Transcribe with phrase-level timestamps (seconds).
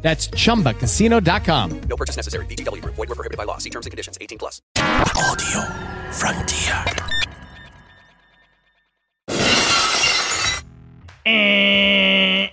[0.00, 1.80] That's chumbacasino.com.
[1.80, 2.46] No purchase necessary.
[2.46, 2.94] VGW Group.
[2.94, 3.58] Void were prohibited by law.
[3.58, 4.16] See terms and conditions.
[4.20, 4.62] 18 plus.
[4.76, 5.62] Audio
[6.12, 6.84] Frontier.
[11.26, 12.48] Eh.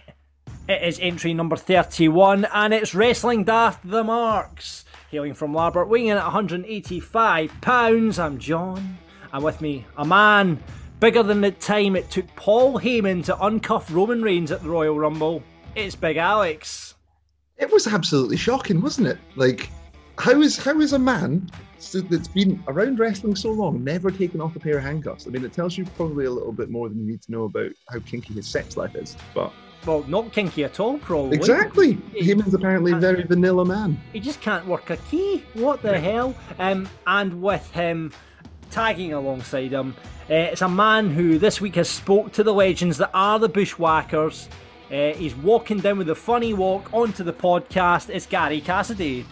[0.67, 4.83] It is entry number 31 and it's Wrestling Daft the Marks.
[5.11, 8.17] Hailing from Larbert, weighing in at 185 pounds.
[8.17, 8.97] I'm John.
[9.31, 10.61] And with me, a man
[10.99, 14.97] bigger than the time it took Paul Heyman to uncuff Roman Reigns at the Royal
[14.97, 15.43] Rumble.
[15.75, 16.94] It's Big Alex.
[17.57, 19.17] It was absolutely shocking, wasn't it?
[19.35, 19.69] Like,
[20.17, 21.49] how is how is a man
[21.93, 25.27] that's been around wrestling so long never taken off a pair of handcuffs?
[25.27, 27.43] I mean, it tells you probably a little bit more than you need to know
[27.45, 29.15] about how kinky his sex life is.
[29.33, 29.51] But
[29.85, 31.35] Well, not kinky at all, probably.
[31.37, 33.99] exactly, He- Heyman's apparently a very vanilla man.
[34.13, 35.43] He just can't work a key.
[35.53, 36.33] What the hell?
[36.59, 38.11] Um, and with him
[38.71, 39.95] tagging alongside him,
[40.29, 43.47] uh, it's a man who this week has spoke to the legends that are the
[43.49, 44.49] Bushwhackers.
[44.91, 48.09] Uh, he's walking down with a funny walk onto the podcast.
[48.09, 49.25] It's Gary Cassidy.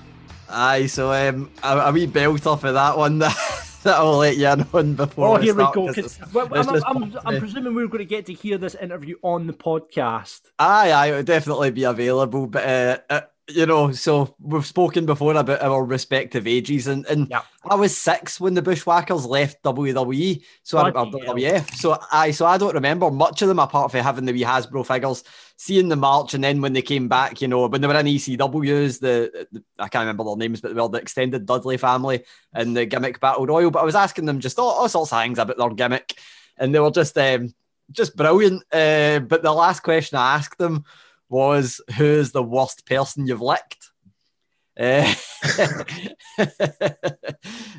[0.49, 3.35] Aye, so um, a, a wee belt off of that one that,
[3.83, 5.37] that I'll let you in on before.
[5.37, 5.93] Oh, here we go.
[5.93, 8.75] 'cause 'cause- well, it's I'm, I'm, I'm presuming we're going to get to hear this
[8.75, 10.41] interview on the podcast.
[10.59, 12.47] Aye, aye, it would definitely be available.
[12.47, 17.27] But uh, uh, you know, so we've spoken before about our respective ages, and, and
[17.29, 17.41] Yeah.
[17.69, 21.75] I was six when the Bushwhackers left WWE, so I, or WWF.
[21.75, 24.87] So I, so I don't remember much of them apart from having the wee Hasbro
[24.87, 25.25] figures,
[25.57, 28.05] seeing the march, and then when they came back, you know, when they were in
[28.05, 32.23] ECW's, the, the I can't remember their names, but they were the extended Dudley family
[32.53, 33.71] and the gimmick battle royal.
[33.71, 36.17] But I was asking them just all, all sorts of things about their gimmick,
[36.57, 37.53] and they were just um,
[37.91, 38.63] just brilliant.
[38.71, 40.85] Uh, but the last question I asked them
[41.33, 43.89] was, "Who's the worst person you've licked?"
[44.79, 45.05] Uh,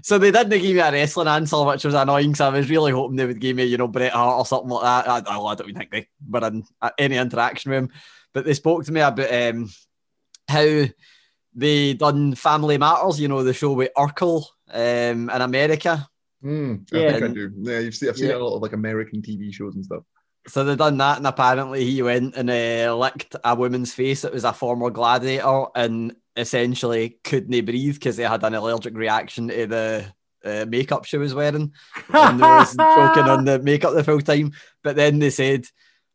[0.03, 2.35] so they didn't give me a wrestling answer, which was annoying.
[2.35, 4.69] So I was really hoping they would give me, you know, Bret Hart or something
[4.71, 5.09] like that.
[5.09, 7.91] I, I don't even think they were in uh, any interaction with him,
[8.33, 9.71] but they spoke to me about um,
[10.49, 10.85] how
[11.55, 16.07] they done Family Matters, you know, the show with Urkel um, in America.
[16.45, 17.13] Mm, I Yeah.
[17.13, 17.51] think I do.
[17.57, 18.37] Yeah, you've seen, I've seen Yeah.
[18.37, 20.03] a lot of like American TV shows and stuff.
[20.47, 24.25] So they done that, and apparently he went and uh, licked a woman's face.
[24.25, 29.49] It was a former gladiator, and essentially couldn't breathe because they had an allergic reaction
[29.49, 30.05] to the
[30.45, 31.73] uh, makeup she was wearing,
[32.13, 34.53] and they was choking on the makeup the full time.
[34.83, 35.67] But then they said,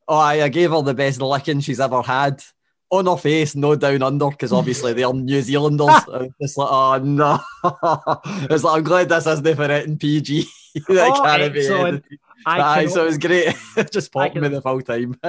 [0.08, 2.44] "Oh, I, I gave her the best licking she's ever had."
[2.92, 5.88] On her face, no down under, because obviously they are New Zealanders.
[6.12, 7.40] I was just like, oh no.
[8.50, 10.46] it's like, I'm glad this isn't for it in PG.
[10.76, 11.88] that Oh, can't be excellent.
[11.88, 12.20] edited.
[12.46, 13.56] Aye, so it was great.
[13.92, 15.20] just I popped me the full time.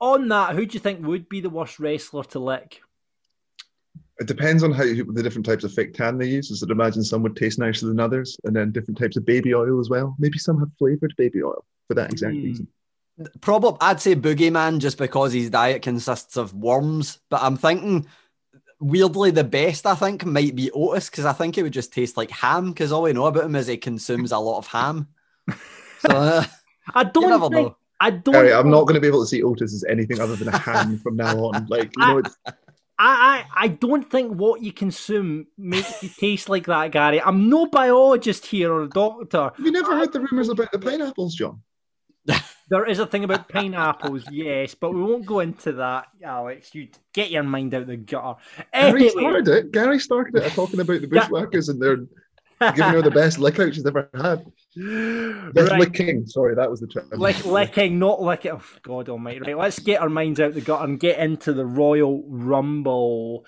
[0.00, 2.80] on that, who do you think would be the worst wrestler to lick?
[4.18, 6.50] It depends on how the different types of fake tan they use.
[6.50, 9.54] As I'd imagine some would taste nicer than others, and then different types of baby
[9.54, 10.16] oil as well.
[10.18, 12.44] Maybe some have flavored baby oil for that exact Mm.
[12.44, 12.68] reason.
[13.40, 17.18] Probably, I'd say Boogeyman just because his diet consists of worms.
[17.30, 18.06] But I'm thinking,
[18.80, 22.16] weirdly, the best I think might be Otis because I think it would just taste
[22.16, 22.72] like ham.
[22.72, 25.08] Because all we know about him is he consumes a lot of ham.
[26.00, 26.44] So uh,
[26.92, 27.68] I don't never think.
[27.68, 27.76] know.
[28.00, 28.34] I don't.
[28.34, 30.58] Gary, I'm not going to be able to see Otis as anything other than a
[30.58, 31.66] ham from now on.
[31.70, 32.52] Like, you know, it's, I,
[32.98, 37.20] I, I don't think what you consume makes you taste like that, Gary.
[37.20, 39.52] I'm no biologist here or a doctor.
[39.56, 41.62] have you never heard the rumors about the pineapples, John?
[42.74, 46.74] There is a thing about pineapples, yes, but we won't go into that, Alex.
[46.74, 48.34] You get your mind out the gutter.
[48.72, 49.70] Gary started it.
[49.70, 51.98] Gary started it talking about the bushwhackers and they're
[52.72, 54.44] giving her the best lick out she's ever had.
[54.76, 55.78] Right.
[55.78, 56.26] licking.
[56.26, 57.08] Sorry, that was the term.
[57.12, 58.50] Lick, licking, not licking.
[58.50, 59.38] Oh, God almighty.
[59.38, 63.46] Right, let's get our minds out the gutter and get into the Royal Rumble.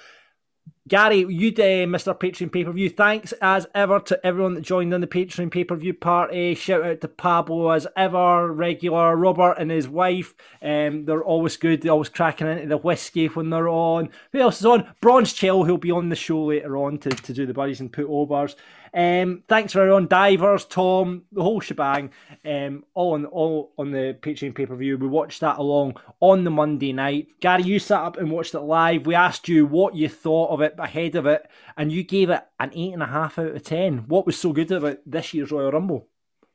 [0.89, 2.17] Gary, you uh, Mr.
[2.17, 2.89] Patreon pay per view.
[2.89, 6.55] Thanks as ever to everyone that joined in the Patreon pay per view party.
[6.55, 10.35] Shout out to Pablo as ever, regular Robert and his wife.
[10.63, 11.83] Um, they're always good.
[11.83, 14.11] They're always cracking into the whiskey when they're on.
[14.31, 14.89] Who else is on?
[15.01, 17.93] Bronze Chill, who'll be on the show later on to, to do the buddies and
[17.93, 18.55] put overs.
[18.97, 22.13] Um, thanks for everyone, divers, Tom, the whole shebang.
[22.47, 24.97] Um, all on all on the Patreon pay per view.
[24.97, 27.29] We watched that along on the Monday night.
[27.41, 29.05] Gary, you sat up and watched it live.
[29.05, 31.47] We asked you what you thought of it ahead of it,
[31.77, 33.99] and you gave it an eight and a half out of ten.
[34.09, 36.09] What was so good about this year's Royal Rumble?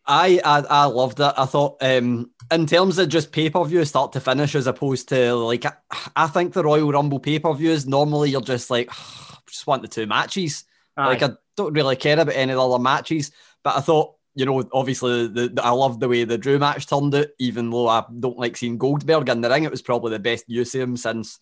[0.07, 1.33] I, I I loved it.
[1.37, 5.09] I thought, um, in terms of just pay per view, start to finish, as opposed
[5.09, 5.73] to like, I,
[6.15, 8.89] I think the Royal Rumble pay per views normally you're just like,
[9.47, 10.63] just want the two matches.
[10.97, 11.27] Like Aye.
[11.27, 13.31] I don't really care about any of the other matches.
[13.63, 16.87] But I thought, you know, obviously, the, the, I loved the way the Drew match
[16.87, 19.63] turned out, even though I don't like seeing Goldberg in the ring.
[19.63, 21.39] It was probably the best use of him since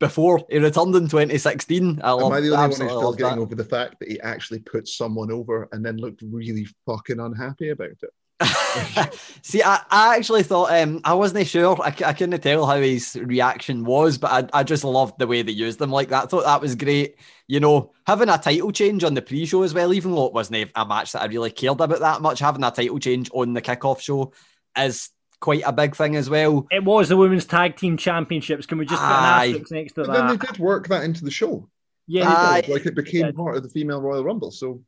[0.00, 2.00] before he returned in 2016.
[2.02, 3.42] I Am I the only one who's still getting that.
[3.42, 7.70] over the fact that he actually put someone over and then looked really fucking unhappy
[7.70, 8.10] about it?
[9.42, 11.80] See, I, I actually thought um, I wasn't sure.
[11.80, 15.42] I, I couldn't tell how his reaction was, but I, I just loved the way
[15.42, 16.24] they used them like that.
[16.24, 17.16] I thought that was great.
[17.46, 20.70] You know, having a title change on the pre-show as well, even though it wasn't
[20.74, 23.62] a match that I really cared about that much, having a title change on the
[23.62, 24.32] kickoff show
[24.76, 25.10] is
[25.40, 26.66] quite a big thing as well.
[26.70, 28.66] It was the women's tag team championships.
[28.66, 31.24] Can we just put an asterisk next to But then they did work that into
[31.24, 31.68] the show.
[32.06, 32.64] Yeah, Aye.
[32.68, 33.32] like it became Yeah.
[33.32, 34.50] part of the female Royal Rumble.
[34.50, 34.82] So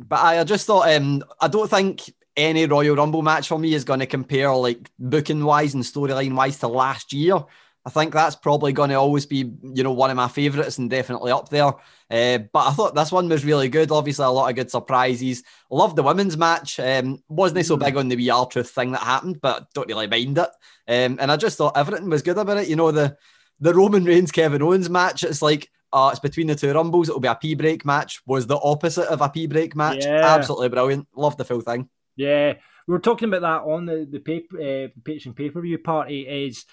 [0.00, 3.74] But I, I just thought um, I don't think any Royal Rumble match for me
[3.74, 7.40] is going to compare like booking wise and storyline wise to last year.
[7.84, 10.90] I think that's probably going to always be, you know, one of my favourites and
[10.90, 11.68] definitely up there.
[12.10, 13.90] Uh, but I thought this one was really good.
[13.90, 15.42] Obviously, a lot of good surprises.
[15.70, 16.78] Love the women's match.
[16.78, 20.36] Um, wasn't so big on the VR truth thing that happened, but don't really mind
[20.38, 20.50] it.
[20.86, 22.68] Um, and I just thought everything was good about it.
[22.68, 23.16] You know, the
[23.60, 25.24] the Roman Reigns Kevin Owens match.
[25.24, 27.08] It's like uh, it's between the two rumbles.
[27.08, 28.20] It'll be a P break match.
[28.26, 30.04] Was the opposite of a P break match.
[30.04, 30.34] Yeah.
[30.34, 31.08] Absolutely brilliant.
[31.14, 31.88] Love the full thing.
[32.18, 32.54] Yeah,
[32.86, 36.22] we were talking about that on the the paper, uh, Patreon pay per view party.
[36.46, 36.64] Is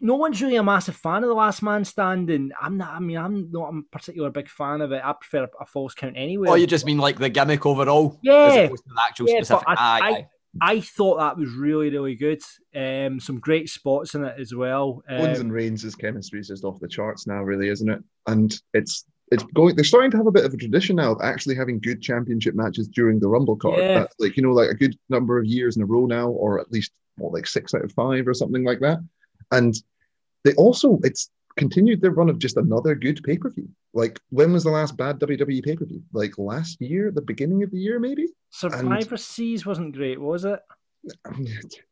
[0.00, 2.50] no one's really a massive fan of the Last Man Standing.
[2.60, 2.90] I'm not.
[2.90, 5.00] I mean, I'm not a particular big fan of it.
[5.02, 6.48] I prefer a, a false count anyway.
[6.48, 8.34] Or you just mean like the gimmick overall, Yeah.
[8.34, 9.64] as opposed to the actual Yeah, specific.
[9.68, 10.26] I- aye, I- aye.
[10.60, 12.42] I thought that was really really good.
[12.74, 15.02] Um, some great spots in it as well.
[15.08, 18.00] Owens Um, and Reigns' chemistry is just off the charts now, really, isn't it?
[18.26, 19.74] And it's it's going.
[19.74, 22.54] They're starting to have a bit of a tradition now of actually having good championship
[22.54, 23.78] matches during the Rumble card.
[23.78, 24.00] Yeah.
[24.00, 26.60] That's like you know, like a good number of years in a row now, or
[26.60, 28.98] at least what, like six out of five or something like that.
[29.50, 29.74] And
[30.44, 33.68] they also it's continued their run of just another good pay per view.
[33.94, 36.02] Like when was the last bad WWE pay per view?
[36.12, 38.28] Like last year, the beginning of the year, maybe.
[38.50, 40.60] Survivor Series wasn't great, was it?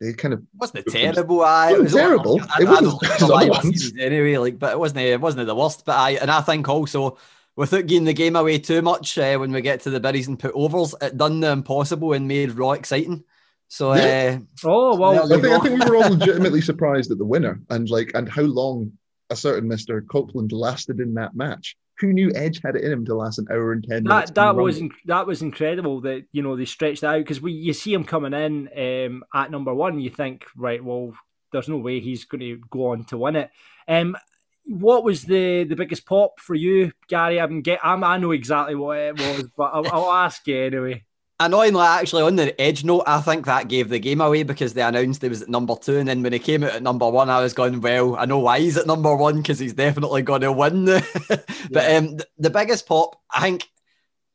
[0.00, 1.42] They kind of wasn't it terrible?
[1.42, 2.40] Aye, It was terrible.
[2.40, 3.92] I, It I, wasn't don't like as other ones.
[3.98, 4.36] Anyway.
[4.38, 5.00] Like, but it wasn't.
[5.00, 5.84] It wasn't the worst.
[5.84, 7.18] But I and I think also
[7.56, 10.38] without giving the game away too much, uh, when we get to the biddies and
[10.38, 13.24] put overs, it done the impossible and made Raw exciting.
[13.68, 14.38] So Yeah.
[14.38, 17.60] uh, Oh well, I think, I think we were all legitimately surprised at the winner
[17.68, 18.92] and like and how long
[19.28, 20.00] a certain Mr.
[20.08, 21.76] Copeland lasted in that match.
[22.00, 24.30] Who knew Edge had it in him to last an hour and ten minutes?
[24.30, 27.52] that that was inc- that was incredible that you know they stretched out because we
[27.52, 31.12] you see him coming in um, at number one, you think right, well,
[31.52, 33.50] there's no way he's going to go on to win it.
[33.86, 34.16] Um,
[34.64, 37.40] what was the the biggest pop for you, Gary?
[37.40, 41.04] I'm get I'm, I know exactly what it was, but I'll, I'll ask you anyway.
[41.42, 44.82] Annoyingly, actually, on the edge note, I think that gave the game away because they
[44.82, 47.30] announced he was at number two, and then when he came out at number one,
[47.30, 50.42] I was going, "Well, I know why he's at number one because he's definitely going
[50.42, 50.84] to win."
[51.70, 53.66] but um, th- the biggest pop, I think,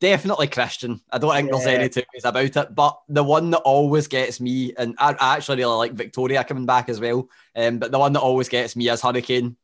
[0.00, 1.00] definitely Christian.
[1.12, 2.74] I don't think there's any two ways about it.
[2.74, 6.66] But the one that always gets me, and I, I actually really like Victoria coming
[6.66, 7.28] back as well.
[7.54, 9.56] Um, but the one that always gets me is Hurricane.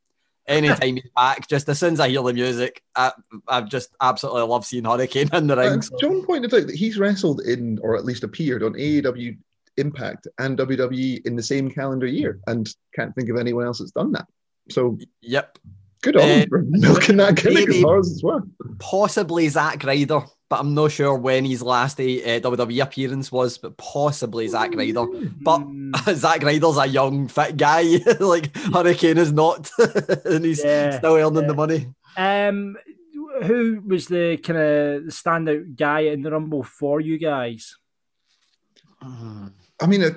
[0.47, 3.11] Anytime he's back, just as soon as I hear the music, I,
[3.47, 5.81] I just absolutely love seeing Hurricane in the ring.
[5.81, 9.37] So- John pointed out that he's wrestled in, or at least appeared on AEW
[9.77, 13.91] Impact and WWE in the same calendar year, and can't think of anyone else that's
[13.91, 14.27] done that.
[14.69, 15.57] So Yep.
[16.01, 18.43] good on Uh, milking that gimmick as far as it's worth.
[18.79, 20.21] possibly Zack Ryder,
[20.53, 25.05] but I'm not sure when his last uh, WWE appearance was, but possibly Zack Ryder.
[25.41, 25.65] But
[26.13, 27.81] Zack Ryder's a young, fit guy.
[28.19, 29.71] like Hurricane is not,
[30.25, 31.47] and he's Yeah, still earning yeah.
[31.47, 31.87] the money.
[32.17, 32.77] um,
[33.41, 37.75] who was the kind of standout guy in the Rumble for you guys?
[39.01, 40.15] I mean, it,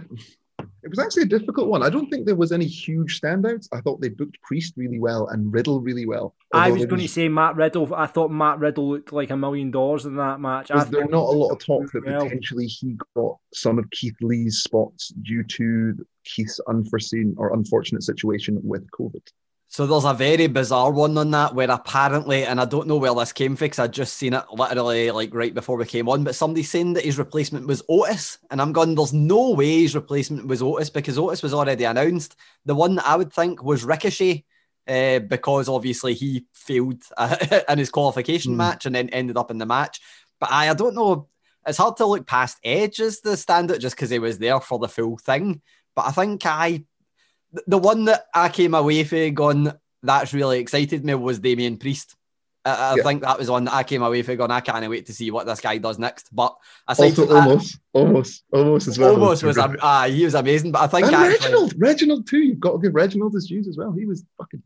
[0.86, 1.82] it was actually a difficult one.
[1.82, 3.68] I don't think there was any huge standouts.
[3.72, 6.36] I thought they booked Priest really well and Riddle really well.
[6.54, 7.92] I was going to say Matt Riddle.
[7.92, 10.70] I thought Matt Riddle looked like a million dollars in that match.
[10.70, 12.22] I Was there not a lot of talk that well.
[12.22, 18.60] potentially he got some of Keith Lee's spots due to Keith's unforeseen or unfortunate situation
[18.62, 19.26] with COVID?
[19.68, 23.14] So there's a very bizarre one on that where apparently, and I don't know where
[23.14, 26.22] this came from because I just seen it literally like right before we came on,
[26.24, 29.94] but somebody's saying that his replacement was Otis, and I'm going, there's no way his
[29.96, 32.36] replacement was Otis because Otis was already announced.
[32.64, 34.44] The one that I would think was Ricochet.
[34.88, 37.36] Uh, because obviously he failed uh,
[37.68, 38.58] in his qualification Hmm.
[38.58, 40.00] match and then ended up in the match.
[40.38, 41.26] But I, I don't know.
[41.66, 44.78] It's hard to look past Edge as the standard just because he was there for
[44.78, 45.60] the full thing.
[45.96, 46.84] But I think I
[47.66, 49.72] the one that I came away from going,
[50.02, 52.14] that's really excited me was Damien Priest.
[52.64, 53.02] I, I Yeah.
[53.02, 55.30] think that was one that I came away from going, I can't wait to see
[55.30, 56.28] what this guy does next.
[56.34, 56.56] But
[56.88, 59.12] aside Also, from that, almost, almost, almost as well.
[59.12, 60.72] almost was, am- ah, he was amazing.
[60.72, 62.38] But I think and actually, Reginald, Reginald too.
[62.38, 63.92] You've got to give Reginald his dues as well.
[63.92, 64.62] He was fucking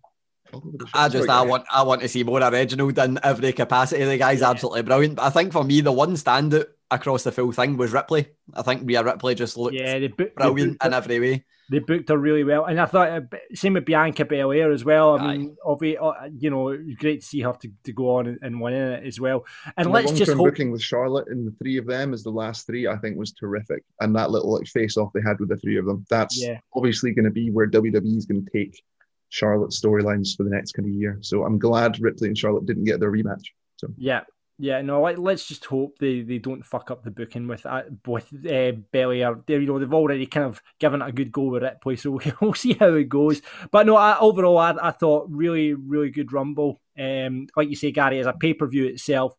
[0.52, 0.96] all over the shop.
[0.96, 4.02] I just I want I want to see more of Reginald in every capacity.
[4.04, 5.16] The guy's absolutely brilliant.
[5.16, 8.28] But I think for me, the one standout across the full thing was Ripley.
[8.54, 11.44] I think Rhea Ripley just looked Yeah, they, book, they, brilliant in every way.
[11.70, 13.20] They booked her really well, and I thought uh,
[13.54, 15.18] same with Bianca Belair as well.
[15.18, 18.38] I mean, obvi- uh, you know, great to see her to, to go on and,
[18.42, 19.46] and win it as well.
[19.76, 20.48] And And let's just hope.
[20.50, 23.32] booking with Charlotte and the three of them as the last three, I think, was
[23.32, 23.84] terrific.
[24.00, 26.58] And that little like face-off they had with the three of them, that's Yeah.
[26.74, 28.82] obviously going to be where WWE is going to take
[29.28, 31.18] Charlotte's storylines for the next kind of year.
[31.20, 33.44] So I'm glad Ripley and Charlotte didn't get their rematch.
[33.76, 34.22] So Yeah,
[34.60, 34.82] yeah.
[34.82, 38.24] No, let, let's just hope they, they don't fuck up the booking with uh, with
[38.32, 38.72] uh.
[38.92, 42.20] They, you know, they've already kind of given it a good go with Ripley, so
[42.40, 43.40] we'll see how it goes.
[43.70, 46.80] But no, I, overall, I, I thought really, really good Rumble.
[46.98, 49.34] Um, like you say, Gary, as a pay per view itself,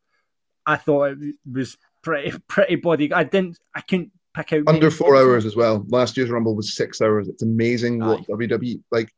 [0.65, 3.13] I thought it was pretty pretty body.
[3.13, 5.85] I didn't, I couldn't pick out under four hours as well.
[5.89, 7.27] Last year's Rumble was six hours.
[7.27, 9.13] It's amazing what WWE like.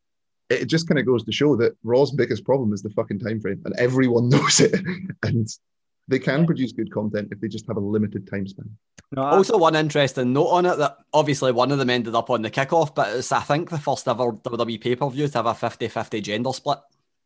[0.49, 3.39] It just kind of goes to show that Raw's biggest problem is the fucking time
[3.39, 4.75] frame, and everyone knows it.
[5.23, 5.47] and
[6.07, 8.69] they can produce good content if they just have a limited time span.
[9.11, 12.41] No, Also, one interesting note on it that obviously one of them ended up on
[12.41, 15.45] the kickoff, but it's I think the first ever WWE pay per view to have
[15.45, 16.79] a 50 50 gender split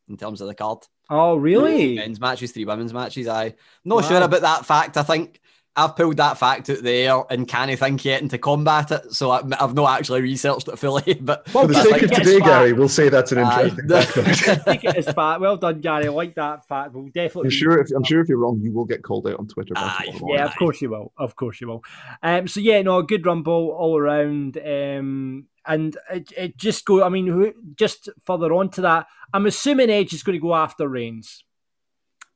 [0.08, 0.78] in terms of the card.
[1.10, 1.96] Oh, really?
[1.96, 3.26] men's matches, three women's matches.
[3.28, 3.54] I
[3.84, 4.08] not Wow.
[4.08, 4.96] sure about that fact.
[4.96, 5.40] I think
[5.78, 9.12] I've pulled that fact out there and can't think yet to combat it.
[9.14, 11.14] So I, I've not actually researched it fully.
[11.22, 12.40] But Well, For the sake like of today.
[12.40, 13.68] Gary, we'll say that's an Aye.
[13.68, 14.64] interesting fact.
[14.66, 15.40] Take it as fact.
[15.40, 16.06] Well done, Gary.
[16.06, 16.92] I like that fact.
[16.94, 17.46] We'll definitely.
[17.46, 19.74] I'm sure if I'm sure if you're wrong, you will get called out on Twitter.
[19.74, 20.10] by Aye.
[20.16, 21.12] tomorrow Yeah, of course you will.
[21.16, 21.84] Of course you will.
[22.22, 24.58] Um, so yeah, no, good rumble all around.
[24.58, 27.02] Um, and it, it just go.
[27.04, 30.88] I mean, just further on to that, I'm assuming Edge is going to go after
[30.88, 31.44] Reigns.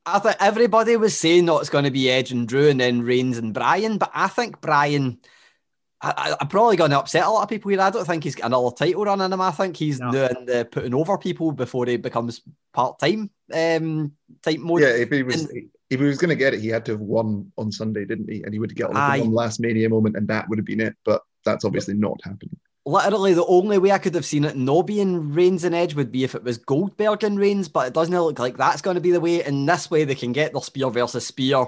[0.05, 3.01] I think everybody was saying that it's going to be Edge and Drew and then
[3.03, 5.19] Reigns and Brian, but I think Brian.
[6.01, 7.79] I, I, I'm probably going to upset a lot of people here.
[7.79, 9.39] I don't think he's got another title run in him.
[9.39, 10.11] I think he's No.
[10.11, 12.41] doing the putting over people before he becomes
[12.73, 14.81] part time um, type mode.
[14.81, 16.93] Yeah, if he was And- if he was going to get it, he had to
[16.93, 18.41] have won on Sunday, didn't he?
[18.41, 19.17] And he would get like Aye.
[19.19, 20.95] the one last Mania moment, and that would have been it.
[21.05, 22.57] But that's obviously not happening.
[22.85, 26.11] Literally, the only way I could have seen it not being Reigns and Edge would
[26.11, 29.01] be if it was Goldberg and Reigns, but it doesn't look like that's going to
[29.01, 29.43] be the way.
[29.45, 31.65] In this way, they can get their spear versus spear,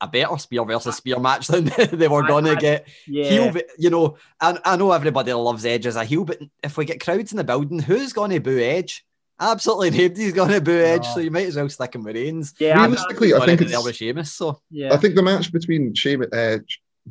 [0.00, 2.88] a better spear versus spear match than they were going to get.
[3.06, 6.78] Yeah, Heel, you know, I, I know everybody loves Edge as a heel, but if
[6.78, 9.04] we get crowds in the building, who's going to boo Edge?
[9.38, 11.14] Absolutely nobody's going to boo Edge, No.
[11.14, 12.54] so you might as well stick him with Reigns.
[12.58, 14.94] yeah, I'm- Realistically, I think into there it's, with Sheamus, so yeah.
[14.94, 16.58] I think the match between Sheamus, uh,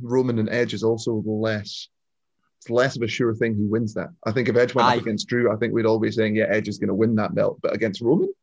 [0.01, 1.87] Roman and Edge is also less.
[2.63, 4.07] It's less of a sure thing who wins that.
[4.25, 4.95] I think if Edge went Aye.
[4.95, 7.15] up against Drew, I think we'd all be saying, yeah, Edge is going to win
[7.15, 7.59] that belt.
[7.61, 8.33] But against Roman,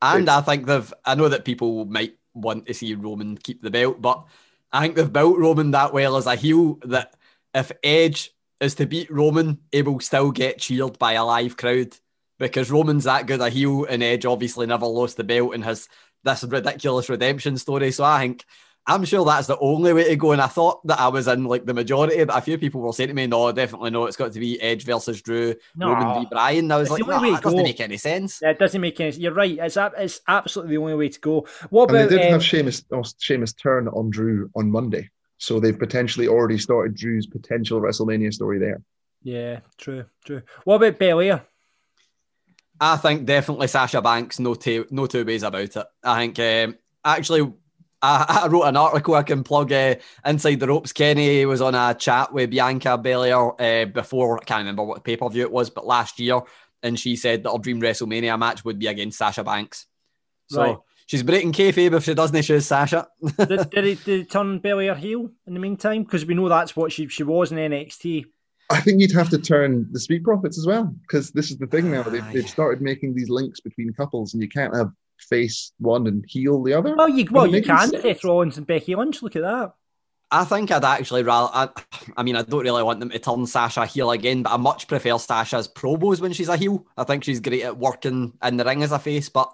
[0.00, 3.70] And I think they've, I know that people might want to see Roman keep the
[3.70, 4.24] belt, but
[4.72, 7.14] I think they've built Roman that well as a heel that
[7.54, 11.96] if Edge is to beat Roman, he will still get cheered by a live crowd
[12.40, 15.88] because Roman's that good a heel and Edge obviously never lost the belt and has
[16.24, 17.92] this ridiculous redemption story.
[17.92, 18.44] So I think.
[18.84, 21.44] I'm sure that's the only way to go, and I thought that I was in
[21.44, 24.06] like the majority, but a few people were saying to me, "No, definitely no.
[24.06, 25.90] It's got to be Edge versus Drew, No.
[25.92, 27.58] Roman v Brian." And I was It's like, the only "No, way that to doesn't
[27.58, 29.12] go." make any sense." Yeah, it doesn't make any.
[29.12, 29.22] Sense.
[29.22, 29.56] You're right.
[29.56, 31.46] It's it's absolutely the only way to go.
[31.70, 32.10] What and about?
[32.10, 35.10] they did um, have Sheamus, oh, Sheamus turn on Drew on Monday.
[35.38, 38.80] So they've potentially already started Drew's potential WrestleMania story there.
[39.22, 40.42] yeah, true, true.
[40.64, 41.44] What about Belair?
[42.80, 45.76] I think definitely Sasha Banks, no two, no two ways about it.
[46.02, 47.52] I think um, actually,
[48.02, 49.94] I, I wrote an article I can plug uh,
[50.26, 50.92] inside the ropes.
[50.92, 55.16] Kenny was on a chat with Bianca Belair uh, before, I can't remember what pay
[55.16, 56.40] per view it was, but last year,
[56.82, 59.86] and she said that her dream WrestleMania match would be against Sasha Banks.
[60.48, 60.76] So Right.
[61.06, 63.06] she's breaking kayfabe if she doesn't choose Sasha.
[63.38, 66.02] did, did, he, did he turn Belair heel in the meantime?
[66.02, 68.26] Because we know that's what she she was in NXT.
[68.70, 71.66] I think you'd have to turn the Street Profits as well, because this is the
[71.66, 72.04] thing now.
[72.04, 74.90] They've, they've started making these links between couples, and you can't have
[75.22, 76.94] face one and heel the other.
[76.94, 78.02] Well, you well you can sense.
[78.02, 79.22] Seth Rollins and Becky Lynch.
[79.22, 79.74] Look at that.
[80.30, 81.50] I think I'd actually rather.
[81.52, 81.68] I,
[82.16, 84.88] I mean, I don't really want them to turn Sasha heel again, but I much
[84.88, 86.86] prefer Sasha's promos when she's a heel.
[86.96, 89.52] I think she's great at working in the ring as a face, but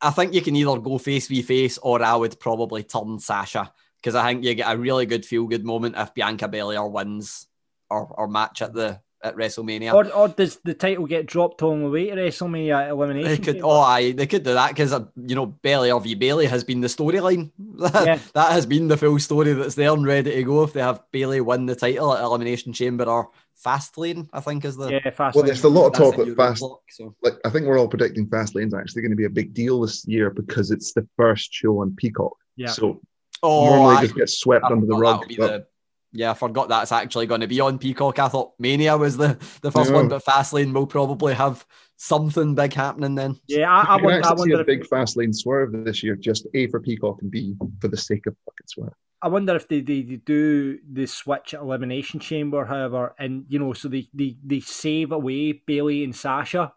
[0.00, 3.72] I think you can either go face v face or I would probably turn Sasha
[4.00, 7.46] because I think you get a really good feel good moment if Bianca Belair wins
[7.90, 9.92] or, or match at the at WrestleMania.
[9.92, 13.30] Or, or does the title get dropped on the way to WrestleMania elimination?
[13.30, 16.46] They could, oh, aye, they could do that because uh, you know Belair v Bayley
[16.46, 17.50] has been the storyline.
[17.80, 18.18] Yeah.
[18.34, 20.62] that has been the full story that's there and ready to go.
[20.62, 23.30] If they have Bayley win the title at Elimination Chamber or
[23.64, 25.34] Fastlane, I think is the yeah, fast.
[25.36, 26.60] well, there's a lot of talk the that Euro fast.
[26.60, 27.14] block, so.
[27.22, 29.80] Like I think we're all predicting Fast Fastlane's actually going to be a big deal
[29.82, 32.36] this year because it's the first show on Peacock.
[32.56, 32.68] Yeah.
[32.68, 33.00] So
[33.42, 34.02] Oh, normally aye.
[34.02, 35.20] just gets swept I under the rug.
[35.20, 35.66] that'll be but- the-
[36.12, 38.18] yeah, I forgot that's actually going to be on Peacock.
[38.18, 39.96] I thought Mania was the, the first No.
[39.96, 41.64] one, but Fastlane will probably have
[41.96, 43.38] something big happening then.
[43.46, 46.02] Yeah, I, I, You can wonder, I actually see a big fast lane swerve this
[46.02, 48.94] year, just A for Peacock and B for the sake of fucking swerve.
[49.22, 53.58] I wonder if they, they, they do the switch at Elimination Chamber, however, and you
[53.58, 56.72] know, so they, they, they save away Bayley and Sasha,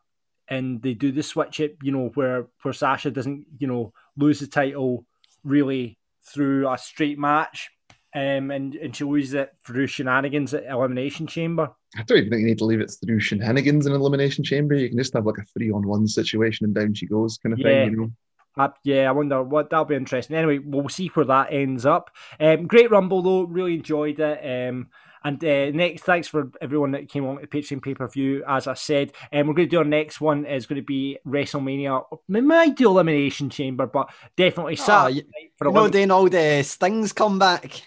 [0.50, 4.42] and they do the switch it, you know, where where Sasha doesn't, you know, lose
[4.42, 5.06] the title
[5.46, 7.72] really through a straight match,
[8.16, 11.70] um, and and she loses it through shenanigans at Elimination Chamber.
[11.98, 14.76] I don't even think you need to leave it through shenanigans in Elimination Chamber.
[14.76, 17.54] You can just have like a three on one situation and down she goes kind
[17.54, 17.66] of Yeah.
[17.86, 18.12] thing, you know.
[18.56, 20.36] Uh, yeah, I wonder what that'll be interesting.
[20.36, 22.12] Anyway, we'll see where that ends up.
[22.40, 24.70] Um, great rumble though, really enjoyed it.
[24.70, 24.90] Um,
[25.26, 28.44] and uh, next, thanks for everyone that came on to the Patreon pay per view.
[28.48, 31.18] As I said, um, we're going to do our next one is going to be
[31.26, 32.04] WrestleMania.
[32.28, 36.10] We might do Elimination Chamber, but definitely Ah, Saturday you- night for You know, Elimination.
[36.10, 37.84] then all the stings come back.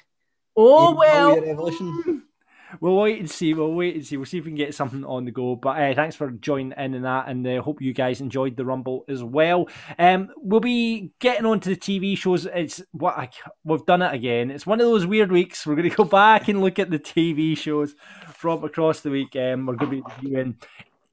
[0.56, 2.22] Oh well, evolution.
[2.80, 3.54] we'll wait and see.
[3.54, 4.16] We'll wait and see.
[4.16, 5.56] We'll see if we can get something on the go.
[5.56, 8.64] But uh, thanks for joining in in that, and uh, hope you guys enjoyed the
[8.64, 9.68] Rumble as well.
[9.98, 12.46] Um, we'll be getting on to the TV shows.
[12.46, 13.28] It's what I,
[13.64, 14.50] we've done it again.
[14.50, 15.66] It's one of those weird weeks.
[15.66, 17.94] We're going to go back and look at the TV shows
[18.32, 19.36] from across the week.
[19.36, 20.56] Um, we're going to be reviewing.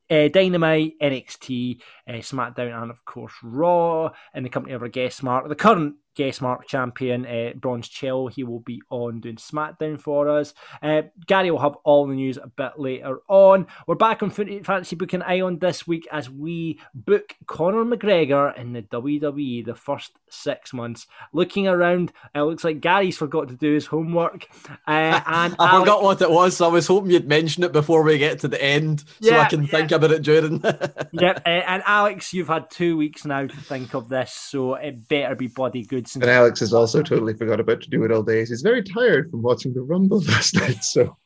[0.09, 5.23] Uh, Dynamite, NXT, uh, SmackDown, and of course Raw, in the company of our guest
[5.23, 8.27] Mark, the current guest Mark champion, uh, Bronze Chill.
[8.27, 10.53] He will be on doing SmackDown for us.
[10.81, 13.67] Uh, Gary will have all the news a bit later on.
[13.87, 18.73] We're back on Fan- Fantasy Booking Ion this week as we book Conor McGregor in
[18.73, 21.07] the WWE the first six months.
[21.33, 24.47] Looking around, it looks like Gary's forgot to do his homework.
[24.87, 27.71] Uh, and I Alex- forgot what it was, so I was hoping you'd mention it
[27.71, 29.67] before we get to the end, so Yeah, I can yeah.
[29.69, 30.63] think about it during.
[31.13, 35.07] Yep, uh, and Alex, you've had two weeks now to think of this, so it
[35.07, 36.02] better be bloody good.
[36.07, 38.39] Since And Alex has also totally forgot about to do it all day.
[38.39, 41.17] He's very tired from watching the Rumble last night, so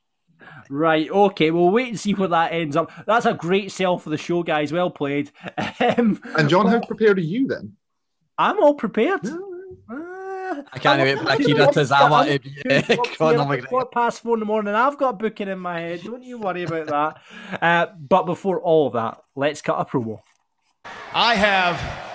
[0.69, 2.91] Right, okay, we'll wait and see where that ends up.
[3.05, 4.71] That's a great sell for the show, guys.
[4.71, 5.31] Well played.
[5.79, 7.73] Um, And John, how prepared are you then?
[8.37, 9.25] I'm all prepared.
[9.25, 14.73] Uh, I can't wait for Akira Tozawa to be Conor past four in the morning.
[14.73, 16.01] I've got a booking in my head.
[16.03, 17.61] Don't you worry about that.
[17.61, 20.19] Uh, but before all of that, let's cut a promo.
[21.13, 22.06] I have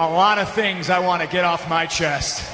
[0.00, 2.50] a lot of things I want to get off my chest.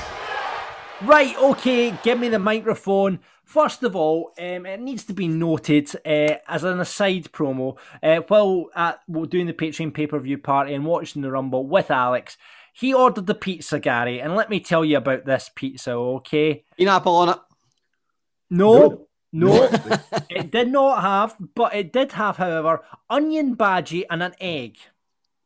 [1.03, 3.21] Right, okay, give me the microphone.
[3.45, 7.79] First of all, um, it needs to be noted uh, as an aside promo.
[8.03, 11.65] Uh, while at, while doing the Patreon pay per view party and watching the Rumble
[11.65, 12.37] with Alex,
[12.75, 16.65] he ordered the pizza, Gary, and let me tell you about this pizza, okay?
[16.77, 17.39] Pineapple on it.
[18.51, 19.71] No, no,
[20.29, 24.79] it did not have, but it did have, however, onion bhaji and an egg.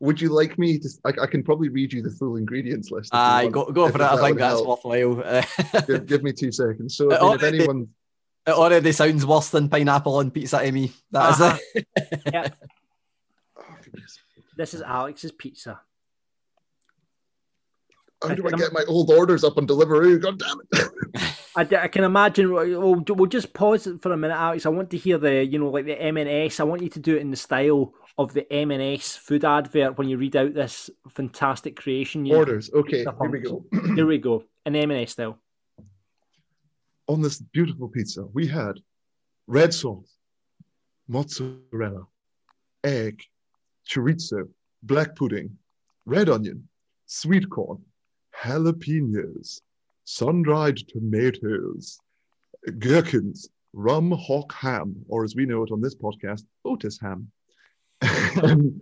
[0.01, 0.89] Would you like me to?
[1.05, 3.11] I, I can probably read you the full ingredients list.
[3.13, 4.01] if you Aye, go, go for it.
[4.01, 4.83] I think that's help.
[4.83, 5.43] worthwhile.
[5.87, 6.97] Give, give me two seconds.
[6.97, 7.87] So, I mean, if anyone,
[8.47, 10.91] it already sounds worse than pineapple on pizza to me.
[11.11, 11.57] That is Uh-huh.
[11.75, 11.87] it.
[12.33, 12.57] Yep,
[13.59, 13.75] oh,
[14.57, 15.79] this is Alex's pizza.
[18.21, 20.21] How do I get my old orders up on Deliveroo?
[20.21, 20.91] God damn it!
[21.55, 22.51] I, I can imagine.
[22.51, 24.65] We'll, we'll just pause it for a minute, Alex.
[24.65, 26.59] I want to hear the, you know, like the M&S.
[26.59, 30.07] I want you to do it in the style of the M&S food advert when
[30.07, 32.25] you read out this fantastic creation.
[32.25, 32.69] You, orders.
[32.73, 33.65] Okay, here we go.
[33.95, 35.39] Here we go, an M&S style.
[37.07, 38.79] on this beautiful pizza, we had
[39.47, 40.15] red sauce,
[41.07, 42.05] mozzarella,
[42.83, 43.23] egg,
[43.89, 44.47] chorizo,
[44.83, 45.57] black pudding,
[46.05, 46.67] red onion,
[47.05, 47.83] sweet corn,
[48.41, 49.61] jalapenos,
[50.05, 51.99] sun-dried tomatoes,
[52.79, 57.31] gherkins, rum hock ham, or as we know it on this podcast, Otis ham,
[58.43, 58.81] um,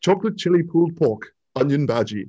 [0.00, 2.28] chocolate chili pulled pork, onion bhaji.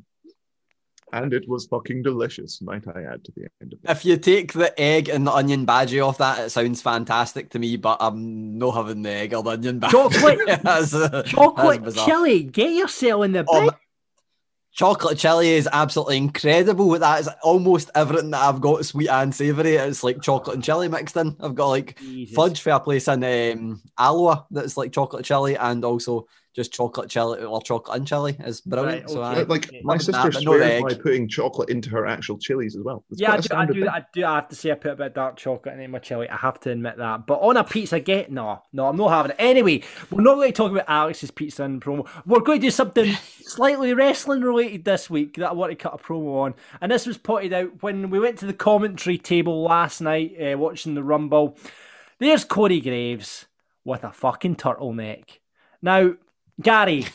[1.11, 3.87] And it was fucking delicious, might I add to the end of it.
[3.91, 7.59] If you take the egg and the onion bhaji off that, it sounds fantastic to
[7.59, 9.91] me, but I'm not having the egg or the onion bhaji.
[9.91, 13.65] Chocolate- That's, that's Chocolate chili, get yourself in the Oh, bag.
[13.67, 13.77] ma-
[14.73, 16.89] chocolate chili is absolutely incredible.
[16.91, 19.75] That is almost everything that I've got sweet and savoury.
[19.75, 21.35] It's like chocolate and chili mixed in.
[21.39, 22.35] I've got like Jesus.
[22.35, 27.09] fudge for a place in um, Alloa that's like chocolate chili and also just chocolate
[27.09, 29.03] chili or chocolate and chili is brilliant.
[29.03, 29.21] Right, So.
[29.21, 32.37] I, Like my Love that, sister but no swears by putting chocolate into her actual
[32.37, 33.03] chilies as well.
[33.09, 33.73] It's Yeah, I do, I do.
[33.73, 33.87] thing.
[33.87, 34.25] I do.
[34.25, 36.29] I have to say, I put a bit of dark chocolate in my chili.
[36.29, 37.25] I have to admit that.
[37.25, 39.37] But on a pizza, get no, no, I'm not having it.
[39.39, 42.07] Anyway, we're not going to talk about Alex's pizza and promo.
[42.25, 45.95] We're going to do something slightly wrestling related this week that I want to cut
[45.95, 46.53] a promo on.
[46.81, 50.57] And this was pointed out when we went to the commentary table last night uh,
[50.57, 51.57] watching the Rumble.
[52.19, 53.47] There's Corey Graves
[53.83, 55.39] with a fucking turtleneck.
[55.81, 56.13] Now,
[56.61, 57.05] Gary,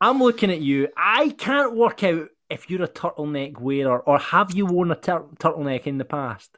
[0.00, 0.88] I'm looking at you.
[0.96, 5.26] I can't work out if you're a turtleneck wearer or have you worn a tur-
[5.38, 6.56] turtleneck in the past.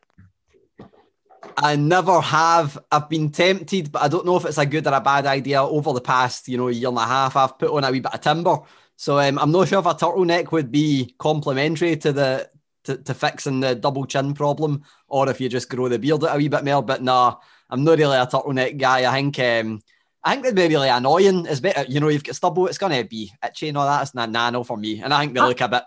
[1.56, 2.78] I never have.
[2.90, 5.62] I've been tempted, but I don't know if it's a good or a bad idea.
[5.62, 8.14] Over the past, you know, year and a half, I've put on a wee bit
[8.14, 8.58] of timber.
[8.96, 12.50] So um, I'm not sure if a turtleneck would be complementary to the
[12.84, 16.34] to, to fixing the double chin problem, or if you just grow the beard out
[16.34, 16.82] a wee bit more.
[16.82, 17.36] But nah,
[17.70, 19.10] I'm not really a turtleneck guy.
[19.10, 19.80] I think um,
[20.24, 21.46] I think they'd be really annoying.
[21.46, 24.02] It's better, you know, you've got stubble, it's gonna be itchy and all that.
[24.02, 25.82] It's not nano for me, and I think they look a bit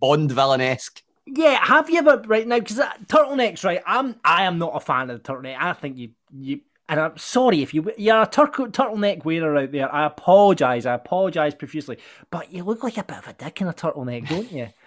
[0.00, 1.02] Bond villain esque.
[1.26, 2.58] Yeah, have you ever right now?
[2.58, 3.82] Because uh, turtlenecks, right?
[3.86, 5.56] I'm I am not a fan of the turtleneck.
[5.58, 6.60] I think you you.
[6.90, 9.94] And I'm sorry if you you're a tur- turtleneck wearer out there.
[9.94, 10.86] I apologise.
[10.86, 11.98] I apologise profusely.
[12.30, 14.68] But you look like a bit of a dick in a turtleneck, don't you?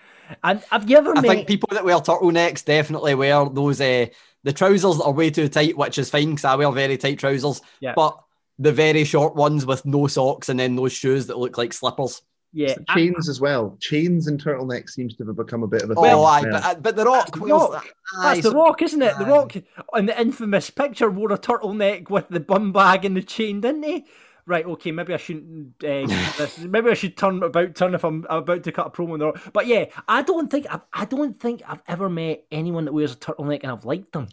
[0.46, 4.06] And have you ever I think people that wear turtlenecks definitely wear those uh,
[4.44, 7.20] the trousers that are way too tight, which is fine because I wear very tight
[7.20, 7.62] trousers.
[7.82, 7.92] Yeah.
[7.98, 8.18] But
[8.62, 12.22] the very short ones with no socks and then those shoes that look like slippers.
[12.54, 13.78] yeah, I- Chains as well.
[13.80, 16.04] Chains and turtlenecks seems to have become a bit of a thing.
[16.06, 17.88] aye, but, uh, but the Rock, That's the wears- Rock.
[18.18, 19.18] aye, That's the Rock, isn't it?
[19.18, 19.26] The.
[19.26, 19.54] Rock
[19.94, 23.84] on the infamous picture wore a turtleneck with the bum bag and the chain, didn't
[23.84, 24.06] he?
[24.46, 25.76] Right, okay, maybe I shouldn't.
[25.84, 26.06] Uh,
[26.38, 26.58] this.
[26.60, 29.20] Maybe I should turn about turn if I'm, I'm about to cut a promo on
[29.20, 29.42] the Rock.
[29.54, 33.14] But yeah, I don't think I've, I don't think I've ever met anyone that wears
[33.14, 34.28] a turtleneck and I've liked them.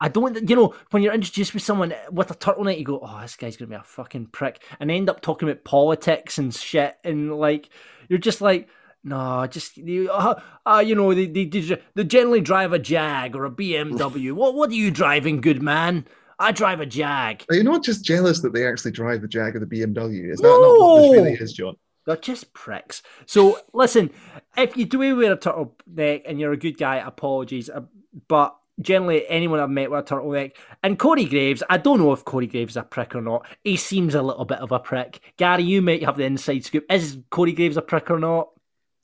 [0.00, 3.18] I don't, you know, when you're introduced with someone with a turtleneck, you go, "Oh,
[3.20, 6.96] this guy's gonna be a fucking prick," and end up talking about politics and shit,
[7.04, 7.68] and like
[8.08, 8.68] you're just like,
[9.04, 13.44] no, just you, uh, uh, you know, they, they they generally drive a Jag or
[13.44, 14.32] a BMW.
[14.40, 16.06] what what are you driving, good man?
[16.38, 17.44] I drive a Jag.
[17.50, 20.32] Are you not just jealous that they actually drive the Jag or the BMW?
[20.32, 21.76] Is that not what this really is, John?
[22.06, 23.02] They're just pricks.
[23.26, 24.10] So listen,
[24.56, 27.68] if you do wear a turtleneck and you're a good guy, apologies.
[27.68, 27.82] uh,
[28.26, 32.24] But generally, anyone I've met with a turtleneck and Corey Graves, I don't know if
[32.24, 33.46] Corey Graves is a prick or not.
[33.64, 35.20] He seems a little bit of a prick.
[35.36, 36.84] Gary, you might have the inside scoop.
[36.90, 38.48] Is Corey Graves a prick or not?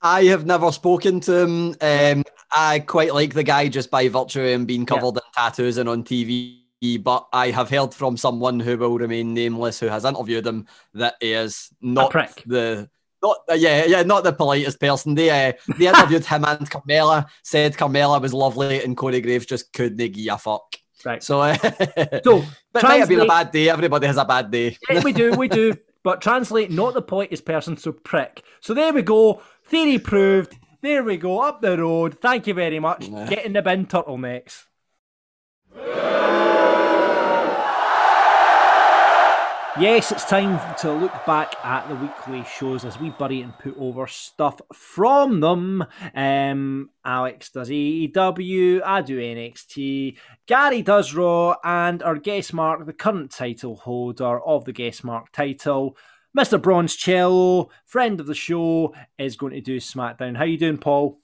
[0.03, 1.75] I have never spoken to him.
[1.81, 5.79] Um, I quite like the guy just by virtue of him being covered in tattoos
[5.79, 6.61] and on TV.
[7.03, 11.17] But I have heard from someone who will remain nameless who has interviewed him that
[11.21, 12.43] he is not prick.
[12.47, 12.89] the
[13.27, 15.15] not uh, yeah yeah not the politest person.
[15.15, 19.73] They uh, they interviewed him and Carmella said Carmella was lovely and Corey Graves just
[19.73, 20.77] couldn't give a fuck.
[21.05, 21.23] Right.
[21.23, 21.57] So, uh,
[22.25, 23.69] So but it might have been a bad day.
[23.69, 24.77] Everybody has a bad day.
[24.91, 25.75] Yeah, we do, we do.
[26.03, 28.45] But translate, not the politest person, so prick.
[28.61, 29.43] So there we go.
[29.65, 30.57] Theory proved.
[30.81, 31.41] There we go.
[31.41, 32.21] Up the road.
[32.21, 33.11] Thank you very much.
[33.29, 34.67] Get in the bin, turtlenecks.
[39.79, 43.77] Yes, it's time to look back at the weekly shows as we bury and put
[43.79, 45.85] over stuff from them.
[46.15, 52.95] Um, Alex does AEW, I do NXT, Gary does Raw, and our guest mark, the
[52.95, 55.95] current title holder of the guest mark title,
[56.37, 56.61] Mr.
[56.61, 60.39] Bronze Cello, friend of the show, is going to do SmackDown.
[60.39, 61.21] How you doing, Paul?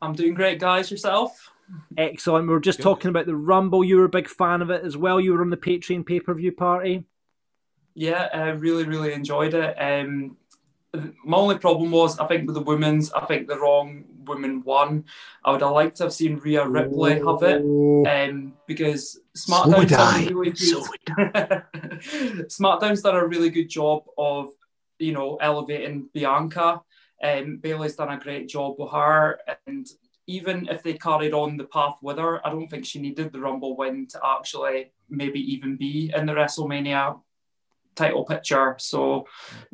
[0.00, 0.90] I'm doing great, guys.
[0.90, 1.52] Yourself?
[1.96, 2.48] Excellent.
[2.48, 3.84] We were just talking about the Rumble.
[3.84, 5.20] You were a big fan of it as well.
[5.20, 7.04] You were on the Patreon pay per view party.
[7.94, 9.74] Yeah, I really, really enjoyed it.
[9.74, 10.36] Um,
[11.24, 15.04] my only problem was, I think with the women's, I think the wrong woman won.
[15.44, 19.88] I would have liked to have seen Rhea Ripley have it, um, because SmackDown's would
[19.88, 20.58] done a really good.
[20.58, 20.84] So
[22.62, 24.50] SmackDown's done a really good job of,
[24.98, 26.82] you know, elevating Bianca.
[27.22, 29.86] Um, Bayley's done a great job with her, and
[30.26, 33.40] even if they carried on the path with her, I don't think she needed the
[33.40, 37.20] Rumble win to actually maybe even be in the WrestleMania
[37.94, 38.76] title picture.
[38.78, 39.26] So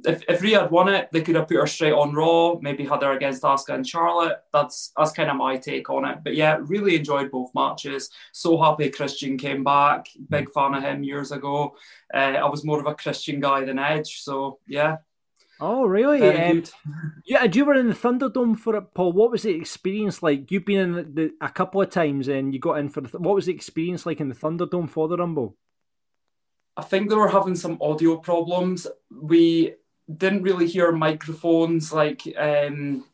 [0.04, 2.84] if, if Rhea had won it, they could have put her straight on Raw, maybe
[2.84, 4.38] had her against Asuka and Charlotte.
[4.52, 6.18] That's that's kind of my take on it.
[6.22, 8.10] But yeah, really enjoyed both matches.
[8.32, 10.06] So happy Christian came back.
[10.28, 11.76] Big fan of him years ago.
[12.12, 14.20] Uh, I was more of a Christian guy than Edge.
[14.22, 14.96] So yeah,
[15.60, 16.22] Oh, really?
[16.22, 16.62] Um,
[17.26, 19.12] yeah, and you were in the Thunderdome for it, Paul.
[19.12, 20.50] What was the experience like?
[20.50, 23.18] You've been in the, the, a couple of times and you got in for the.
[23.18, 25.56] What was the experience like in the Thunderdome for the Rumble?
[26.78, 28.86] I think they were having some audio problems.
[29.10, 29.74] We
[30.16, 31.92] didn't really hear microphones.
[31.92, 33.04] Like um,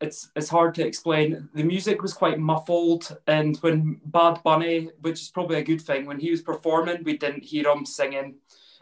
[0.00, 1.48] it's it's hard to explain.
[1.52, 6.06] The music was quite muffled, and when Bad Bunny, which is probably a good thing,
[6.06, 8.36] when he was performing, we didn't hear him singing.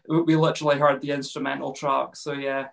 [0.07, 2.15] We, literally heard the instrumental track.
[2.17, 2.69] So yeah,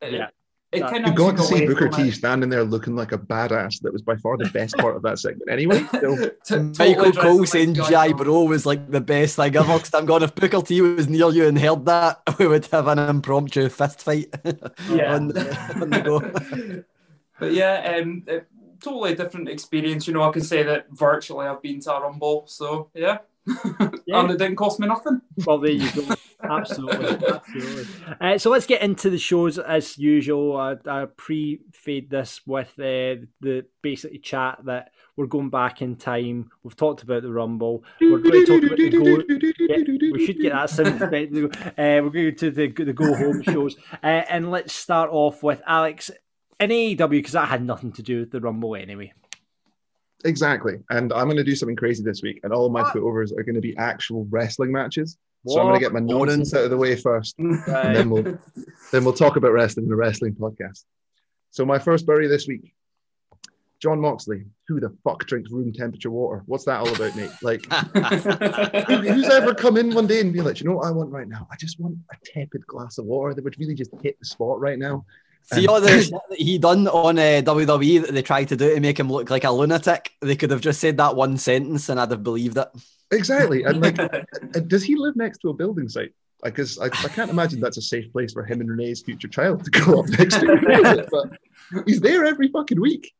[0.00, 0.28] Yeah.
[0.72, 2.12] It, That- kind You of got to see Booker T it.
[2.14, 3.80] standing there looking like a badass.
[3.82, 5.50] That was by far the best part of that segment.
[5.50, 8.08] Anyway, so, T- totally Michael Cole like saying Guy G.I.
[8.12, 8.22] Fawkes.
[8.24, 9.74] Bro was like the best thing ever.
[9.74, 12.86] Because I'm going, if Booker T was near you and heard that, we would have
[12.88, 14.34] an impromptu fist fight
[14.90, 15.14] Yeah.
[15.14, 15.36] on,
[15.80, 16.74] on the go.
[17.38, 18.46] but yeah, um, it-
[18.80, 20.08] totally different experience.
[20.08, 23.18] You know, I can say that virtually I've been to a Rumble, so yeah,
[24.06, 24.20] Yeah.
[24.20, 25.20] and it didn't cost me nothing.
[25.44, 26.14] Well, there you go.
[26.42, 27.86] absolutely, absolutely.
[28.20, 30.56] Uh, so let's get into the shows as usual.
[30.56, 36.50] I, I pre-fade this with uh, the basically chat that We're going back in time.
[36.62, 37.84] We've talked about the Rumble.
[38.00, 39.34] We're going to talk about the go.
[39.58, 41.34] Yeah, we should get that sound effect.
[41.34, 45.60] Uh, we're going to the the go home shows, uh, and let's start off with
[45.66, 46.10] Alex
[46.60, 49.12] in AEW because that had nothing to do with the Rumble anyway.
[50.24, 50.74] Exactly.
[50.90, 52.94] And I'm going to do something crazy this week, and all my What?
[52.94, 55.16] putovers are going to be actual wrestling matches.
[55.46, 58.38] So I'm going to get my nonsense out of the way first, and then we'll
[58.92, 60.84] then we'll talk about wrestling in the wrestling podcast.
[61.50, 62.72] So my first bury this week,
[63.80, 64.44] Jon Moxley.
[64.68, 66.44] Who the fuck drinks room temperature water?
[66.46, 67.30] What's that all about, mate?
[67.42, 67.64] Like,
[68.86, 71.10] who- who's ever come in one day and be like, you know what I want
[71.10, 71.48] right now?
[71.50, 74.60] I just want a tepid glass of water that would really just hit the spot
[74.60, 75.04] right now.
[75.44, 78.74] See all the shit that he done on uh, WWE that they tried to do
[78.74, 80.12] to make him look like a lunatic.
[80.20, 82.68] They could have just said that one sentence and I'd have believed it.
[83.10, 83.64] Exactly.
[83.64, 83.96] And like,
[84.68, 86.12] does he live next to a building site?
[86.42, 89.64] Because I, I can't imagine that's a safe place for him and Renee's future child
[89.64, 91.06] to go up next to.
[91.70, 93.12] but he's there every fucking week.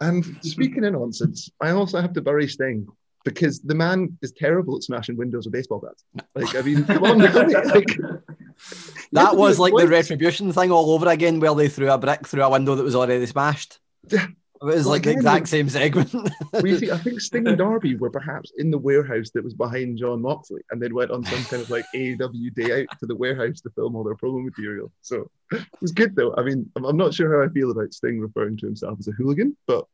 [0.00, 2.86] And speaking of nonsense, I also have to bury Sting
[3.26, 6.04] because the man is terrible at smashing windows with baseball bats.
[6.34, 7.66] Like, I mean, come on, now, mate.
[7.66, 11.90] like, you have That was like the retribution thing all over again, where they threw
[11.90, 13.78] a brick through a window that was already smashed.
[14.62, 16.14] It was Well, like the exact same segment.
[16.52, 19.98] Well, see, I think Sting and Darby were perhaps in the warehouse that was behind
[19.98, 23.14] Jon Moxley, and then went on some kind of like AEW day out to the
[23.14, 24.90] warehouse to film all their promo material.
[25.02, 26.34] So it was good, though.
[26.38, 29.08] I mean, I'm, I'm not sure how I feel about Sting referring to himself as
[29.08, 29.84] a hooligan, but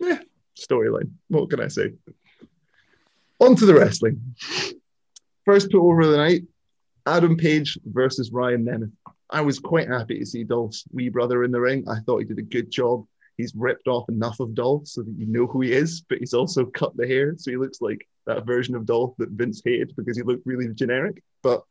[0.00, 0.18] yeah,
[0.58, 1.10] storyline.
[1.28, 1.92] What can I say?
[3.38, 4.34] On to the wrestling.
[5.44, 6.42] First put over of the night
[7.06, 8.92] Adam Page versus Ryan Nemeth.
[9.30, 11.84] I was quite happy to see Dolph's wee brother in the ring.
[11.88, 13.06] I thought he did a good job.
[13.38, 16.34] He's ripped off enough of Dolph so that you know who he is, but he's
[16.34, 19.94] also cut the hair so he looks like that version of Dolph that Vince hated
[19.96, 21.22] because he looked really generic.
[21.42, 21.62] But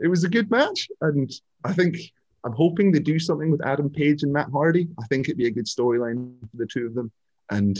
[0.00, 1.30] it was a good match, and
[1.62, 1.96] I think
[2.44, 4.88] I'm hoping they do something with Adam Page and Matt Hardy.
[5.00, 7.12] I think it'd be a good storyline for the two of them,
[7.50, 7.78] and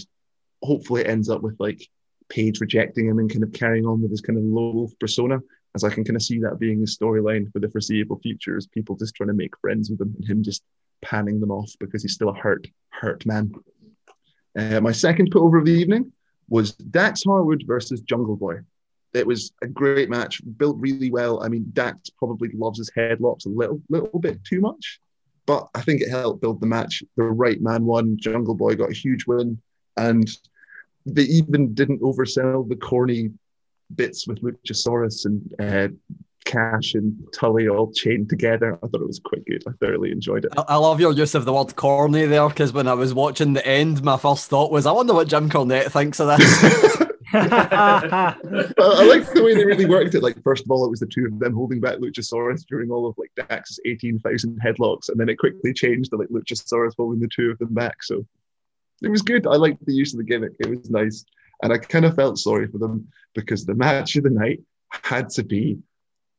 [0.63, 1.89] hopefully it ends up with like
[2.29, 5.41] Page rejecting him and kind of carrying on with his kind of low wolf persona,
[5.75, 8.67] as I can kind of see that being his storyline for the foreseeable future, is
[8.67, 10.63] people just trying to make friends with him and him just
[11.01, 13.53] panning them off because he's still a hurt, hurt man.
[14.57, 16.13] Uh, my second put over of the evening
[16.49, 18.59] was Dax Harwood versus Jungle Boy.
[19.15, 21.43] It was a great match, built really well.
[21.43, 25.01] I mean, Dax probably loves his headlocks a little, little bit too much,
[25.47, 27.03] but I think it helped build the match.
[27.17, 28.17] The right man won.
[28.19, 29.61] Jungle Boy got a huge win,
[29.97, 30.31] and
[31.05, 33.31] they even didn't oversell the corny
[33.97, 35.89] bits with Luchasaurus and uh,
[36.45, 38.75] Cash and Tully all chained together.
[38.83, 39.63] I thought it was quite good.
[39.67, 40.53] I thoroughly enjoyed it.
[40.57, 43.53] I I love your use of the word corny there because when I was watching
[43.53, 47.03] the end, my first thought was, I wonder what Jim Cornette thinks of this.
[47.35, 48.37] I,
[48.79, 50.23] I like the way they really worked it.
[50.23, 53.07] Like, first of all, it was the two of them holding back Luchasaurus during all
[53.07, 57.29] of like Dax's 18,000 headlocks, and then it quickly changed to like Luchasaurus holding the
[57.29, 58.03] two of them back.
[58.03, 58.27] So
[59.03, 59.47] it was good.
[59.47, 60.53] I liked the use of the gimmick.
[60.59, 61.25] It was nice.
[61.63, 65.31] And I kind of felt sorry for them because the match of the night had
[65.31, 65.79] to be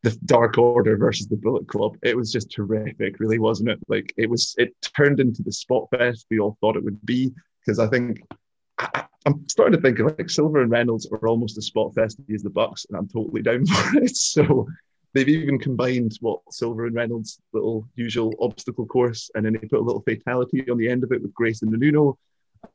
[0.03, 1.97] the Dark Order versus the Bullet Club.
[2.03, 3.79] It was just terrific, really, wasn't it?
[3.87, 7.33] Like it was, it turned into the spot fest we all thought it would be.
[7.61, 8.21] Because I think
[8.77, 12.35] I, I'm starting to think of like Silver and Reynolds are almost as spot festy
[12.35, 14.17] as the Bucks, and I'm totally down for it.
[14.17, 14.67] So
[15.13, 19.79] they've even combined what Silver and Reynolds' little usual obstacle course, and then they put
[19.79, 22.17] a little fatality on the end of it with Grace and the Nuno.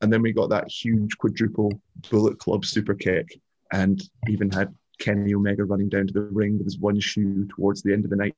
[0.01, 1.73] And then we got that huge quadruple
[2.11, 3.41] Bullet Club super kick,
[3.73, 7.83] and even had Kenny Omega running down to the ring with his one shoe towards
[7.83, 8.35] the end of the night.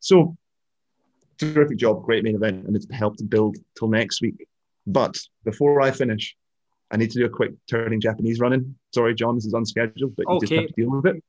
[0.00, 0.36] So,
[1.38, 4.46] terrific job, great main event, and it's helped build till next week.
[4.86, 6.36] But before I finish,
[6.90, 8.76] I need to do a quick turning Japanese running.
[8.94, 11.22] Sorry, John, this is unscheduled, but you just have to deal with it.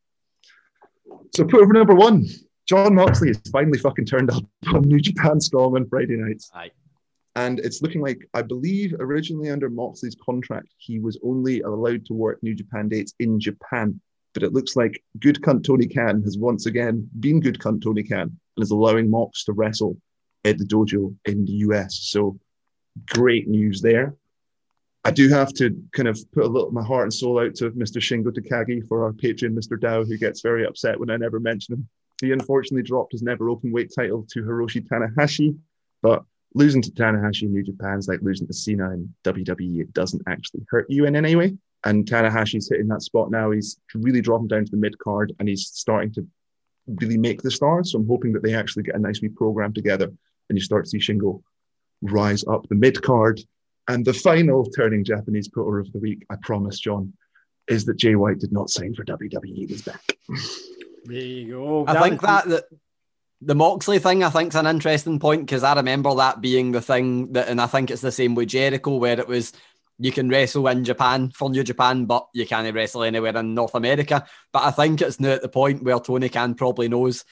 [1.36, 2.28] So, put over number one,
[2.67, 6.51] Jon Moxley has finally fucking turned up on New Japan Strong on Friday nights.
[6.54, 6.71] Aye.
[7.36, 12.13] And it's looking like, I believe originally under Moxley's contract, he was only allowed to
[12.13, 14.00] work New Japan dates in Japan.
[14.34, 18.04] But it looks like good cunt Tony Khan has once again been good cunt Tony
[18.04, 19.98] Khan and is allowing Mox to wrestle
[20.45, 22.00] at the dojo in the US.
[22.04, 22.39] So
[23.08, 24.15] great news there.
[25.04, 27.71] I do have to kind of put a little my heart and soul out to
[27.71, 27.98] Mr.
[27.98, 29.80] Shingo Takagi for our patron, Mr.
[29.80, 31.88] Dow, who gets very upset when I never mention him.
[32.21, 35.58] He unfortunately dropped his NEVER Openweight title to Hiroshi Tanahashi,
[36.02, 36.24] but
[36.56, 39.82] losing to Tanahashi in New Japan is like losing to Cena in WWE.
[39.82, 41.56] It doesn't actually hurt you in any way.
[41.84, 43.52] And Tanahashi's hitting that spot now.
[43.52, 46.26] He's really dropping down to the mid card and he's starting to
[46.88, 47.91] really make the stars.
[47.91, 50.06] So I'm hoping that they actually get a nice wee program together
[50.50, 51.44] and you start to see Shingo
[52.02, 53.41] rise up the mid card.
[53.88, 57.13] And the final turning Japanese putter of the week, I promise, John,
[57.68, 59.70] is that Jay White did not sign for WWE.
[59.70, 60.02] He's back.
[61.04, 61.86] There you go.
[61.88, 62.63] I think that, that
[63.41, 66.82] the Moxley thing, I think, is an interesting point because I remember that being the
[66.82, 69.54] thing that, and I think it's the same with Jericho, where it was
[69.98, 73.76] you can wrestle in Japan for New Japan, but you can't wrestle anywhere in North
[73.76, 74.26] America.
[74.52, 77.24] But I think it's now at the point where Tony Khan probably knows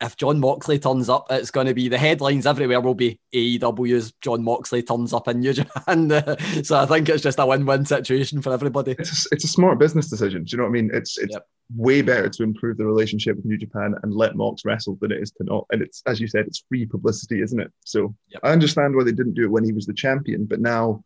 [0.00, 4.12] if Jon Moxley turns up, it's going to be the headlines everywhere will be AEW's
[4.20, 6.08] Jon Moxley turns up in New Japan.
[6.64, 8.92] so I think it's just a win-win situation for everybody.
[8.98, 10.44] It's a, it's a smart business decision.
[10.44, 10.90] Do you know what I mean?
[10.92, 11.46] It's it's Yep.
[11.76, 15.22] way better to improve the relationship with New Japan and let Mox wrestle than it
[15.22, 15.66] is to not.
[15.70, 17.72] And it's as you said, it's free publicity, isn't it?
[17.84, 18.40] So Yep.
[18.42, 21.04] I understand why they didn't do it when he was the champion, but now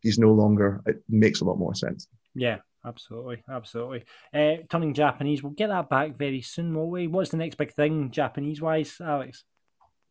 [0.00, 0.82] he's no longer.
[0.86, 2.08] It makes a lot more sense.
[2.34, 4.04] Yeah, absolutely, absolutely.
[4.34, 7.06] Uh, turning Japanese, we'll get that back very soon, won't we?
[7.06, 9.44] What's the next big thing, Japanese wise, Alex?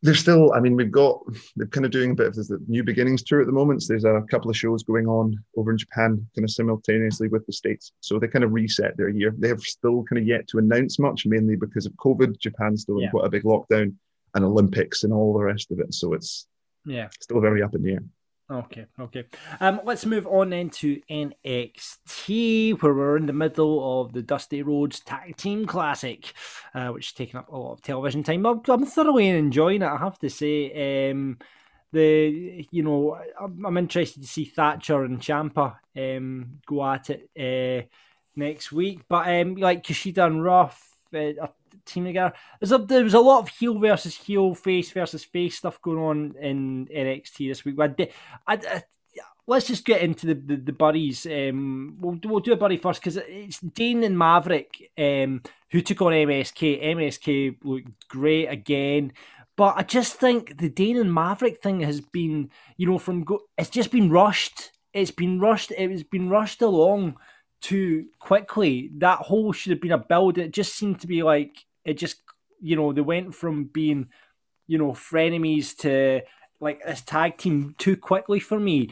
[0.03, 1.21] There's still, I mean, we've got,
[1.55, 3.83] they're kind of doing a bit of the new beginnings tour at the moment.
[3.83, 7.45] So there's a couple of shows going on over in Japan, kind of simultaneously with
[7.45, 7.91] the States.
[7.99, 9.31] So they kind of reset their year.
[9.37, 12.39] They have still kind of yet to announce much, mainly because of COVID.
[12.39, 13.05] Japan's still Yeah.
[13.05, 13.93] in quite a big lockdown
[14.33, 15.93] and Olympics and all the rest of it.
[15.93, 16.47] So it's
[16.83, 17.09] Yeah.
[17.19, 18.03] still very up in the air.
[18.51, 19.23] Okay, okay.
[19.61, 24.61] Um, let's move on then to NXT, where we're in the middle of the Dusty
[24.61, 26.33] Rhodes Tag Team Classic,
[26.73, 28.45] uh, which is taking up a lot of television time.
[28.45, 31.11] I'm, I'm thoroughly enjoying it, I have to say.
[31.11, 31.37] Um,
[31.93, 37.29] the you know I'm, I'm interested to see Thatcher and Ciampa um, go at it
[37.39, 37.87] uh,
[38.35, 41.47] next week, but um, like Kushida and Ruff, uh,
[41.85, 42.33] team together.
[42.59, 45.97] There's a, there was a lot of heel versus heel, face versus face stuff going
[45.99, 47.75] on in NXT this week.
[47.75, 48.09] But I,
[48.47, 48.83] I, I-
[49.47, 51.25] let's just get into the the, the buddies.
[51.25, 55.41] Um, we'll we'll do a buddy first because it's Dain and Maverick um,
[55.71, 56.83] who took on MSK.
[56.83, 59.13] MSK looked great again.
[59.57, 63.43] But I just think the Dain and Maverick thing has been, you know, from go-
[63.57, 64.71] it's just been rushed.
[64.93, 65.71] It's been rushed.
[65.71, 67.17] It has been rushed along
[67.61, 68.89] too quickly.
[68.97, 70.37] That whole should have been a build.
[70.37, 72.21] It just seemed to be like it just,
[72.61, 74.09] you know, they went from being,
[74.67, 76.21] you know, frenemies to
[76.59, 78.91] like this tag team too quickly for me.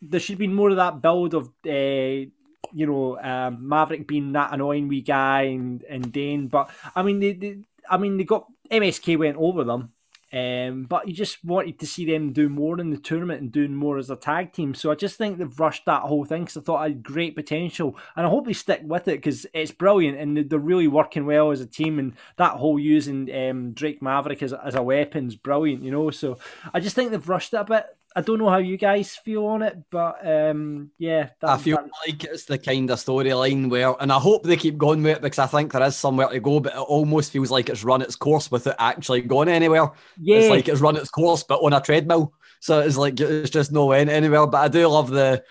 [0.00, 2.30] There should been more of that build of, uh,
[2.72, 6.48] you know, um, Maverick being that annoying wee guy and and Dain.
[6.48, 7.56] But I mean, they, they
[7.88, 9.92] I mean, they got MSK went over them.
[10.32, 13.74] Um, but you just wanted to see them do more in the tournament and doing
[13.74, 14.74] more as a tag team.
[14.74, 17.34] So I just think they've rushed that whole thing because I thought it had great
[17.34, 20.88] potential, and I hope they stick with it because it's brilliant and they- they're really
[20.88, 21.98] working well as a team.
[21.98, 26.10] And that whole using um, Drake Maverick as, as a weapon is brilliant, you know.
[26.10, 26.38] So
[26.72, 27.86] I just think they've rushed it a bit.
[28.16, 31.76] I don't know how you guys feel on it, but um, yeah, that, I feel
[31.76, 35.16] that- like it's the kind of storyline where, and I hope they keep going with
[35.18, 37.84] it because I think there is somewhere to go, but it almost feels like it's
[37.84, 39.90] run its course without actually going anywhere.
[40.20, 42.34] yeah, It's like it's run its course, but on a treadmill.
[42.58, 44.46] So it's like it's just no went anywhere.
[44.46, 45.42] But I do love the,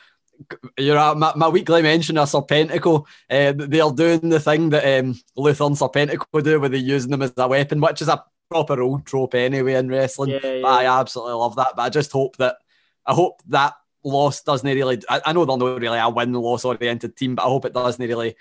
[0.77, 3.05] you know, my, my weekly mention of Serpentico.
[3.29, 7.21] Uh, they're doing the thing that um, Luther and Serpentico do, where they're using them
[7.21, 10.31] as a weapon, which is a proper old trope anyway in wrestling.
[10.31, 10.61] Yeah, yeah.
[10.61, 11.73] But I absolutely love that.
[11.75, 12.57] But I just hope that
[13.05, 15.01] I hope that loss doesn't really.
[15.09, 17.73] I, I know they're not really a win loss oriented team, but I hope it
[17.73, 18.35] doesn't really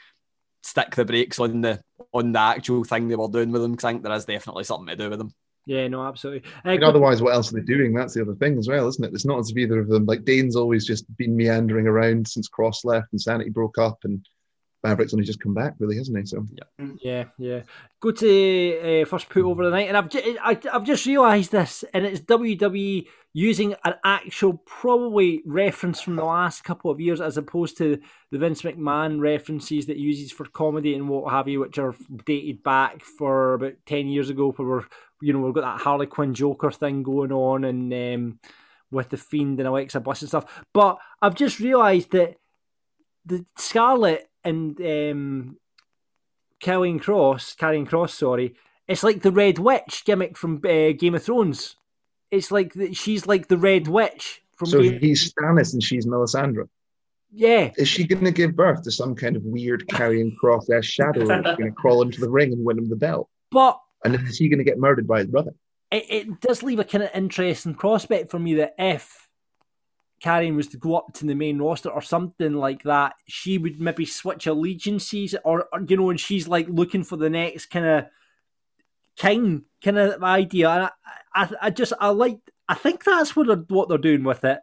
[0.62, 3.72] stick the brakes on the on the actual thing they were doing with them.
[3.72, 5.34] Because I think there is definitely something to do with them.
[5.66, 6.50] yeah, no, absolutely.
[6.64, 7.92] Uh, I otherwise, what else are they doing?
[7.92, 9.12] That's the other thing as well, isn't it?
[9.12, 12.48] It's not as if either of them, like Dain's always just been meandering around since
[12.48, 14.26] Cross left and Sanity broke up, and
[14.84, 16.24] Maverick's only just come back, really, hasn't he?
[16.24, 16.46] So
[17.02, 17.62] Yeah, yeah.
[18.00, 21.50] Go to uh, first put over the night, and I've ju- I, I've just realised
[21.50, 27.20] this, and it's WWE using an actual probably reference from the last couple of years,
[27.20, 27.98] as opposed to
[28.30, 31.94] the Vince McMahon references that he uses for comedy and what have you, which are
[32.24, 34.84] dated back for about ten years ago, where we're
[35.20, 38.40] you know we've got that Harley Quinn Joker thing going on, and um,
[38.92, 40.64] with the Fiend and Alexa Bliss and stuff.
[40.72, 42.36] But I've just realised that
[43.26, 45.56] the Scarlett and um,
[46.62, 48.54] Karrion Kross, Karrion Kross, sorry,
[48.86, 51.76] it's like the Red Witch gimmick from uh, Game of Thrones.
[52.30, 54.98] It's like the, she's like the Red Witch from so Game.
[55.00, 56.68] he's Stannis and she's Melisandre.
[57.30, 60.86] Yeah, Is she going to give birth to some kind of weird Karrion Kross as
[60.86, 63.28] shadow that's going to crawl into the ring and win him the belt?
[63.50, 65.52] but And is he going to get murdered by his brother?
[65.90, 69.27] it, it does leave a kind of interesting prospect for me that if
[70.22, 73.80] Karrion was to go up to the main roster or something like that, she would
[73.80, 77.86] maybe switch allegiances or, or you know, and she's like looking for the next kind
[77.86, 78.06] of
[79.16, 80.70] king kind of idea.
[80.70, 80.90] And I,
[81.34, 82.38] I, I just I like
[82.68, 84.60] I think that's what they're, what they're doing with it.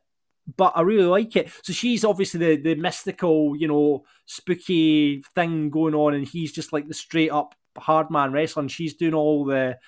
[0.58, 1.49] But I really like it.
[1.64, 6.72] So she's obviously the, the mystical, you know, spooky thing going on, and he's just
[6.72, 8.68] like the straight up hard man wrestling.
[8.68, 9.80] She's doing all the,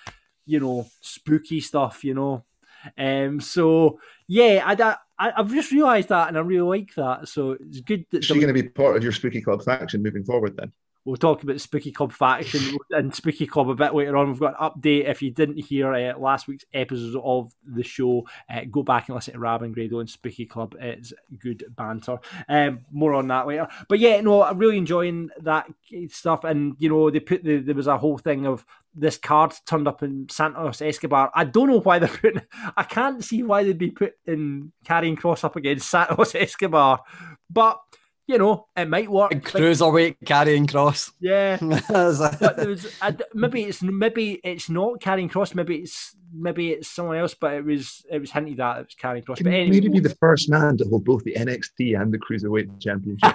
[0.46, 2.44] you know, spooky stuff, you know.
[2.96, 7.28] Um, so yeah, I, I I've just realised that, and I really like that.
[7.28, 10.02] So it's good that Is she going to be part of your spooky club faction
[10.02, 10.72] moving forward then?
[11.08, 14.28] We'll talk about Spooky Club faction and Spooky Club a bit later on.
[14.28, 15.08] We've got an update.
[15.08, 19.14] If you didn't hear uh, last week's episodes of the show, uh, go back and
[19.14, 20.76] listen to Rab and Grado and Spooky Club.
[20.78, 22.18] It's good banter.
[22.46, 23.68] Um, more on that later.
[23.88, 25.70] But yeah, no, I'm really enjoying that
[26.08, 26.44] stuff.
[26.44, 28.66] And you know, they put the, there was a whole thing of
[28.98, 31.30] this card turned up in Santos Escobar.
[31.34, 32.42] I don't know why they're putting.
[32.76, 37.00] I can't see why they'd be putting Karrion Kross up against Santos Escobar,
[37.50, 37.80] but
[38.28, 39.32] you know, it might work.
[39.32, 41.12] Cruiserweight Karrion Kross.
[41.18, 41.56] Yeah,
[42.38, 42.86] but there was
[43.32, 45.54] maybe it's maybe it's not Karrion Kross.
[45.54, 47.32] Maybe it's maybe it's someone else.
[47.32, 49.38] But it was it was hinted that it was Karrion Kross.
[49.38, 52.18] Can but anyway, maybe be the first man to hold both the NXT and the
[52.18, 53.34] Cruiserweight Championship.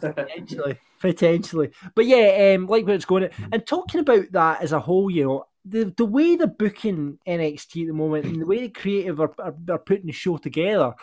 [0.00, 1.70] potentially, potentially.
[1.94, 3.28] But yeah, um, like where it's going.
[3.52, 7.82] And talking about that as a whole, you know, the the way they're booking NXT
[7.82, 10.94] at the moment and the way the creative are, are, are putting the show together,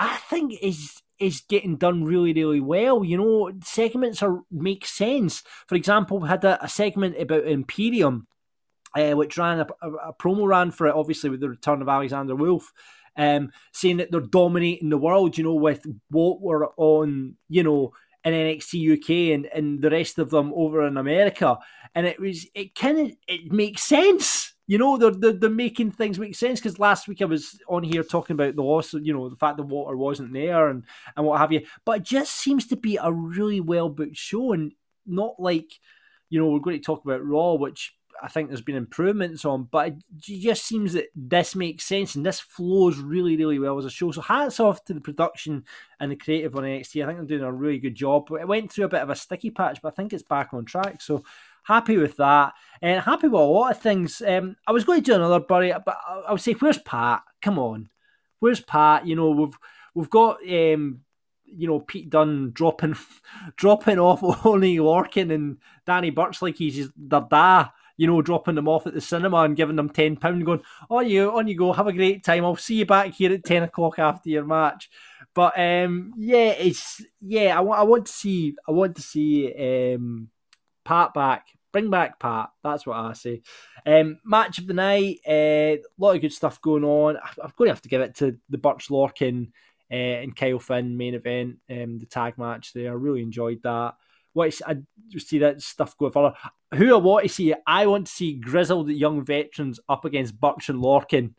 [0.00, 3.04] I think is is getting done really, really well.
[3.04, 5.42] You know, segments are make sense.
[5.66, 8.26] For example, we had a, a segment about Imperium,
[8.94, 11.88] uh, which ran a, a, a, promo ran for it, obviously with the return of
[11.88, 12.72] Alexander Wolfe,
[13.16, 15.38] um, saying that they're dominating the world.
[15.38, 17.92] You know, with what were on, you know,
[18.24, 21.58] in NXT UK and, and the rest of them over in America,
[21.94, 25.92] and it was it kind of it makes sense you know they're, they're, they're making
[25.92, 29.12] things make sense because last week I was on here talking about the loss, you
[29.12, 30.84] know, the fact the water wasn't there and
[31.16, 31.66] and what have you.
[31.84, 34.72] But it just seems to be a really well booked show and
[35.06, 35.72] not like
[36.30, 37.92] you know we're going to talk about Raw, which
[38.22, 42.24] I think there's been improvements on, but it just seems that this makes sense and
[42.24, 44.10] this flows really, really well as a show.
[44.10, 45.64] So hats off to the production
[46.00, 47.02] and the creative on NXT.
[47.02, 48.28] I think they're doing a really good job.
[48.30, 50.64] It went through a bit of a sticky patch, but I think it's back on
[50.64, 51.02] track.
[51.02, 51.24] So
[51.66, 54.22] happy with that, and happy with a lot of things.
[54.26, 55.96] Um, I was going to do another buddy, but
[56.26, 57.22] I would say, where's Pat?
[57.42, 57.88] Come on,
[58.40, 59.06] where's Pat?
[59.06, 59.58] You know, we've
[59.94, 61.00] we've got um,
[61.44, 62.96] you know Pete Dunne dropping
[63.56, 67.68] dropping off Oney Lorcan and Danny Burch like he's their da.
[67.98, 70.60] You know, dropping them off at the cinema and giving them ten pound, going
[70.90, 72.44] on you, on you go, have a great time.
[72.44, 74.90] I'll see you back here at ten o'clock after your match.
[75.34, 77.56] But um, yeah, it's yeah.
[77.56, 80.28] I want I want to see I want to see um,
[80.84, 81.46] Pat back
[81.76, 82.48] Bring back Pat.
[82.64, 83.42] That's what I say.
[83.84, 85.18] Um, match of the night.
[85.28, 87.18] A uh, lot of good stuff going on.
[87.18, 89.48] I'm going to have to give it to the Burch Lorcan
[89.92, 92.92] uh, and Kyle Finn main event, um, the tag match there.
[92.92, 93.92] I really enjoyed that.
[94.32, 94.78] What I
[95.18, 96.32] see that stuff go further.
[96.72, 100.70] Who I want to see, I want to see grizzled young veterans up against Burch
[100.70, 101.34] and Lorcan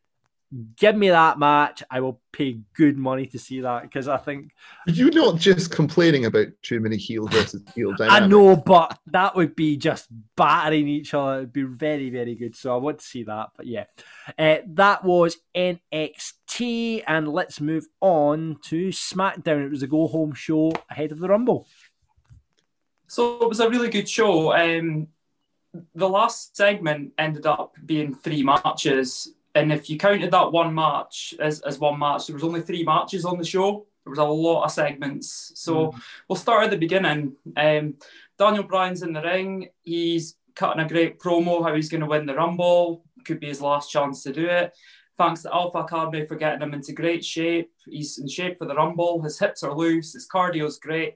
[0.77, 1.83] give me that match.
[1.89, 4.51] I will pay good money to see that because I think
[4.85, 8.23] you're not just complaining about too many heel versus heel dynamics.
[8.23, 11.39] I know, but that would be just battering each other.
[11.39, 12.55] It'd be very, very good.
[12.55, 13.49] So I want to see that.
[13.57, 13.85] But yeah,
[14.37, 19.65] uh, that was NXT, and let's move on to SmackDown.
[19.65, 21.67] It was a go home show ahead of the Rumble.
[23.07, 24.53] So it was a really good show.
[24.53, 25.07] Um,
[25.93, 31.33] the last segment ended up being three matches and if you counted that one match
[31.39, 33.87] as, as one match, there was only three matches on the show.
[34.03, 35.51] There was a lot of segments.
[35.55, 36.01] So mm.
[36.27, 37.35] we'll start at the beginning.
[37.55, 37.95] Um,
[38.37, 39.69] Daniel Bryan's in the ring.
[39.83, 43.03] He's cutting a great promo how he's going to win the Rumble.
[43.25, 44.73] Could be his last chance to do it.
[45.17, 47.71] Thanks to Alpha Academy for getting him into great shape.
[47.89, 49.21] He's in shape for the Rumble.
[49.23, 50.13] His hips are loose.
[50.13, 51.15] His cardio's great.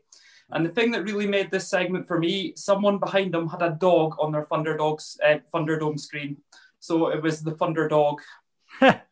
[0.49, 3.77] And the thing that really made this segment for me, someone behind him had a
[3.79, 6.37] dog on their Thunderdog's uh, Thunderdome screen.
[6.82, 8.21] So it was the Thunder Dog.
[8.82, 9.03] and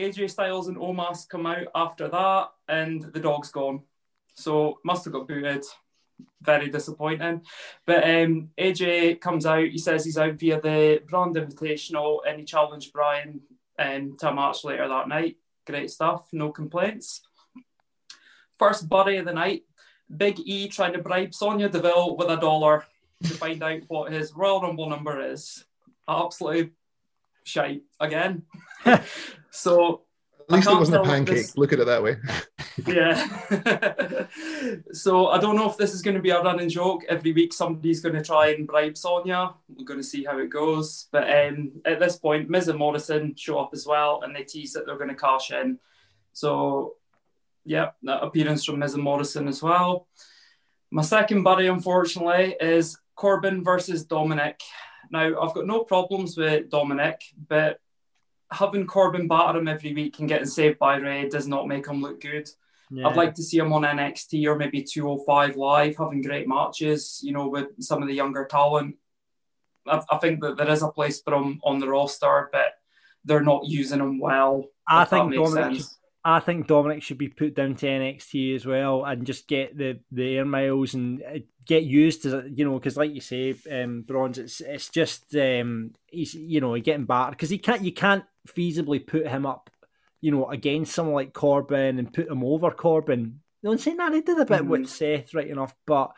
[0.00, 3.82] AJ Styles and Omos come out after that, and the dog's gone.
[4.34, 5.64] So must have got booted.
[6.40, 7.42] Very disappointing.
[7.84, 9.66] But um, AJ comes out.
[9.66, 13.42] He says he's out via the Brand Invitational, and he challenged Bryan
[13.78, 15.36] um, to a match later that night.
[15.66, 16.26] Great stuff.
[16.32, 17.20] No complaints.
[18.58, 19.64] First buddy of the night.
[20.14, 22.86] Big E trying to bribe Sonya Deville with a dollar
[23.22, 25.64] to find out what his Royal Rumble number is.
[26.08, 26.70] Absolutely
[27.44, 28.42] shite again.
[29.50, 30.02] so
[30.50, 31.36] at least it wasn't a pancake.
[31.36, 31.56] This...
[31.56, 32.16] Look at it that way.
[32.86, 34.26] yeah.
[34.92, 37.02] so I don't know if this is going to be a running joke.
[37.08, 39.54] Every week somebody's going to try and bribe Sonya.
[39.68, 41.06] We're going to see how it goes.
[41.12, 44.72] But um, at this point, Miz and Morrison show up as well, and they tease
[44.72, 45.78] that they're going to cash in.
[46.32, 46.94] So
[47.64, 50.08] yeah, that appearance from Miz and Morrison as well.
[50.90, 54.62] My second buddy, unfortunately, is Corbin versus Dominic.
[55.10, 57.78] Now, I've got no problems with Dominic, but
[58.50, 62.00] having Corbin batter him every week and getting saved by Rey does not make him
[62.00, 62.48] look good.
[62.90, 63.06] Yeah.
[63.06, 67.32] I'd like to see him on NXT or maybe 205 Live having great matches, you
[67.32, 68.96] know, with some of the younger talent.
[69.86, 72.72] I, I think that there is a place for him on the roster, but
[73.26, 74.64] they're not using him well.
[74.88, 75.82] I think Dominic,
[76.24, 80.00] I think Dominic should be put down to NXT as well and just get the,
[80.12, 83.54] the air miles and uh, get used to it, you know because like you say,
[83.70, 87.82] um, Bronze, it's it's just um, he's you know he's getting battered because he can't
[87.82, 89.70] you can't feasibly put him up
[90.20, 93.40] you know against someone like Corbin and put him over Corbin.
[93.62, 96.12] No, saying that he did a bit with Seth right enough, but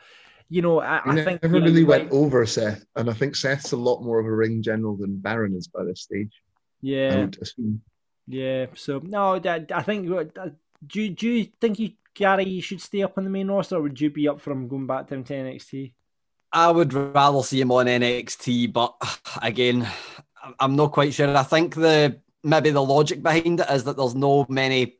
[0.49, 2.13] you know I, I think never really went right.
[2.13, 5.55] over Seth, and I think Seth's a lot more of a ring general than Baron
[5.55, 6.31] is by this stage.
[6.83, 7.81] I Yeah, would assume.
[8.27, 8.67] Yeah.
[8.75, 10.09] So no, I, I think.
[10.11, 10.49] uh,
[10.85, 13.77] Do you, do you think you Gary you should stay up on the main roster,
[13.77, 15.93] or would you be up from going back down to NXT?
[16.51, 18.93] I would rather see him on NXT, but
[19.41, 19.87] again,
[20.59, 21.35] I'm not quite sure.
[21.35, 24.97] I think the maybe the logic behind it is that there's no many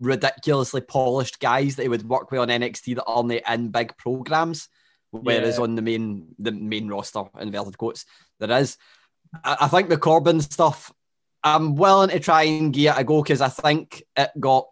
[0.00, 4.68] ridiculously polished guys that he would work with on NXT that aren't in big programs,
[5.10, 5.62] whereas Yeah.
[5.62, 8.04] on the main the main roster, inverted quotes,
[8.38, 8.76] there is.
[9.44, 10.92] I, I think the Corbin stuff,
[11.42, 14.68] I'm willing to try and give it a go because I think it got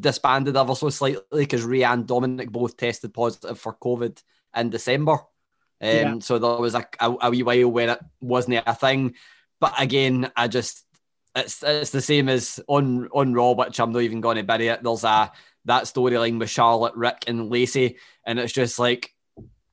[0.00, 4.22] disbanded ever so slightly because Rey and Dominic both tested positive for COVID
[4.56, 5.12] in December.
[5.12, 5.20] Um,
[5.80, 6.18] Yeah.
[6.20, 9.14] So there was a, a, a wee while where it wasn't a thing.
[9.60, 10.84] But again, I just
[11.34, 14.68] it's it's the same as on on Raw, which I'm not even going to bury
[14.68, 14.82] it.
[14.82, 15.32] There's a
[15.66, 19.14] that storyline with Charlotte, Ric, and Lacey, and it's just like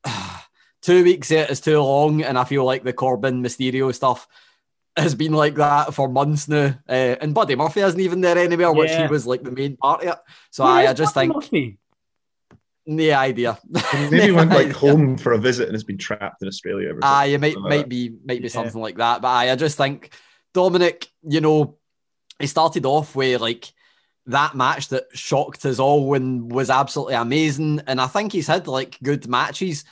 [0.82, 4.28] two weeks it is too long, and I feel like the Corbin Mysterio stuff
[4.98, 6.76] has been like that for months now.
[6.88, 10.04] Uh, and Buddy Murphy isn't even there anymore, which he was like the main part
[10.04, 10.18] of it.
[10.52, 11.78] So Where I, I just Buddy think Murphy?
[12.86, 13.58] no idea.
[13.94, 16.90] Maybe he went like home for a visit and has been trapped in Australia.
[16.90, 17.32] Ever Ah, since.
[17.32, 18.50] you might might be might be Yeah.
[18.50, 19.22] something like that.
[19.22, 20.14] But I, I just think
[20.54, 21.78] Dominic, you know,
[22.40, 23.72] he started off with like
[24.28, 27.82] that match that shocked us all and was absolutely amazing.
[27.88, 29.86] And I think he's had like good matches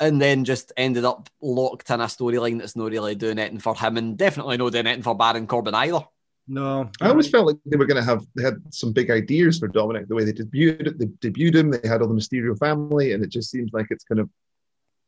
[0.00, 3.74] and then just ended up locked in a storyline that's not really doing anything for
[3.74, 6.00] him and definitely not doing anything for Baron Corbin either.
[6.46, 9.58] No, I always felt like they were going to have they had some big ideas
[9.58, 10.98] for Dominic the way they debuted it.
[10.98, 11.70] They debuted him.
[11.70, 14.28] They had all the Mysterio family, and it just seems like it's kind of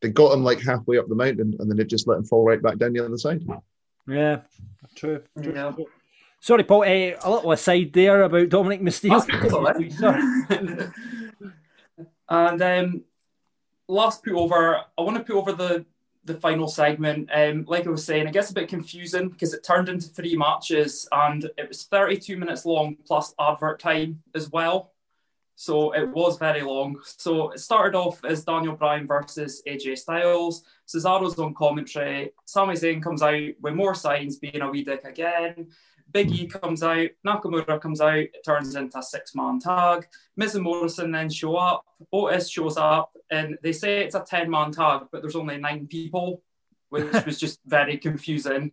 [0.01, 2.43] they got him like halfway up the mountain, and then it just let him fall
[2.43, 3.45] right back down the other side.
[4.07, 4.41] Yeah,
[4.95, 5.21] true.
[5.41, 5.53] true.
[5.53, 5.73] Yeah.
[6.39, 6.83] Sorry, Paul.
[6.85, 9.23] eh, a little aside there about Dominic Mysterio.
[10.49, 10.91] That's
[12.29, 13.03] and um,
[13.87, 15.85] last put over, I want to put over the
[16.27, 17.29] the final segment.
[17.33, 20.35] Um, like I was saying, it gets a bit confusing because it turned into three
[20.35, 24.91] matches and it was 32 minutes long plus advert time as well.
[25.55, 26.99] So it was very long.
[27.03, 30.63] So it started off as Daniel Bryan versus AJ Styles.
[30.87, 32.31] Cesaro's on commentary.
[32.45, 35.69] Sami Zayn comes out with more signs being a wee dick again.
[36.11, 36.33] Big hmm.
[36.33, 37.09] E comes out.
[37.25, 38.17] Nakamura comes out.
[38.17, 40.07] It turns into a six man tag.
[40.35, 41.85] Miz and Morrison then show up.
[42.11, 45.87] Otis shows up, and they say it's a 10 man tag, but there's only nine
[45.87, 46.43] people,
[46.89, 48.71] which was just very confusing.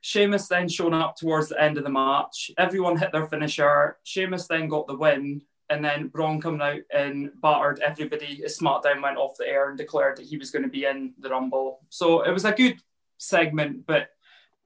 [0.00, 2.50] Sheamus then shown up towards the end of the match.
[2.58, 3.98] Everyone hit their finisher.
[4.02, 8.42] Sheamus then got the win, and then Braun coming out and battered everybody.
[8.44, 11.14] As SmackDown went off the air and declared that he was going to be in
[11.18, 11.80] the Rumble.
[11.88, 12.80] So it was a good
[13.18, 14.08] segment, but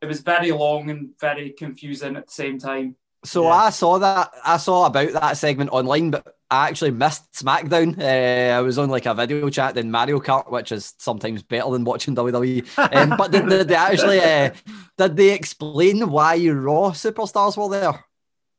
[0.02, 2.96] it was very long and very confusing at the same time.
[3.24, 3.54] So Yeah.
[3.54, 7.98] I saw that I saw about that segment online, but I actually missed SmackDown.
[7.98, 11.70] Uh, I was on like a video chat in Mario Kart, which is sometimes better
[11.70, 12.62] than watching WWE.
[12.92, 14.50] Um, but did, did they actually uh,
[14.96, 18.04] did they explain why Raw superstars were there?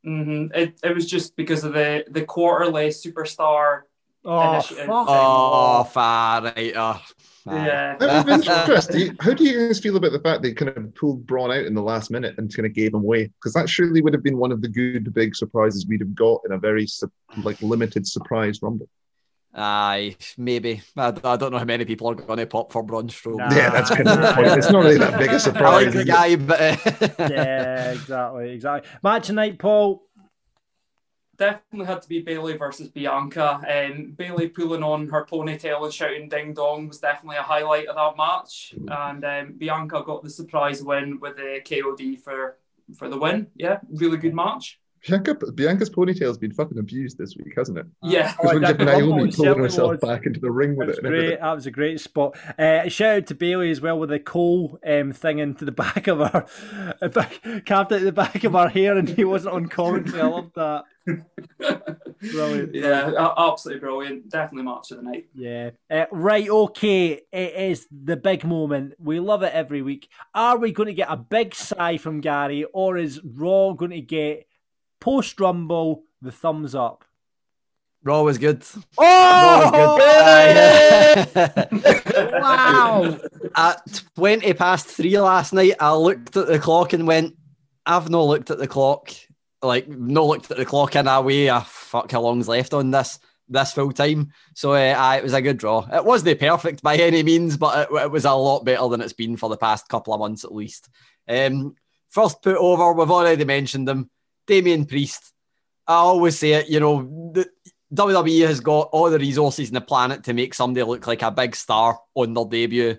[0.04, 3.82] hmm It, it was just because of the, the quarterly superstar.
[4.24, 4.86] Oh, Initiative.
[4.86, 5.08] fuck.
[5.08, 6.72] Oh, far right.
[6.76, 7.00] Oh,
[7.48, 7.66] aye.
[7.66, 7.96] Yeah.
[8.00, 10.76] Out of interest, do you- how do you guys feel about the fact they kind
[10.76, 13.24] of pulled Braun out in the last minute and kind of gave him away?
[13.26, 16.40] Because that surely would have been one of the good big surprises we'd have got
[16.46, 16.86] in a very
[17.42, 18.88] like limited surprise rumble.
[19.54, 20.82] Aye, maybe.
[20.96, 23.38] I, I don't know how many people are going to pop for Braun Strowman.
[23.38, 23.56] Nah.
[23.56, 24.46] Yeah, that's kind of the point.
[24.58, 25.64] It's not really that big a surprise.
[25.64, 28.90] I like the guy, but yeah, exactly, exactly.
[29.02, 30.04] Match tonight, Paul.
[31.38, 33.60] Definitely had to be Bayley versus Bianca.
[33.68, 37.94] Um, Bayley pulling on her ponytail and shouting ding dong was definitely a highlight of
[37.94, 38.74] that match.
[38.88, 42.58] And um, Bianca got the surprise win with the KOD for,
[42.96, 43.46] for the win.
[43.54, 44.80] Yeah, really good match.
[45.06, 47.86] Bianca, Bianca's ponytail's been fucking abused this week, hasn't it?
[48.02, 48.32] Yeah.
[48.32, 50.00] Because when Oh, that Naomi Rumble pulling herself was.
[50.00, 51.12] back into the ring with it great.
[51.14, 51.38] everything.
[51.40, 52.36] That was a great spot.
[52.58, 56.06] Uh, shout out to Bayley as well with the coal um, thing into the back
[56.08, 56.46] of her,
[57.66, 60.20] carved out the back of her hair, and he wasn't on commentary.
[60.20, 60.84] I love that.
[62.20, 62.74] Brilliant.
[62.74, 64.28] Yeah, absolutely brilliant.
[64.28, 65.28] Definitely match of the night.
[65.34, 65.70] Yeah.
[65.90, 66.48] Uh, right.
[66.48, 67.20] Okay.
[67.32, 68.94] It is the big moment.
[68.98, 70.08] We love it every week.
[70.34, 74.00] Are we going to get a big sigh from Gary, or is Raw going to
[74.00, 74.46] get
[75.00, 77.04] post Rumble the thumbs up?
[78.04, 78.64] Raw was good.
[78.96, 80.00] Oh, was good.
[81.34, 82.38] Aye.
[82.40, 83.18] wow!
[83.56, 87.34] At 20 past three last night, I looked at the clock and went,
[87.84, 89.10] I've not looked at the clock
[89.62, 91.48] like no looked at the clock in our way.
[91.48, 93.18] Ah, fuck, how long's left on this?
[93.50, 95.86] This full time, so uh, aye, it was a good draw.
[95.90, 99.14] It wasn't perfect by any means, but it, it was a lot better than it's
[99.14, 100.90] been for the past couple of months at least.
[101.26, 101.74] Um,
[102.10, 104.10] first put over, we've already mentioned them,
[104.48, 105.32] Damien Priest.
[105.86, 107.48] I always say it, you know, the,
[107.94, 111.30] WWE has got all the resources in the planet to make somebody look like a
[111.30, 112.98] big star on their debut.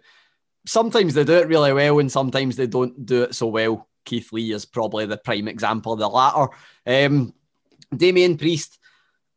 [0.66, 3.88] Sometimes they do it really well, and sometimes they don't do it so well.
[4.06, 6.48] Keith Lee is probably the prime example of the latter.
[6.86, 7.34] Um,
[7.96, 8.80] Damien Priest,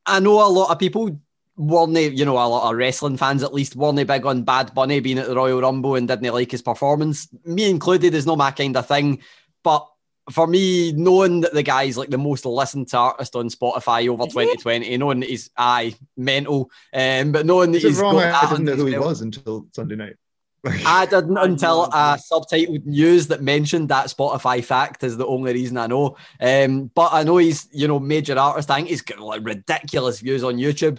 [0.07, 1.21] I know a lot of people
[1.57, 5.01] weren't, you know, a lot of wrestling fans at least weren't big on Bad Bunny
[5.01, 7.29] being at the Royal Rumble and didn't like his performance.
[7.45, 9.21] Me included is not my kind of thing,
[9.63, 9.87] but
[10.31, 14.25] for me, knowing that the guy's like the most listened to artist on Spotify over
[14.25, 18.19] 2020, knowing that he's aye mental, um, but knowing that Is he's wrong?
[18.19, 20.17] I didn't know who he was until Sunday night.
[20.87, 25.77] I didn't until a subtitled news that mentioned that Spotify fact is the only reason
[25.77, 26.17] I know.
[26.41, 28.71] Um, but I know he's you know major artist.
[28.71, 30.99] I think he's got like ridiculous views on YouTube.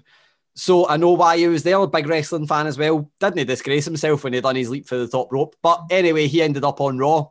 [0.56, 1.78] So I know why he was there.
[1.78, 3.10] A big wrestling fan as well.
[3.20, 5.56] Didn't he disgrace himself when he done his leap for the top rope?
[5.64, 7.30] But anyway, he ended up on Raw,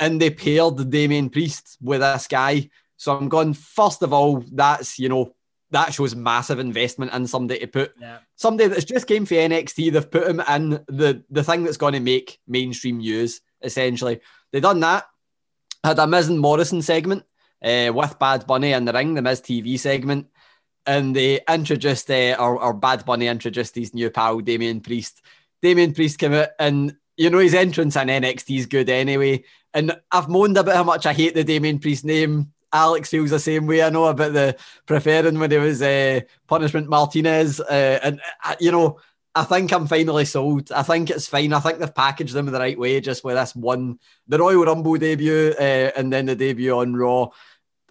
[0.00, 2.70] and they paired the Damien Priest with this guy.
[2.96, 3.54] So I'm going.
[3.54, 5.34] First of all, that's you know
[5.70, 8.18] that shows massive investment in somebody to put Yeah.
[8.36, 9.92] somebody that's just came for NXT.
[9.92, 13.40] They've put him in the the thing that's going to make mainstream news.
[13.62, 14.20] Essentially,
[14.52, 15.04] they done that.
[15.84, 17.24] Had a Miz and Morrison segment
[17.62, 20.26] uh, with Bad Bunny in the ring, the Miz TV segment,
[20.86, 25.22] and they introduced uh, or, or Bad Bunny introduced his new pal Damien Priest.
[25.62, 26.96] Damien Priest came out and.
[27.18, 29.42] You know his entrance in NXT is good anyway,
[29.74, 32.52] and I've moaned about how much I hate the Damien Priest name.
[32.72, 33.82] Alex feels the same way.
[33.82, 34.56] I know about the
[34.86, 39.00] preferring when it was uh, Punishment Martinez, uh, and uh, you know
[39.34, 40.70] I think I'm finally sold.
[40.70, 41.52] I think it's fine.
[41.52, 43.98] I think they've packaged them the right way, just with this one,
[44.28, 47.24] the Royal Rumble debut, uh, and then the debut on Raw.
[47.24, 47.30] Is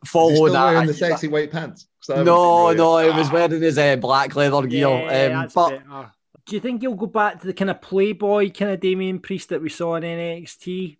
[0.04, 0.64] he Follow that.
[0.74, 1.88] wearing the sexy white pants?
[2.06, 3.10] 'Cause no, no, Roy.
[3.10, 4.88] it was wearing his uh, black leather gear.
[4.88, 6.12] Yeah, um, but better.
[6.48, 9.50] Do you think he'll go back to the kind of playboy kind of Damien Priest
[9.50, 10.98] that we saw in NXT?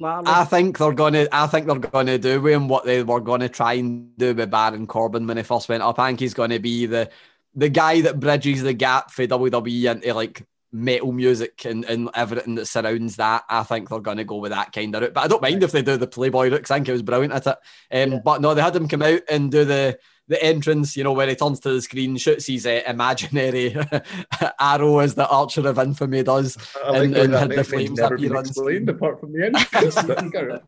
[0.00, 0.32] Latterly?
[0.32, 1.26] I think they're gonna.
[1.30, 4.50] I think they're gonna do with him what they were gonna try and do with
[4.50, 5.98] Baron Corbin when he first went up.
[5.98, 7.10] I think he's gonna be the
[7.54, 12.54] the guy that bridges the gap for WWE into like metal music and, and everything
[12.54, 13.42] that surrounds that.
[13.48, 15.14] I think they're gonna go with that kind of route.
[15.14, 16.70] But I don't mind if they do the Playboy route.
[16.70, 17.46] I think it was brilliant at
[17.90, 18.12] it.
[18.12, 19.98] Um, But no, they had him come out and do the
[20.28, 20.96] the entrance.
[20.96, 23.76] You know where he turns to the screen, shoots his uh, imaginary
[24.60, 28.36] arrow as the Archer of Infamy does, I like and, and had the flames appear
[28.36, 29.94] on explained apart from the entrance.
[29.94, 30.60] But go on.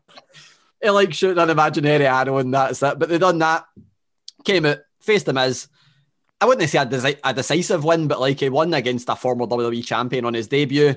[0.81, 2.99] he like shooting an imaginary arrow and that's it.
[2.99, 3.65] But they done that,
[4.43, 5.67] came out, faced him as
[6.41, 9.45] I wouldn't say a, deci- a decisive win, but like he won against a former
[9.45, 10.95] WWE champion on his debut.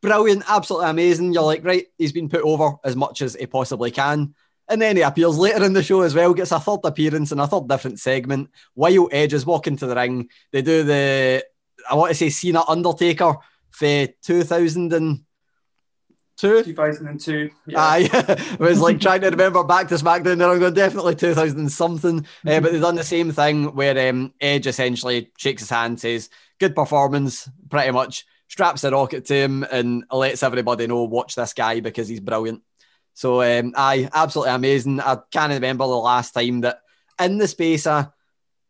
[0.00, 1.32] Brilliant, absolutely amazing.
[1.32, 4.36] You're like, right, he's been put over as much as he possibly can.
[4.68, 7.38] And then he appears later in the show as well, gets a third appearance in
[7.38, 8.50] a third different segment.
[8.74, 11.44] While Edge is walking to the ring, they do the,
[11.90, 13.36] I want to say Cena Undertaker
[13.70, 16.64] for 2002.
[16.64, 17.50] 2002.
[17.66, 17.78] Yeah.
[17.78, 20.38] Aye, I was like trying to remember back to SmackDown.
[20.38, 22.26] There, I'm going definitely 2000 something.
[22.46, 26.30] Uh, but they've done the same thing where um, Edge essentially shakes his hand, says,
[26.58, 31.52] "Good performance," pretty much, straps a rocket to him, and lets everybody know, "Watch this
[31.52, 32.62] guy because he's brilliant."
[33.14, 35.00] So, um, aye, absolutely amazing.
[35.00, 36.80] I can't remember the last time that
[37.18, 37.86] in the space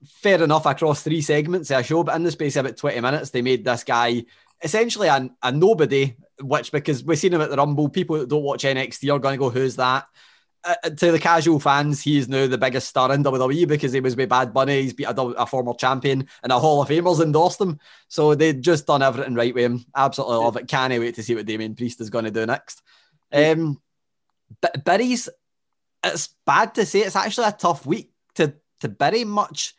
[0.06, 3.00] fair enough across three segments of a show, but in the space of about 20
[3.00, 4.24] minutes, they made this guy
[4.62, 8.42] essentially a, a nobody, which because we've seen him at the Rumble, people that don't
[8.42, 10.06] watch NXT are going to go, who's that?
[10.64, 14.00] Uh, to the casual fans, he is now the biggest star in WWE because he
[14.00, 14.82] was with Bad Bunny.
[14.82, 17.78] He's beat a, a former champion and a Hall of Famers endorsed him.
[18.08, 19.84] So they've just done everything right with him.
[19.94, 20.68] Absolutely love it.
[20.68, 22.80] Can't wait to see what Damien Priest is going to do next.
[23.30, 23.78] Um,
[24.60, 25.28] but it's
[26.46, 29.74] bad to say, it's actually a tough week to to bury much.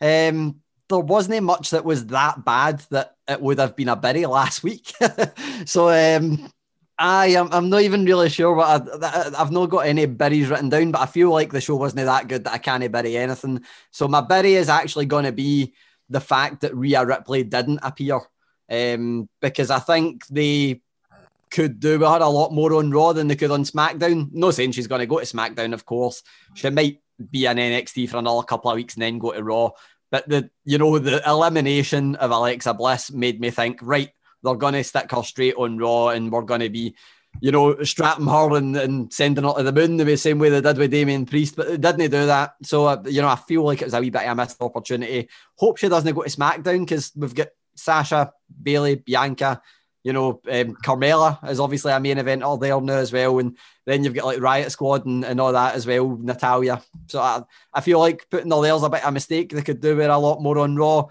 [0.00, 4.26] Um, there wasn't much that was that bad that it would have been a bury
[4.26, 4.92] last week.
[5.66, 6.50] so um,
[6.98, 10.68] I am I'm not even really sure what I, I've not got any berries written
[10.68, 13.62] down, but I feel like the show wasn't that good that I can't bury anything.
[13.90, 15.74] So my berry is actually going to be
[16.08, 18.20] the fact that Rhea Ripley didn't appear,
[18.70, 20.80] um, because I think they
[21.50, 24.28] could do with her a lot more on Raw than they could on SmackDown.
[24.32, 26.22] No saying she's going to go to SmackDown, of course.
[26.54, 29.70] She might be in NXT for another couple of weeks and then go to Raw.
[30.10, 34.10] But the you know the elimination of Alexa Bliss made me think, right,
[34.42, 36.94] they're going to stick her straight on Raw, and we're going to be,
[37.40, 40.60] you know, strapping her and, and sending her to the moon the same way they
[40.60, 41.56] did with Damien Priest.
[41.56, 42.54] But they didn't they do that.
[42.62, 44.62] So uh, you know, I feel like it was a wee bit of a missed
[44.62, 45.28] opportunity.
[45.56, 48.32] Hope she doesn't go to SmackDown because we've got Sasha,
[48.62, 49.60] Bayley, Bianca,
[50.04, 53.56] You know, um, Carmella is obviously a main event all there now as well, and
[53.84, 56.80] then you've got like Riot Squad and, and all that as well, Natalya.
[57.08, 57.42] So I,
[57.74, 59.50] I feel like putting all there's a bit of a mistake.
[59.50, 61.06] They could do with a lot more on Raw.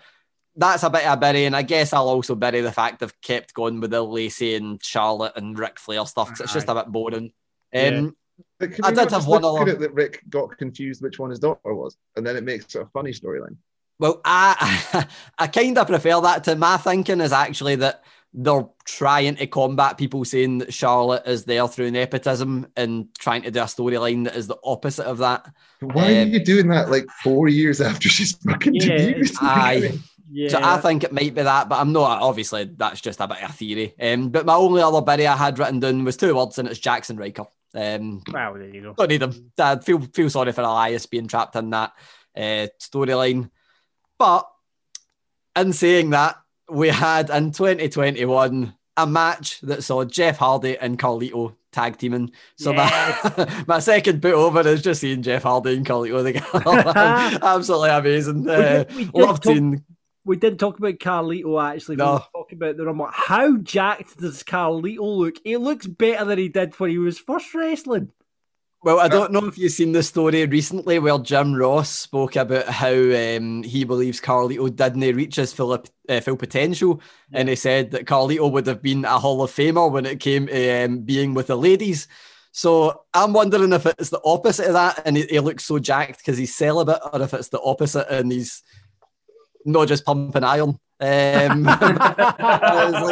[0.56, 3.22] That's a bit of a bury, and I guess I'll also bury the fact they've
[3.22, 6.30] kept going with the Lacey and Charlotte and Ric Flair stuff.
[6.30, 7.32] 'cause it's just a bit boring.
[7.76, 8.16] Um,
[8.60, 11.98] can I did have one other- that Ric got confused which one his daughter was,
[12.16, 13.58] and then it makes it a funny storyline.
[14.00, 15.06] Well, I
[15.38, 18.04] I kind of prefer that to my thinking is actually that
[18.34, 23.52] they're trying to combat people saying that Charlotte is there through nepotism and trying to
[23.52, 25.46] do a storyline that is the opposite of that.
[25.80, 28.84] But why are Um, you doing that like four years after she's fucking Yeah.
[28.90, 29.36] debuted?
[29.42, 30.00] Aye.
[30.30, 30.50] Yeah.
[30.50, 32.22] So I think it might be that, but I'm not.
[32.22, 33.96] Obviously, that's just a bit of a theory.
[34.00, 36.80] Um, but my only other biddy I had written down was two words, and it's
[36.82, 37.46] Jaxson Ryker.
[37.74, 38.94] Um, Wow, there you go.
[38.94, 39.52] don't need him.
[39.58, 41.94] I feel feel sorry for Elias being trapped in that
[42.36, 43.50] uh, storyline.
[44.20, 44.48] But
[45.56, 46.36] in saying that,
[46.70, 52.32] we had in 2021 a match that saw Jeff Hardy and Carlito tag teaming.
[52.58, 57.40] So my, my second put over is just seeing Jeff Hardy and Carlito together.
[57.44, 58.50] Absolutely amazing.
[58.50, 59.84] Uh, did- we did love talk- seeing.
[60.26, 61.96] We didn't talk about Carlito actually.
[61.96, 62.14] We No.
[62.14, 63.08] were talking about the Rumble.
[63.14, 65.36] How jacked does Carlito look?
[65.44, 68.12] He looks better than he did when he was first wrestling.
[68.84, 72.68] Well, I don't know if you've seen the story recently where Jim Ross spoke about
[72.68, 77.02] how um, he believes Carlito didn't reach his full, uh, full potential.
[77.34, 80.46] And he said that Carlito would have been a Hall of Famer when it came
[80.48, 82.08] to um, being with the ladies.
[82.52, 86.20] So I'm wondering if it's the opposite of that and he, he looks so jacked
[86.20, 88.62] because he's celibate or if it's the opposite and he's
[89.66, 90.70] not just pumping iron.
[90.70, 90.78] Um,
[91.64, 91.90] like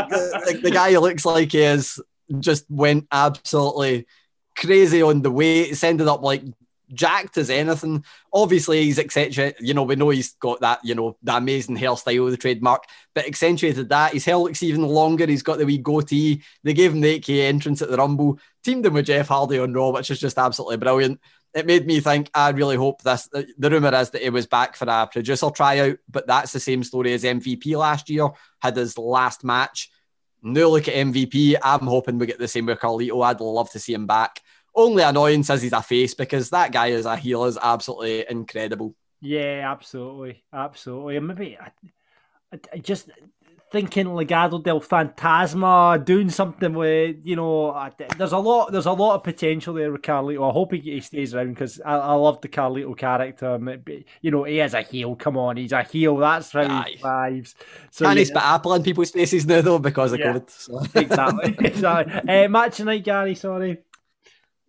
[0.09, 1.99] the, like the guy looks like he is
[2.39, 4.05] just went absolutely
[4.55, 5.71] crazy on the weight.
[5.71, 6.43] It's ended up like
[6.93, 8.03] jacked as anything.
[8.33, 9.55] Obviously, he's accentuated.
[9.59, 10.79] You know, we know he's got that.
[10.83, 12.83] You know, the amazing hairstyle, the trademark,
[13.13, 14.13] but accentuated that.
[14.13, 15.25] His hair looks even longer.
[15.25, 16.41] He's got the wee goatee.
[16.63, 18.39] They gave him the AK entrance at the Rumble.
[18.63, 21.19] Teamed him with Jeff Hardy on Raw, which is just absolutely brilliant.
[21.53, 22.29] It made me think.
[22.33, 23.29] I really hope this.
[23.31, 26.83] The rumor is that he was back for a producer tryout, but that's the same
[26.83, 28.27] story as MVP last year.
[28.59, 29.89] Had his last match.
[30.43, 31.55] No look at MVP.
[31.63, 33.25] I'm hoping we get the same with Carlito.
[33.25, 34.41] I'd love to see him back.
[34.75, 38.93] Only annoyance is he's a face because that guy as a heel is absolutely incredible.
[39.21, 41.17] Yeah, absolutely, absolutely.
[41.17, 41.71] And maybe I,
[42.53, 43.09] I, I just
[43.71, 47.71] thinking Legado del Fantasma doing something with you know.
[47.71, 48.71] I- There's a lot.
[48.71, 50.47] There's a lot of potential there with Carlito.
[50.49, 53.57] I hope he, he stays around because I, I love the Carlito character.
[53.57, 55.15] be- You know, he is a heel.
[55.15, 56.17] Come on, he's a heel.
[56.17, 56.89] That's how Aye.
[56.91, 57.55] he thrives.
[57.91, 60.33] So Can yeah, he spit apple in people's faces now though because of Yeah.
[60.33, 60.49] COVID?
[60.49, 60.81] So.
[60.99, 62.29] exactly, exactly.
[62.45, 63.35] Uh, match tonight, Gary.
[63.35, 63.79] Sorry.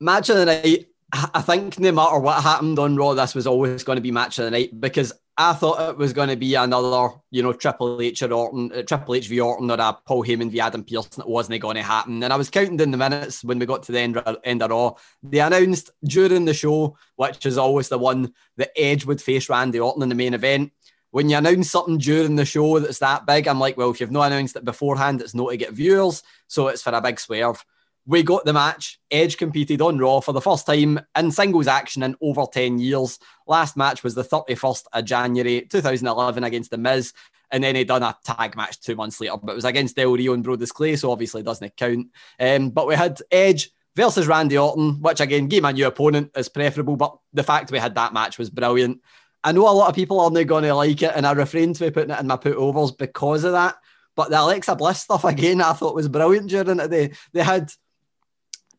[0.00, 0.86] Match of the night.
[1.12, 4.38] I think no matter what happened on Raw, this was always going to be match
[4.38, 8.00] of the night because I thought it was going to be another, you know, Triple
[8.00, 11.18] H or Orton, uh, Triple H v Orton or a Paul Heyman v Adam Pearce.
[11.18, 12.22] It wasn't going to happen.
[12.22, 14.70] And I was counting down the minutes when we got to the end, end of
[14.70, 14.94] Raw.
[15.22, 19.78] They announced during the show, which is always the one, that Edge would face Randy
[19.78, 20.72] Orton in the main event.
[21.10, 24.10] When you announce something during the show that's that big, I'm like, well, if you've
[24.10, 27.64] not announced it beforehand, it's not to get viewers, so it's for a big swerve.
[28.08, 29.00] We got the match.
[29.10, 33.18] Edge competed on Raw for the first time in singles action in over 10 years.
[33.48, 37.12] Last match was the 31st of January 2011 against The Miz.
[37.50, 40.12] And then he done a tag match two months later, but it was against Del
[40.12, 42.08] Rio and Brodus Clay, so obviously it doesn't count.
[42.38, 46.48] Um, but we had Edge versus Randy Orton, which again, game a new opponent is
[46.48, 49.00] preferable, but the fact we had that match was brilliant.
[49.42, 51.78] I know a lot of people are not going to like it, and I refrained
[51.78, 53.76] from putting it in my put overs because of that.
[54.16, 57.12] But the Alexa Bliss stuff again, I thought was brilliant during the day.
[57.32, 57.70] They had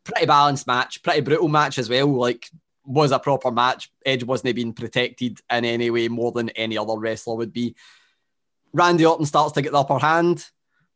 [0.08, 2.08] pretty balanced match, pretty brutal match as well.
[2.08, 2.48] Like
[2.84, 3.92] was a proper match.
[4.04, 7.76] Edge wasn't being protected in any way more than any other wrestler would be.
[8.72, 10.44] Randy Orton starts to get the upper hand.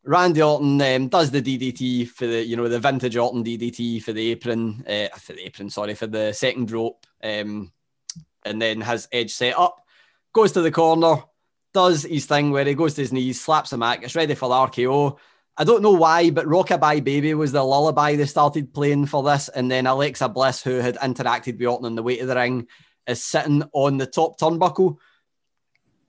[0.03, 4.11] Randy Orton um, does the DDT for the, you know, the vintage Orton DDT for
[4.11, 7.71] the apron, uh, for the apron, sorry, for the second rope, um,
[8.43, 9.81] and then has Edge set up,
[10.33, 11.23] goes to the corner,
[11.73, 14.49] does his thing where he goes to his knees, slaps him back, gets ready for
[14.49, 15.17] the RKO.
[15.55, 19.49] I don't know why, but Rockabye Baby was the lullaby they started playing for this,
[19.49, 22.67] and then Alexa Bliss, who had interacted with Orton on the way to the ring,
[23.07, 24.97] is sitting on the top turnbuckle.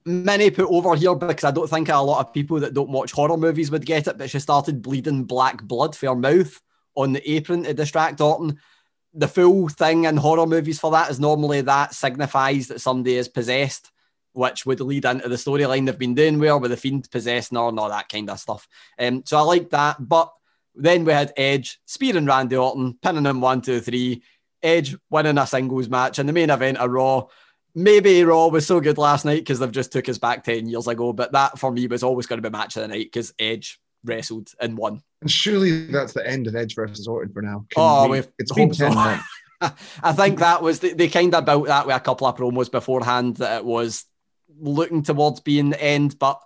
[0.03, 3.11] Many put over here because I don't think a lot of people that don't watch
[3.11, 6.59] horror movies would get it, but she started bleeding black blood for her mouth
[6.95, 8.59] on the apron to distract Orton.
[9.13, 13.27] The full thing in horror movies for that is normally that signifies that somebody is
[13.27, 13.91] possessed,
[14.35, 17.67] which would lead into the storyline they've been doing where with the fiend possessing her
[17.69, 18.67] and all that kind of stuff.
[18.99, 19.97] Um, so I like that.
[20.07, 20.31] But
[20.75, 24.21] then we had Edge spearing Randy Orton, pinning him one, two, three.
[24.61, 27.27] Edge winning a singles match in the main event of Raw.
[27.75, 30.87] Maybe Raw was so good last night because they've just took us back 10 years
[30.87, 33.33] ago, but that for me was always going to be match of the night because
[33.37, 35.01] Edge wrestled and won.
[35.21, 37.65] And surely that's the end of Edge versus Orton for now.
[37.69, 38.85] Can Oh, we- it's been hope so.
[38.87, 39.23] 10 months.
[40.03, 42.69] I think that was they, they kind of built that with a couple of promos
[42.69, 44.03] beforehand that it was
[44.59, 46.41] looking towards being the end, but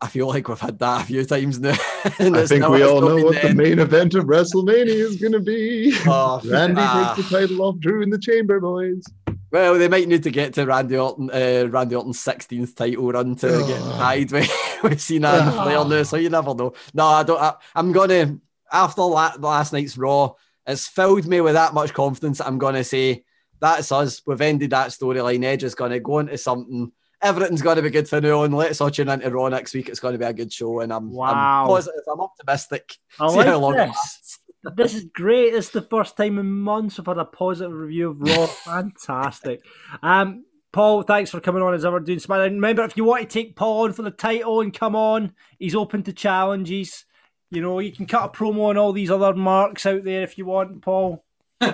[0.00, 1.70] I feel like we've had that a few times now.
[2.04, 2.10] I
[2.46, 3.56] think we all know what the end.
[3.56, 5.94] main event of WrestleMania is going to be.
[6.06, 7.14] Oh, Randy ah.
[7.16, 9.02] takes the title off Drew in the Chamber, boys.
[9.50, 13.36] Well, they might need to get to Randy Orton, uh, Randy Orton's 16th title run
[13.36, 13.98] to get Ugh.
[13.98, 15.64] tied with, with Cena and Ugh.
[15.64, 16.74] Flair now, so you never know.
[16.92, 17.40] No, I don't.
[17.40, 18.38] I, I'm gonna
[18.74, 20.32] after la- last night's Raw,
[20.66, 22.40] it's filled me with that much confidence.
[22.40, 23.24] I'm gonna say
[23.60, 24.20] that's us.
[24.26, 25.44] We've ended that storyline.
[25.44, 26.92] Edge is gonna go into something.
[27.24, 28.52] Everything's going to be good for now on.
[28.52, 29.88] Let's all tune into Raw next week.
[29.88, 31.62] It's going to be a good show, and I'm, Wow.
[31.62, 32.02] I'm positive.
[32.12, 32.96] I'm optimistic.
[33.18, 34.38] I See like how long this.
[34.76, 35.54] this is great.
[35.54, 38.46] It's the first time in months we've had a positive review of Raw.
[38.64, 39.62] Fantastic.
[40.02, 42.50] Um, Paul, thanks for coming on as ever doing SmackDown.
[42.50, 45.74] Remember, if you want to take Paul on for the title and come on, he's
[45.74, 47.04] open to challenges.
[47.50, 50.36] You know, you can cut a promo on all these other marks out there if
[50.36, 51.24] you want, Paul.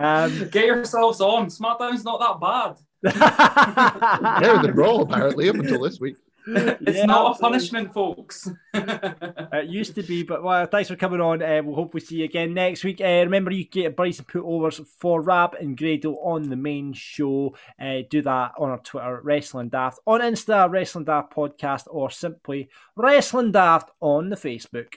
[0.00, 1.46] Um, Get yourselves on.
[1.46, 2.78] SmackDown's not that bad.
[3.02, 6.16] Yeah, the Raw apparently up until this week.
[6.50, 8.48] It's Yeah, not a punishment, folks.
[8.74, 11.42] It used to be, but well, thanks for coming on.
[11.42, 13.00] Uh, we'll hopefully see you again next week.
[13.00, 17.54] Uh, remember, you can get Bryson put-overs for Rab and Grado on the main show.
[17.80, 22.68] Uh, do that on our Twitter, Wrestling Daft, on Insta, Wrestling Daft Podcast, or simply
[22.96, 24.94] Wrestling Daft on the Facebook.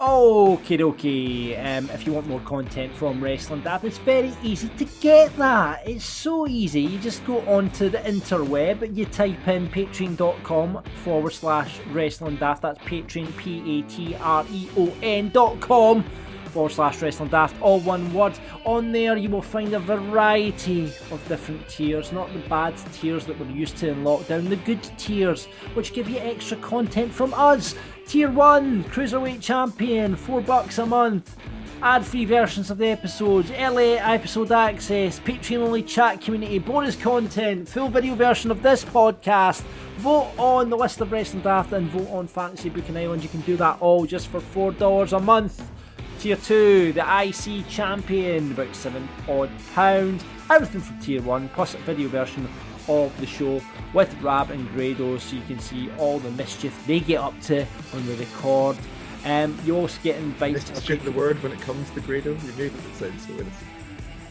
[0.00, 1.56] Okay, okay.
[1.56, 5.88] Um, if you want more content from Wrestling Daft, it's very easy to get that.
[5.88, 6.82] It's so easy.
[6.82, 12.62] You just go onto the interweb, you type in patreon.com forward slash Wrestling Daft.
[12.62, 16.04] That's Patreon, P A T R E O N dot com
[16.52, 18.38] forward slash Wrestling Daft, all one word.
[18.64, 23.38] On there, you will find a variety of different tiers, not the bad tiers that
[23.38, 27.74] we're used to in lockdown, the good tiers, which give you extra content from us.
[28.08, 31.36] Tier 1, Cruiserweight Champion, 4 bucks a month.
[31.82, 37.68] Ad free versions of the episodes, early episode access, Patreon only chat community, bonus content,
[37.68, 39.60] full video version of this podcast.
[39.98, 43.22] Vote on the list of Wrestling Daft and vote on Fantasy Booking Island.
[43.22, 45.70] You can do that all just for $4 a month.
[46.18, 50.24] Tier 2, the IC Champion, about 7 odd pounds.
[50.50, 52.48] Everything from Tier 1, plus a video version
[52.88, 53.60] of the show
[53.92, 57.64] with Rab and Grado so you can see all the mischief they get up to
[57.92, 58.76] when they record.
[59.24, 62.30] Um, you also get invited Let's check the word when it comes to Grado.
[62.34, 63.52] You made it sound so innocent.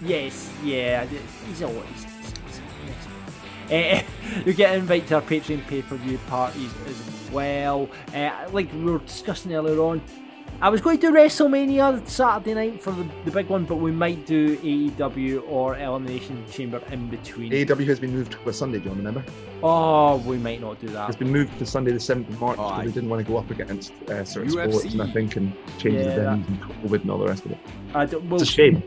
[0.01, 1.05] Yes, yeah,
[1.47, 1.83] he's always.
[2.03, 2.61] he's- he's-
[3.69, 4.05] yes.
[4.05, 7.89] Uh, you get invited to our Patreon pay per view parties as well.
[8.13, 10.01] Uh, like we were discussing earlier on,
[10.59, 13.91] I was going to do WrestleMania Saturday night for the, the big one, but we
[13.91, 17.51] might do AEW or Elimination Chamber in between.
[17.51, 19.23] AEW has been moved to a Sunday, John, remember?
[19.61, 21.09] oh, we might not do that.
[21.09, 22.85] It's been moved to Sunday the 7th of March Oh, because aye.
[22.85, 24.69] they didn't want to go up against uh, certain UFC.
[24.71, 27.45] sports and I think and change Yeah, the venues and COVID and all the rest
[27.45, 27.57] of it.
[27.93, 28.81] I don't, we'll It's a shame.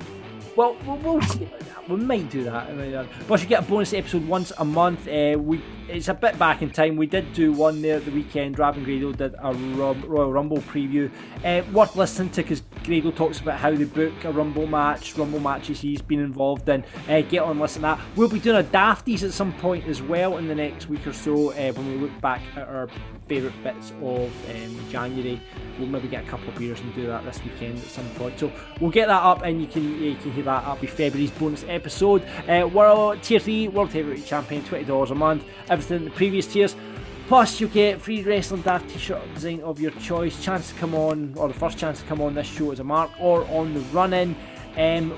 [0.56, 1.88] Well, we'll, we'll see about that.
[1.88, 2.76] We might do that.
[2.76, 5.06] Mean, uh, you get a bonus episode once a month.
[5.08, 6.96] Uh, we it's a bit back in time.
[6.96, 8.58] We did do one there the weekend.
[8.58, 11.10] Rab Grado did a Rum- Royal Rumble preview.
[11.44, 15.40] Uh, worth listening to because Grado talks about how they book a Rumble match, Rumble
[15.40, 16.84] matches he's been involved in.
[17.08, 18.00] Uh, get on, listen to that.
[18.16, 21.12] We'll be doing a Dafties at some point as well in the next week or
[21.12, 22.88] so uh, when we look back at our
[23.28, 25.40] favourite bits of um, January.
[25.78, 28.38] We'll maybe get a couple of beers and do that this weekend at some point.
[28.38, 31.64] So we'll get that up, and you can you can hear That'll be February's bonus
[31.68, 32.22] episode.
[32.48, 35.44] Uh, World Tier Three World Heavyweight Champion, twenty dollars a month.
[35.68, 36.74] Everything in the previous tiers.
[37.28, 40.42] Plus, you get free wrestling daft t-shirt design of your choice.
[40.42, 42.84] Chance to come on, or the first chance to come on this show as a
[42.84, 44.34] mark, or on the run-in.
[44.76, 45.14] Um,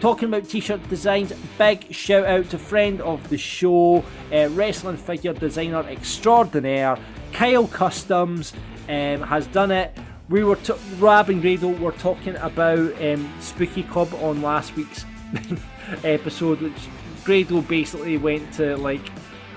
[0.00, 5.32] Talking about t-shirt designs, big shout out to friend of the show, uh, wrestling figure
[5.32, 6.96] designer extraordinaire,
[7.32, 8.52] Kyle Customs,
[8.88, 9.98] um, has done it.
[10.28, 15.06] We were t- Rab and Grado were talking about um, Spooky Club on last week's
[16.04, 16.88] episode, which
[17.24, 19.08] Grado basically went to like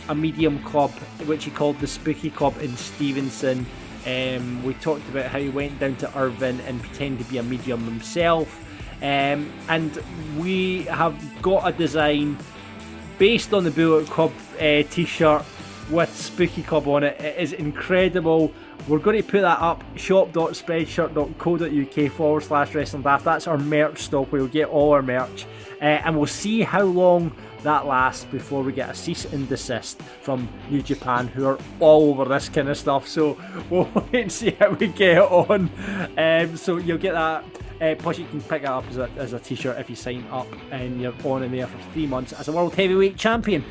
[0.07, 0.91] a medium club,
[1.25, 3.65] which he called the Spooky Club in Stevenston.
[4.07, 7.43] Um, we talked about how he went down to Irvine and pretended to be a
[7.43, 8.65] medium himself.
[9.01, 10.01] Um, and
[10.37, 12.37] we have got a design
[13.19, 15.43] based on the Bullet Club uh, t-shirt
[15.89, 17.19] with Spooky Club on it.
[17.19, 18.53] It is incredible.
[18.87, 23.25] We're going to put that up shop.spreadshirt.co.uk forward slash wrestling daft.
[23.25, 25.45] That's our merch stop we'll get all our merch.
[25.81, 30.01] Uh, and we'll see how long that lasts before we get a cease and desist
[30.21, 33.07] from New Japan, who are all over this kind of stuff.
[33.07, 33.37] So
[33.69, 35.69] we'll wait and see how we get on.
[36.17, 37.43] Um, so you'll get that.
[37.79, 39.95] Uh, plus, you can pick it up as a, as a t shirt if you
[39.95, 43.63] sign up and you're on in there for three months as a World Heavyweight Champion.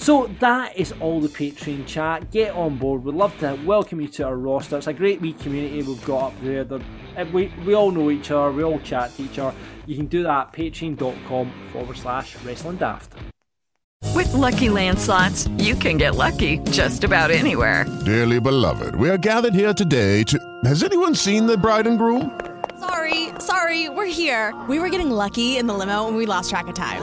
[0.00, 2.30] So that is all the Patreon chat.
[2.30, 3.04] Get on board.
[3.04, 4.78] We'd love to welcome you to our roster.
[4.78, 6.64] It's a great wee community we've got up there.
[6.64, 6.80] They're-
[7.18, 8.50] uh, we, we all know each other.
[8.50, 9.54] We all chat to each other.
[9.86, 13.12] You can do that at patreon.com forward slash wrestling daft.
[14.14, 17.84] With Lucky Land slots, you can get lucky just about anywhere.
[18.06, 20.38] Dearly beloved, we are gathered here today to.
[20.64, 22.40] Has anyone seen the bride and groom?
[22.78, 24.54] Sorry, sorry, we're here.
[24.66, 27.02] We were getting lucky in the limo and we lost track of time.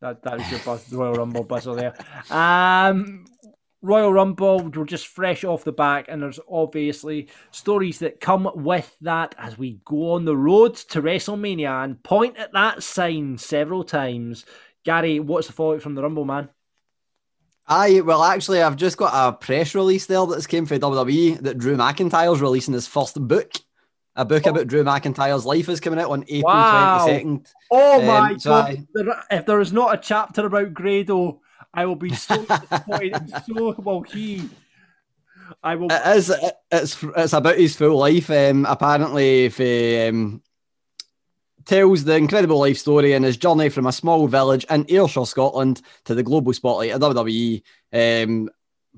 [0.00, 1.94] That, that was your Royal Rumble buzzer there.
[2.30, 3.26] Um,
[3.82, 8.94] Royal Rumble, we're just fresh off the back, and there's obviously stories that come with
[9.00, 13.84] that as we go on the road to WrestleMania and point at that sign several
[13.84, 14.44] times.
[14.84, 16.48] Gary, what's the fallout from the Rumble, man?
[17.66, 21.56] Aye, well, actually, I've just got a press release there that's came from WWE that
[21.56, 23.52] Drew McIntyre's releasing his first book.
[24.16, 27.06] A book about Drew McIntyre's life is coming out on April Wow.
[27.08, 27.46] 22nd.
[27.70, 28.70] Oh Um, my so god!
[28.70, 31.40] I- There- if there is not a chapter about Grado,
[31.72, 33.32] I will be so disappointed.
[33.46, 34.48] so well, he.
[35.62, 35.88] I will.
[35.90, 36.32] It is.
[36.72, 38.30] It's it's about his full life.
[38.30, 40.42] Um, apparently, if he um,
[41.64, 45.82] tells the incredible life story and his journey from a small village in Ayrshire, Scotland,
[46.04, 47.62] to the global spotlight at WWE.
[47.92, 48.50] Um,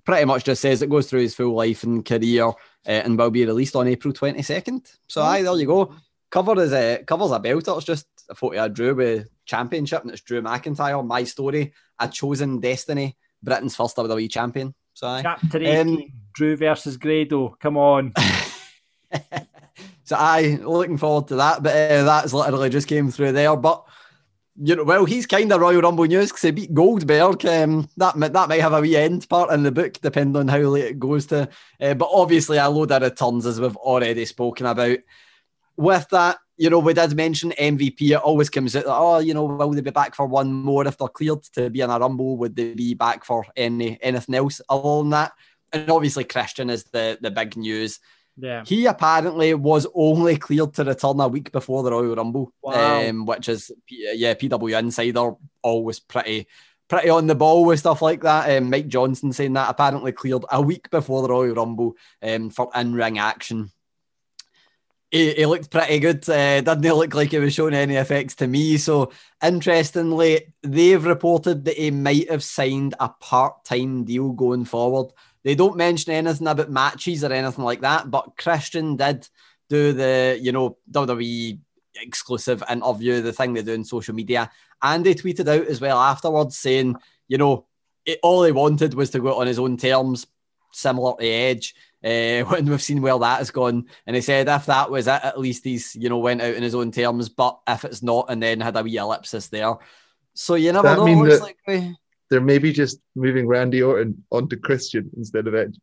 [0.04, 2.52] pretty much just says it goes through his full life and career, uh,
[2.86, 4.90] and will be released on April twenty second.
[5.08, 5.94] So, aye, there you go.
[6.30, 7.76] Cover is a covers a belter.
[7.76, 11.06] It's just a photo of Drew with championship, and it's Drew McIntyre.
[11.06, 14.74] My story: a chosen destiny, Britain's first WWE champion.
[14.94, 15.22] So, aye.
[15.22, 17.56] Chapter 18, Um, Drew versus Grado.
[17.60, 18.12] Come on.
[20.04, 23.56] So I looking forward to that, but uh, that's literally just came through there.
[23.56, 23.84] But
[24.56, 27.44] you know, well, he's kind of Royal Rumble news because he beat Goldberg.
[27.46, 30.58] Um, that that might have a wee end part in the book, depending on how
[30.58, 31.48] late it goes to.
[31.80, 34.98] Uh, but obviously, a load of returns as we've already spoken about.
[35.76, 38.10] With that, you know, we did mention MVP.
[38.10, 40.86] It always comes out that oh, you know, will they be back for one more
[40.86, 42.36] if they're cleared to be in a Rumble?
[42.36, 45.32] Would they be back for any anything else other than that?
[45.72, 48.00] And obviously, Christian is the the big news.
[48.36, 48.64] Yeah.
[48.66, 53.08] He apparently was only cleared to return a week before the Royal Rumble, Wow.
[53.08, 56.46] um, which is yeah, PW Insider always pretty
[56.88, 58.50] pretty on the ball with stuff like that.
[58.56, 62.70] Um, Mike Johnson saying that apparently cleared a week before the Royal Rumble um, for
[62.74, 63.70] in ring action.
[65.10, 66.26] He, he looked pretty good.
[66.28, 68.78] Uh, didn't he look like he was showing any effects to me?
[68.78, 69.12] So
[69.42, 75.12] interestingly, they've reported that he might have signed a part-time deal going forward.
[75.44, 79.28] They don't mention anything about matches or anything like that, but Christian did
[79.68, 81.58] do the, you know, WWE
[81.96, 84.50] exclusive interview, the thing they do on social media.
[84.80, 86.96] And they tweeted out as well afterwards saying,
[87.28, 87.66] you know,
[88.04, 90.26] it, all he wanted was to go on his own terms,
[90.72, 91.74] similar to Edge.
[92.04, 95.20] Uh, when we've seen where that has gone, and he said if that was it,
[95.22, 97.28] at least he's you know went out in his own terms.
[97.28, 99.76] But if it's not, and then had a wee ellipsis there,
[100.34, 101.04] so you never know.
[101.04, 101.96] Looks that like we,
[102.32, 105.76] they're maybe just moving Randy Orton onto Christian instead of Edge?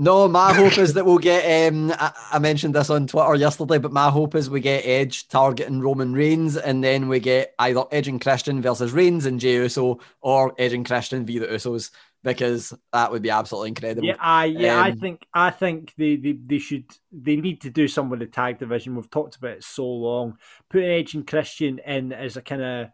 [0.00, 1.72] No, my hope is that we'll get.
[1.72, 5.26] Um, I, I mentioned this on Twitter yesterday, but my hope is we get Edge
[5.26, 9.54] targeting Roman Reigns, and then we get either Edge and Christian versus Reigns and Jey
[9.54, 11.90] Uso, or Edge and Christian via the Usos,
[12.22, 14.06] because that would be absolutely incredible.
[14.06, 17.70] Yeah, I yeah, I Um, think I think they, they they should they need to
[17.70, 18.94] do some with the tag division.
[18.94, 20.38] We've talked about it so long.
[20.70, 22.88] Putting Edge and Christian in as a kind of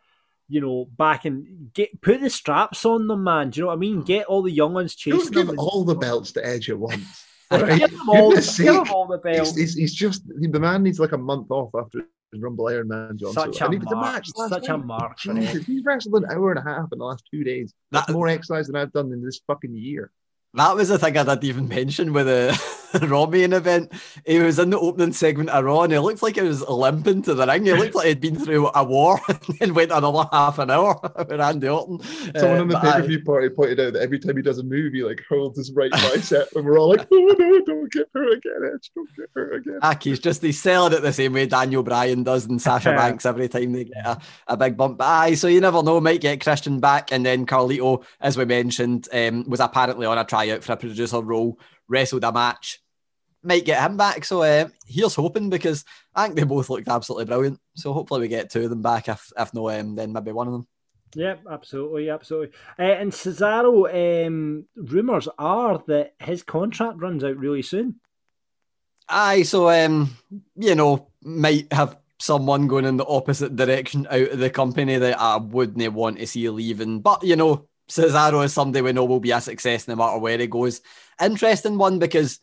[0.49, 3.51] you know back and get put the straps on them, man.
[3.51, 3.97] Do you know what I mean?
[3.97, 4.03] Hmm.
[4.03, 5.49] Get all the young ones chasing Don't give them.
[5.51, 7.25] and- all the belts to Edge at once.
[7.51, 9.51] Give them all- give them all the belts.
[9.55, 11.99] He's, he's, he's just the man needs like a month off after
[12.33, 13.33] his Rumble Iron Man John.
[13.33, 13.67] Such Cena.
[13.67, 14.13] a And he was mark.
[14.15, 14.87] match Such a night.
[14.87, 17.73] mark for Jesus, he's wrestled an hour and a half in the last two days.
[17.93, 20.11] That's more exercise than I've done in this fucking year.
[20.55, 22.51] That was the thing I didn't even mention with the
[23.03, 23.93] Raw main event.
[24.27, 27.23] He was in the opening segment of Raw and he looked like he was limping
[27.23, 27.65] to the ring.
[27.67, 30.99] He looked like he'd been through a war and then went another half an hour
[31.19, 32.01] with Randy Orton.
[32.37, 34.43] Someone Uh, in the but pay per view party pointed out that every time he
[34.43, 37.61] does a move, he like holds his right bicep, and we're all like, "Oh no,
[37.65, 38.91] don't get her again, Edge!
[38.95, 42.23] Don't get her again." Heck, he's just he's selling it the same way Daniel Bryan
[42.23, 44.19] does and Sasha Banks every time they get a,
[44.49, 44.99] a big bump.
[44.99, 48.45] But aye, so you never know, might get Christian back, and then Carlito, as we
[48.45, 52.81] mentioned, um, was apparently on a tryout for a producer role, wrestled a match,
[53.45, 54.25] might get him back.
[54.25, 55.85] So uh, here's hoping because
[56.15, 57.61] I think they both looked absolutely brilliant.
[57.75, 59.09] So hopefully we get two of them back.
[59.09, 60.67] If if no, um, then maybe one of them.
[61.15, 62.57] Yeah, absolutely, absolutely.
[62.79, 68.01] Uh, and Cesaro, um, rumors are that his contract runs out really soon.
[69.09, 70.17] Aye, so um,
[70.57, 75.21] you know, might have someone going in the opposite direction out of the company that
[75.21, 77.01] I wouldn't want to see leaving.
[77.01, 80.39] But you know, Cesaro is somebody we know will be a success no matter where
[80.39, 80.81] he goes.
[81.21, 82.41] Interesting one because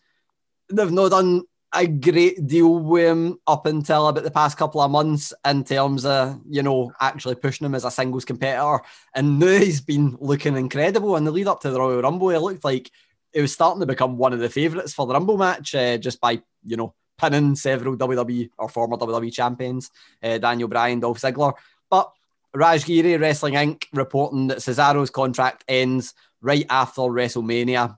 [0.71, 1.43] they've not done
[1.73, 6.05] a great deal with him up until about the past couple of months in terms
[6.05, 8.79] of, you know, actually pushing him as a singles competitor.
[9.15, 12.31] And now he's been looking incredible in the lead up to the Royal Rumble.
[12.31, 12.91] It looked like
[13.31, 16.19] it was starting to become one of the favourites for the Rumble match uh, just
[16.19, 19.91] by, you know, pinning several WWE or former WWE champions,
[20.21, 21.53] uh, Daniel Bryan, Dolph Ziggler.
[21.89, 22.11] But
[22.53, 27.97] Raj Giri, Wrestling Inc., reporting that Cesaro's contract ends right after WrestleMania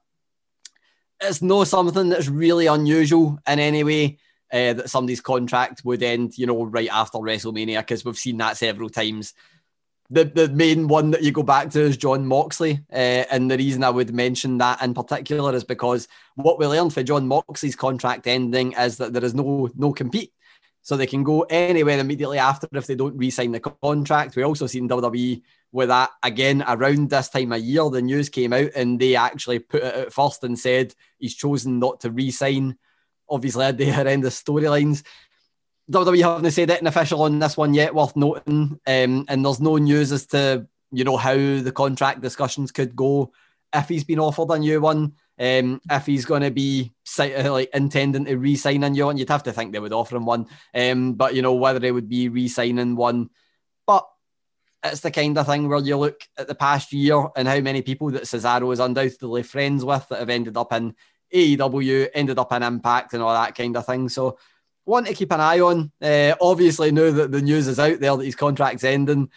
[1.22, 4.18] it's no something that's really unusual in any way
[4.52, 8.58] uh, that somebody's contract would end, you know, right after WrestleMania, because we've seen that
[8.58, 9.34] several times.
[10.10, 12.82] The, the main one that you go back to is Jon Moxley.
[12.92, 16.94] Uh, and the reason I would mention that in particular is because what we learned
[16.94, 20.32] for Jon Moxley's contract ending is that there is no no compete.
[20.84, 24.36] So they can go anywhere immediately after if they don't re-sign the contract.
[24.36, 25.42] We also seen WWE
[25.74, 27.90] with that again around this time of year.
[27.90, 31.80] The news came out and they actually put it out first and said he's chosen
[31.80, 32.78] not to re-sign.
[33.30, 35.04] Obviously, they had the horrendous storylines.
[35.92, 38.80] WWE haven't said anything official on this one yet, worth noting.
[38.88, 43.34] Um, and there's no news as to you know how the contract discussions could go
[43.74, 45.14] if he's been offered a new one.
[45.40, 49.44] Um, if he's going to be like intending to re-sign a new one, you'd have
[49.44, 50.46] to think they would offer him one.
[50.76, 53.32] Um, but you know whether they would be re-signing one,
[53.88, 54.08] but
[54.84, 57.82] it's the kind of thing where you look at the past year and how many
[57.82, 60.96] people that Cesaro is undoubtedly friends with that have ended up in
[61.34, 64.10] AEW, ended up in Impact, and all that kind of thing.
[64.10, 64.38] So,
[64.86, 65.92] one to keep an eye on.
[66.02, 69.30] Uh, obviously, now that the news is out there that his contract's ending,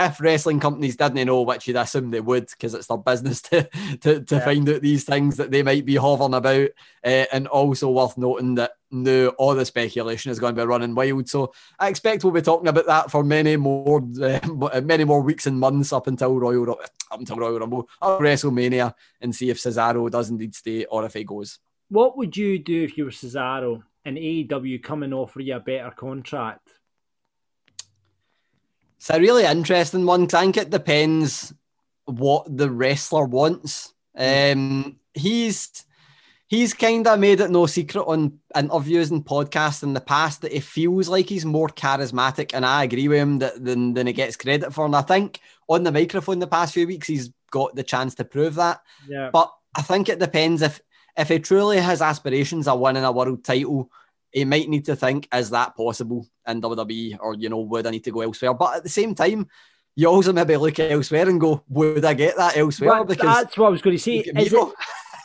[0.00, 3.68] if wrestling companies didn't know, which you'd assume they would, because it's their business to
[4.00, 4.44] to, to yeah.
[4.44, 6.70] find out these things that they might be hovering about,
[7.04, 10.94] uh, and also worth noting that no, all the speculation is going to be running
[10.94, 11.28] wild.
[11.28, 15.46] So I expect we'll be talking about that for many more, uh, many more weeks
[15.46, 20.10] and months up until Royal up until Royal Rumble, up WrestleMania, and see if Cesaro
[20.10, 21.58] does indeed stay or if he goes.
[21.88, 25.60] What would you do if you were Cesaro and AEW come and offer you a
[25.60, 26.68] better contract?
[29.00, 30.24] It's a really interesting one.
[30.24, 31.54] I think it depends
[32.04, 33.94] what the wrestler wants.
[34.14, 35.86] Um, he's
[36.48, 40.52] he's kind of made it no secret on interviews and podcasts in the past that
[40.52, 44.12] he feels like he's more charismatic, and I agree with him that than, than he
[44.12, 44.84] gets credit for.
[44.84, 48.24] And I think on the microphone the past few weeks he's got the chance to
[48.26, 48.82] prove that.
[49.08, 49.30] Yeah.
[49.32, 50.78] But I think it depends if
[51.16, 53.90] if he truly has aspirations of winning a world title
[54.32, 57.90] he might need to think, is that possible in WWE or, you know, would I
[57.90, 58.54] need to go elsewhere?
[58.54, 59.48] But at the same time,
[59.96, 62.90] you also maybe look elsewhere and go, would I get that elsewhere?
[62.90, 64.18] Well, because that's what I was going to say.
[64.18, 64.74] It,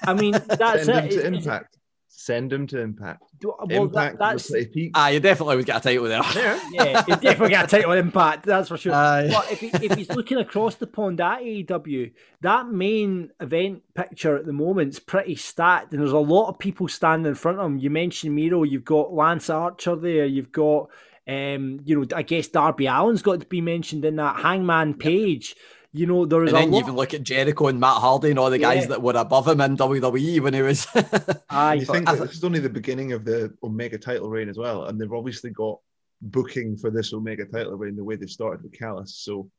[0.03, 0.95] I mean, that's it.
[0.95, 1.77] Him to Impact.
[2.25, 3.21] Send him to Impact.
[3.43, 4.51] Well, Impact that, that's
[4.95, 6.23] ah, you definitely would get a title there.
[6.71, 8.47] yeah, you definitely get a title Impact.
[8.47, 8.93] That's for sure.
[8.93, 13.83] Uh, but if, he, if he's looking across the pond at AEW, that main event
[13.93, 17.35] picture at the moment is pretty stacked, and there's a lot of people standing in
[17.35, 17.77] front of him.
[17.77, 20.89] You mentioned Miro, you've got Lance Archer there, you've got.
[21.27, 24.37] Um, you know, I guess Darby Allin's got to be mentioned in that.
[24.37, 25.55] Hangman Page,
[25.95, 26.53] you know, there is.
[26.53, 28.89] And then you even look at Jericho and Matt Hardy and all the guys yeah.
[28.89, 30.85] that were above him in WWE when he was.
[31.49, 34.85] I think th- this is only the beginning of the Omega title reign as well,
[34.85, 35.79] and they've obviously got
[36.21, 39.15] booking for this Omega title reign the way they've started with Callis.
[39.15, 39.49] So,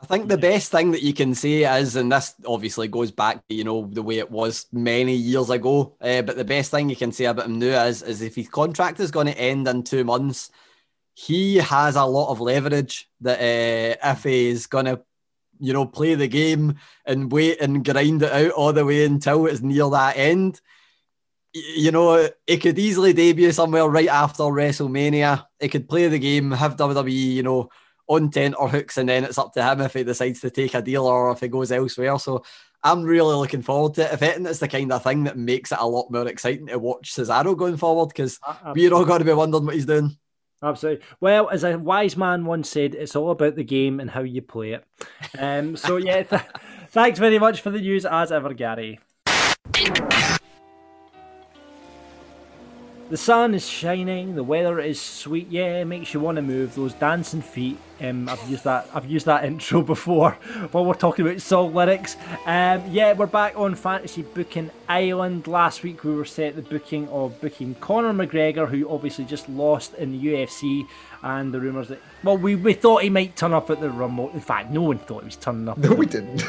[0.00, 3.42] I think the best thing that you can say is, and this obviously goes back
[3.48, 6.96] you know the way it was many years ago, uh, but the best thing you
[6.96, 9.82] can say about him now is, is if his contract is going to end in
[9.82, 10.50] two months,
[11.14, 15.02] he has a lot of leverage that uh, if he is going to
[15.62, 16.74] you know, play the game
[17.06, 20.60] and wait and grind it out all the way until it's near that end.
[21.54, 25.46] You know, it could easily debut somewhere right after WrestleMania.
[25.60, 27.70] It could play the game, have WWE, you know,
[28.08, 30.74] on tent or hooks, and then it's up to him if he decides to take
[30.74, 32.18] a deal or if he goes elsewhere.
[32.18, 32.42] So
[32.82, 34.14] I'm really looking forward to it.
[34.14, 36.78] If anything, it's the kind of thing that makes it a lot more exciting to
[36.80, 38.72] watch Cesaro going forward because uh-uh.
[38.74, 40.16] we're all going to be wondering what he's doing.
[40.62, 41.04] Absolutely.
[41.20, 44.42] Well, as a wise man once said, it's all about the game and how you
[44.42, 44.84] play it.
[45.38, 46.42] Um, so, yeah, th-
[46.90, 49.00] thanks very much for the news as ever, Gary.
[53.10, 55.48] The sun is shining, the weather is sweet.
[55.50, 57.78] Yeah, it makes you want to move those dancing feet.
[58.02, 58.88] Um, I've used that.
[58.92, 60.32] I've used that intro before
[60.72, 62.16] while we're talking about song lyrics.
[62.46, 65.46] Um, yeah, we're back on Fantasy Booking Island.
[65.46, 69.94] Last week we were set the booking of booking Conor McGregor, who obviously just lost
[69.94, 70.86] in the UFC,
[71.22, 74.30] and the rumours that well, we, we thought he might turn up at the Rumble.
[74.30, 75.78] In fact, no one thought he was turning up.
[75.78, 76.42] No, we didn't.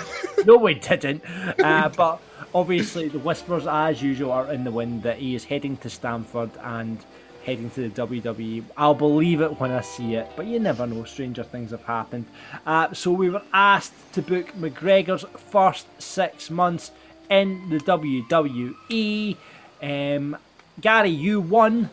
[0.45, 1.23] no, we didn't.
[1.59, 2.19] Uh, but
[2.55, 6.49] obviously, the whispers, as usual, are in the wind that he is heading to Stamford
[6.63, 6.97] and
[7.43, 8.63] heading to the WWE.
[8.77, 11.03] I'll believe it when I see it, but you never know.
[11.03, 12.25] Stranger things have happened.
[12.65, 16.91] Uh, so we were asked to book McGregor's first six months
[17.29, 19.37] in the WWE.
[19.81, 20.37] Um,
[20.79, 21.89] Gary, you won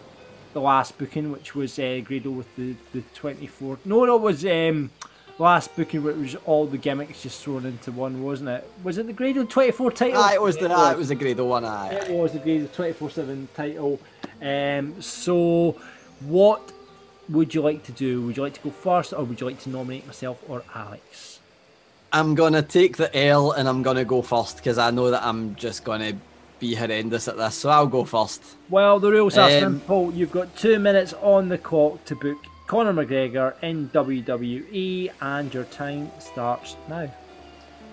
[0.52, 3.78] the last booking, which was uh, Grado with the, the 24th.
[3.85, 4.90] No, no, it was um,
[5.39, 8.70] last booking where it was all the gimmicks just thrown into one, wasn't it?
[8.82, 10.20] Was it the Grado 24 title?
[10.20, 11.64] Ah, it was the ah, it was the Grado one.
[11.64, 11.94] Aye.
[11.94, 14.01] It was the Grado 24 7 title.
[14.42, 15.76] Um, so,
[16.20, 16.72] what
[17.28, 18.22] would you like to do?
[18.22, 21.38] Would you like to go first, or would you like to nominate myself or Alex?
[22.12, 25.54] I'm gonna take the L and I'm gonna go first because I know that I'm
[25.54, 26.14] just gonna
[26.58, 28.42] be horrendous at this, so I'll go first.
[28.68, 30.12] Well, the rules are Um, simple.
[30.12, 35.64] You've got two minutes on the clock to book Conor McGregor in WWE, and your
[35.64, 37.08] time starts now.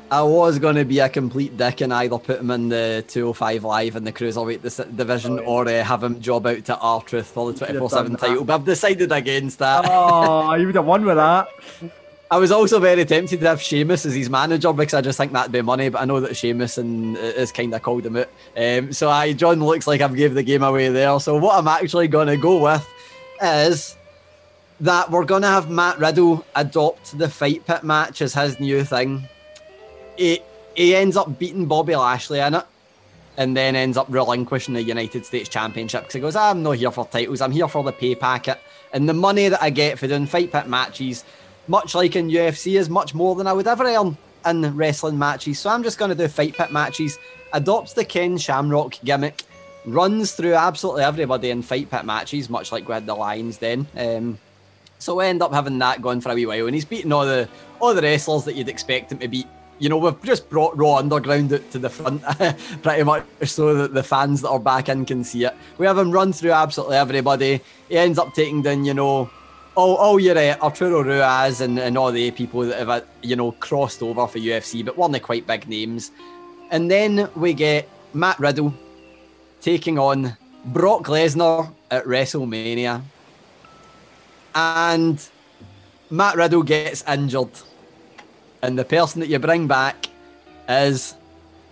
[0.09, 3.63] I was going to be a complete dick and either put him in the 205
[3.63, 7.51] live in the cruiserweight division or uh, have him job out to R Truth for
[7.51, 9.85] the 24 7 title, but I've decided against that.
[9.85, 11.49] Oh, you would have won with that.
[12.31, 15.31] I was also very tempted to have Sheamus as his manager because I just think
[15.31, 18.29] that'd be money, but I know that Sheamus and is kind of called him out.
[18.55, 21.19] Um, so I, John looks like I've gave the game away there.
[21.21, 22.85] So what I'm actually going to go with
[23.41, 23.95] is
[24.81, 28.83] that we're going to have Matt Riddle adopt the fight pit match as his new
[28.83, 29.27] thing.
[30.17, 30.41] He,
[30.75, 32.65] he ends up beating Bobby Lashley in it
[33.37, 36.91] and then ends up relinquishing the United States Championship because he goes, I'm not here
[36.91, 38.59] for titles, I'm here for the pay packet.
[38.93, 41.23] And the money that I get for doing fight pit matches,
[41.67, 45.59] much like in UFC, is much more than I would ever earn in wrestling matches.
[45.59, 47.19] So I'm just going to do fight pit matches,
[47.53, 49.43] adopts the Ken Shamrock gimmick,
[49.85, 53.85] runs through absolutely everybody in fight pit matches, much like we had the Lions then.
[53.95, 54.39] Um,
[54.99, 57.25] so we end up having that going for a wee while, and he's beating all
[57.25, 57.47] the
[57.79, 59.47] all the wrestlers that you'd expect him to beat.
[59.79, 62.23] You know, we've just brought Raw Underground to the front,
[62.81, 65.55] pretty much so that the fans that are back in can see it.
[65.77, 67.61] We have him run through absolutely everybody.
[67.89, 69.29] He ends up taking down, you know,
[69.75, 73.35] all, all your uh, Arturo Ruas and, and all the people that have, uh, you
[73.35, 76.11] know, crossed over for UFC, but weren't quite big names.
[76.71, 78.73] And then we get Matt Riddle
[79.61, 80.35] taking on
[80.65, 83.03] Brock Lesnar at WrestleMania.
[84.55, 85.29] And
[86.09, 87.51] Matt Riddle gets injured.
[88.61, 90.07] And the person that you bring back
[90.67, 91.15] is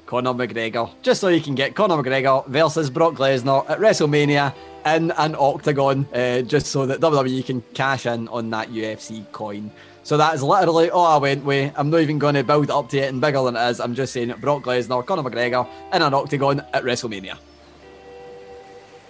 [0.06, 0.90] Conor McGregor.
[1.02, 4.54] Just so you can get Conor McGregor versus Brock Lesnar at WrestleMania
[4.86, 9.72] in an octagon, uh, just so that WWE can cash in on that UFC coin.
[10.04, 11.74] So that is literally all I went with.
[11.76, 13.80] I'm not even going to build up to it and bigger than it is.
[13.80, 17.38] I'm just saying Brock Lesnar, Conor McGregor in an octagon at WrestleMania.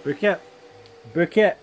[0.02, 0.40] Book it.
[1.12, 1.58] Book it.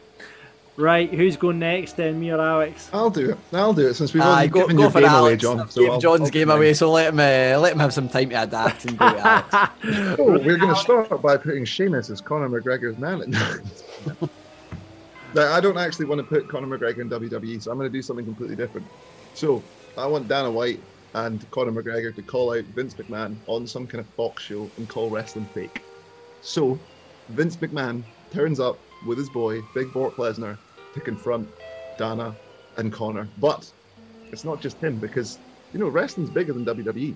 [0.75, 2.89] Right, who's going next then, me or Alex?
[2.91, 3.37] I'll do it.
[3.51, 5.41] I'll do it since we've Aye, already go, given go your for game away, Alex.
[5.43, 5.59] John.
[5.59, 7.93] I've So I'll- John's I'll game do away, so let him uh, let him have
[7.93, 10.17] some time to adapt and go with Alex.
[10.19, 13.59] Oh, we're going to start by putting Sheamus as Conor McGregor's man at night.
[15.35, 17.95] now, I don't actually want to put Conor McGregor in WWE, so I'm going to
[17.95, 18.87] do something completely different.
[19.35, 19.61] So,
[19.95, 20.79] I want Dana White
[21.13, 24.89] and Conor McGregor to call out Vince McMahon on some kind of Fox show and
[24.89, 25.83] call wrestling fake.
[26.41, 26.79] So,
[27.29, 28.01] Vince McMahon
[28.31, 30.57] turns up with his boy, Big Brock Lesnar,
[30.93, 31.47] to confront
[31.97, 32.35] Dana
[32.77, 33.27] and Conor.
[33.39, 33.71] But
[34.31, 35.39] it's not just him because,
[35.71, 37.15] you know, wrestling's bigger than WWE.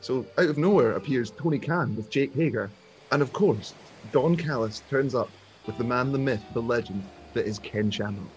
[0.00, 2.70] So out of nowhere appears Tony Khan with Jake Hager.
[3.10, 3.74] And of course,
[4.12, 5.30] Don Callis turns up
[5.66, 7.02] with the man, the myth, the legend
[7.34, 8.28] that is Ken Shamrock.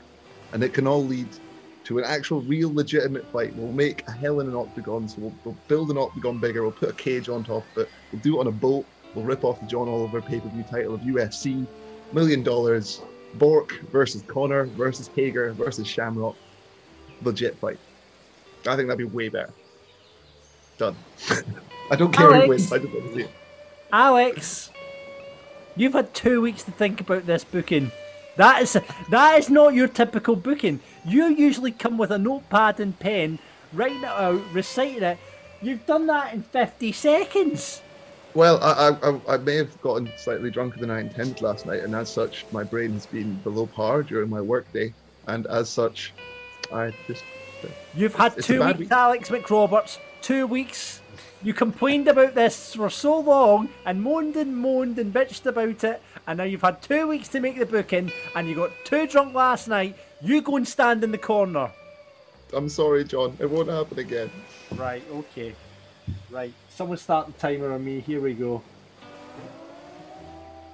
[0.54, 1.28] And it can all lead
[1.86, 3.56] to an actual, real, legitimate fight.
[3.56, 6.72] We'll make a hell in an octagon, so we'll, we'll build an octagon bigger, we'll
[6.72, 9.44] put a cage on top of it, we'll do it on a boat, we'll rip
[9.44, 11.68] off the John Oliver pay per view title of UFC,
[12.14, 13.02] million dollars,
[13.36, 16.36] Bork versus Conor versus Hager versus Shamrock.
[17.24, 17.80] Legit fight.
[18.68, 19.54] I think that'd be way better.
[20.78, 20.96] Done.
[21.92, 22.50] I don't care who Alex.
[22.50, 22.72] wins.
[22.74, 23.32] I just want to see it.
[23.92, 24.72] Alex,
[25.76, 27.92] you've had two weeks to think about this booking.
[28.38, 28.78] That is
[29.10, 30.80] that is not your typical booking.
[31.06, 33.40] You usually come with a notepad and pen,
[33.74, 35.18] writing it out, reciting it.
[35.62, 37.82] You've done that in fifty seconds.
[38.34, 41.94] Well, I, I, I- may have gotten slightly drunker than I intended last night, and
[41.96, 44.94] as such, my brain has been below par during my workday,
[45.28, 46.14] and as such,
[46.72, 47.24] I just.
[47.94, 48.92] You've had It's two bad weeks, week.
[48.92, 50.00] Alex McRoberts.
[50.22, 51.02] Two weeks.
[51.44, 56.02] You complained about this for so long and moaned and moaned and bitched about it,
[56.26, 59.36] and now you've had two weeks to make the booking, and you got too drunk
[59.36, 59.96] last night.
[60.22, 61.72] You go and stand in the corner.
[62.54, 63.36] I'm sorry, John.
[63.40, 64.30] It won't happen again.
[64.76, 65.54] Right, okay.
[66.30, 66.54] Right.
[66.74, 68.00] Someone start the timer on me.
[68.00, 68.62] Here we go.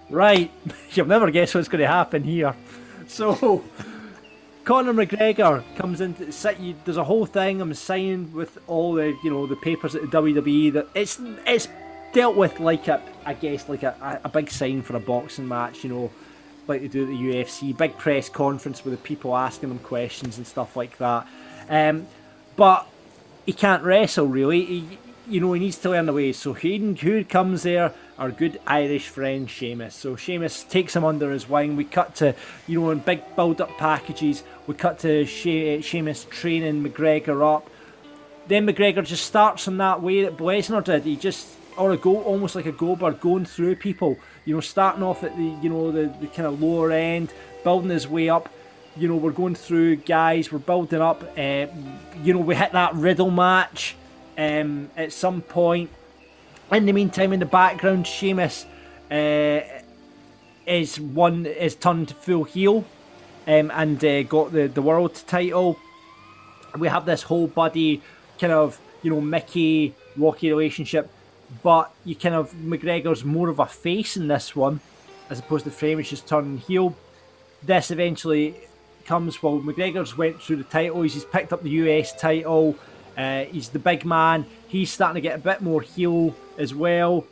[0.09, 0.51] Right.
[0.91, 2.55] You'll never guess what's going to happen here.
[3.07, 3.63] So,
[4.63, 6.59] Conor McGregor comes into sit.
[6.59, 7.61] You, there's a whole thing.
[7.61, 10.73] I'm signing with all the you know the papers at the WWE.
[10.73, 11.67] That it's it's
[12.13, 15.83] dealt with like a I guess like a, a big sign for a boxing match.
[15.83, 16.11] You know,
[16.67, 17.75] like they do at the UFC.
[17.75, 21.27] Big press conference with the people asking them questions and stuff like that.
[21.69, 22.07] Um,
[22.55, 22.87] but
[23.47, 24.63] he can't wrestle really.
[24.63, 24.97] He,
[25.27, 26.31] you know, he needs to learn the way.
[26.31, 27.93] So Hayden, who comes there?
[28.17, 29.93] Our good Irish friend Sheamus.
[29.93, 31.75] So Sheamus takes him under his wing.
[31.75, 32.33] We cut to,
[32.65, 34.43] you know, in big build-up packages.
[34.65, 37.69] We cut to she- Sheamus training McGregor up.
[38.47, 41.03] Then McGregor just starts in that way that Blesner did.
[41.03, 41.47] He just,
[41.77, 44.17] or a go, almost like a Goldberg, going through people.
[44.45, 47.33] You know, starting off at the, you know, the, the kind of lower end,
[47.63, 48.49] building his way up.
[48.95, 50.51] You know, we're going through guys.
[50.51, 51.21] We're building up.
[51.37, 51.67] Uh,
[52.23, 53.95] you know, we hit that Riddle match
[54.37, 55.89] um, at some point.
[56.71, 58.65] In the meantime, in the background, Sheamus
[59.09, 59.61] uh,
[60.65, 62.85] is one is turned full heel
[63.47, 65.79] um, and uh, got the the world title.
[66.77, 68.01] We have this whole buddy
[68.39, 71.09] kind of you know Mickey Rocky relationship,
[71.63, 74.81] but you kind of McGregor's more of a face in this one,
[75.29, 76.95] as opposed to Framish just turning heel.
[77.63, 78.55] This eventually
[79.05, 81.13] comes while McGregor's went through the titles.
[81.13, 82.75] He's picked up the US title.
[83.17, 84.45] Uh, he's the big man.
[84.67, 87.25] He's starting to get a bit more heel as well.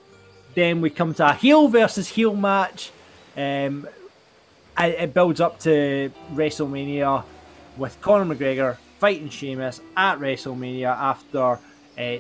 [0.56, 2.92] Then we come to a heel versus heel match.
[3.38, 3.88] Um,
[4.80, 7.24] it, builds up to WrestleMania
[7.78, 11.60] with Conor McGregor fighting Sheamus at WrestleMania after
[11.98, 12.18] uh,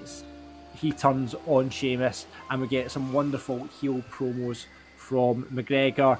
[0.75, 4.65] he turns on Sheamus, and we get some wonderful heel promos
[4.97, 6.19] from McGregor.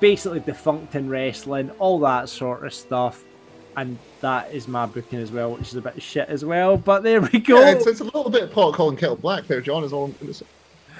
[0.00, 3.22] Basically, defunct in wrestling, all that sort of stuff
[3.76, 6.76] and that is my booking as well, which is a bit of shit as well.
[6.76, 7.60] But there we go.
[7.60, 9.84] Yeah, it's, it's a little bit pot calling kettle black there, John.
[9.84, 10.12] Is all.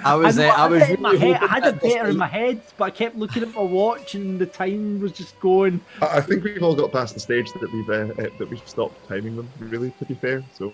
[0.05, 1.37] I was, I, uh, I was had it in my head.
[1.37, 4.15] I had hoping it better in my head, but I kept looking at my watch,
[4.15, 5.81] and the time was just going.
[6.03, 8.69] I I think we've all got past the stage that we've uh, uh, that we've
[8.69, 9.49] stopped timing them.
[9.59, 10.45] Really, to be fair.
[10.55, 10.73] So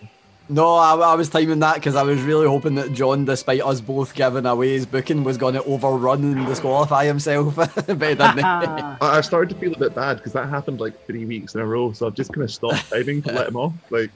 [0.53, 3.81] No, I, I was timing that because I was really hoping that John, despite us
[3.81, 7.57] both giving away his booking, was going to overrun and disqualify himself.
[7.57, 8.21] but he didn't.
[8.21, 11.63] I, I've started to feel a bit bad because that happened like three weeks in
[11.63, 11.93] a row.
[11.93, 13.73] So I've just kind of stopped timing to let him off.
[13.89, 14.11] Like,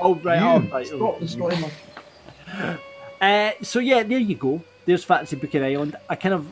[0.00, 0.86] Oh right, You oh, right.
[0.86, 2.78] stop destroying my
[3.20, 4.62] Uh, so yeah, there you go.
[4.86, 5.96] There's Fantasy Booking Island.
[6.08, 6.46] I kind of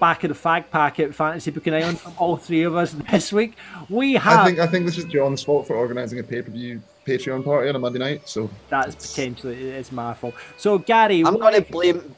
[0.00, 3.56] back of the fag packet Fantasy Booking Island from all three of us this week.
[3.90, 6.50] We have I think I think this is John's fault for organising a pay per
[6.50, 8.28] view Patreon party on a Monday night.
[8.28, 10.34] So that's potentially it's my fault.
[10.56, 12.14] So Gary, I'm going to blame.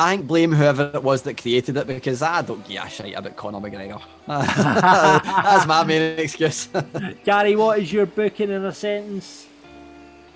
[0.00, 3.16] I think blame whoever it was that created it because I don't give a shit
[3.16, 4.00] about Conor McGregor.
[4.28, 6.68] That's my main excuse.
[7.24, 9.48] Gary, what is your booking in a sentence?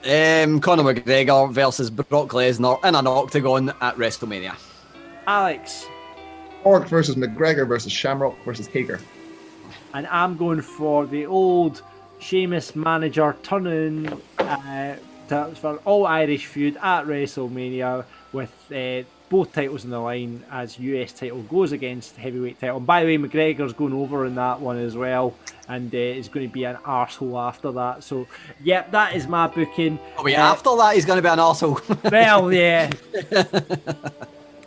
[0.05, 4.57] um, Conor McGregor versus Brock Lesnar in an octagon at WrestleMania.
[5.29, 5.87] Alex,
[6.65, 8.99] Orc versus McGregor versus Shamrock versus Hager.
[9.95, 11.83] and I'm going for the old
[12.23, 14.97] Sheamus manager turning uh,
[15.29, 20.79] to, for all Irish feud at WrestleMania with uh, both titles in the line as
[20.79, 22.77] US title goes against heavyweight title.
[22.77, 25.35] And by the way, McGregor's going over in that one as well,
[25.69, 28.05] and uh, is going to be an arsehole after that.
[28.05, 28.27] So,
[28.63, 29.99] yep, that is my booking.
[30.17, 32.11] Oh, wait, Uh, after that, he's going to be an arsehole.
[32.11, 32.91] well, yeah.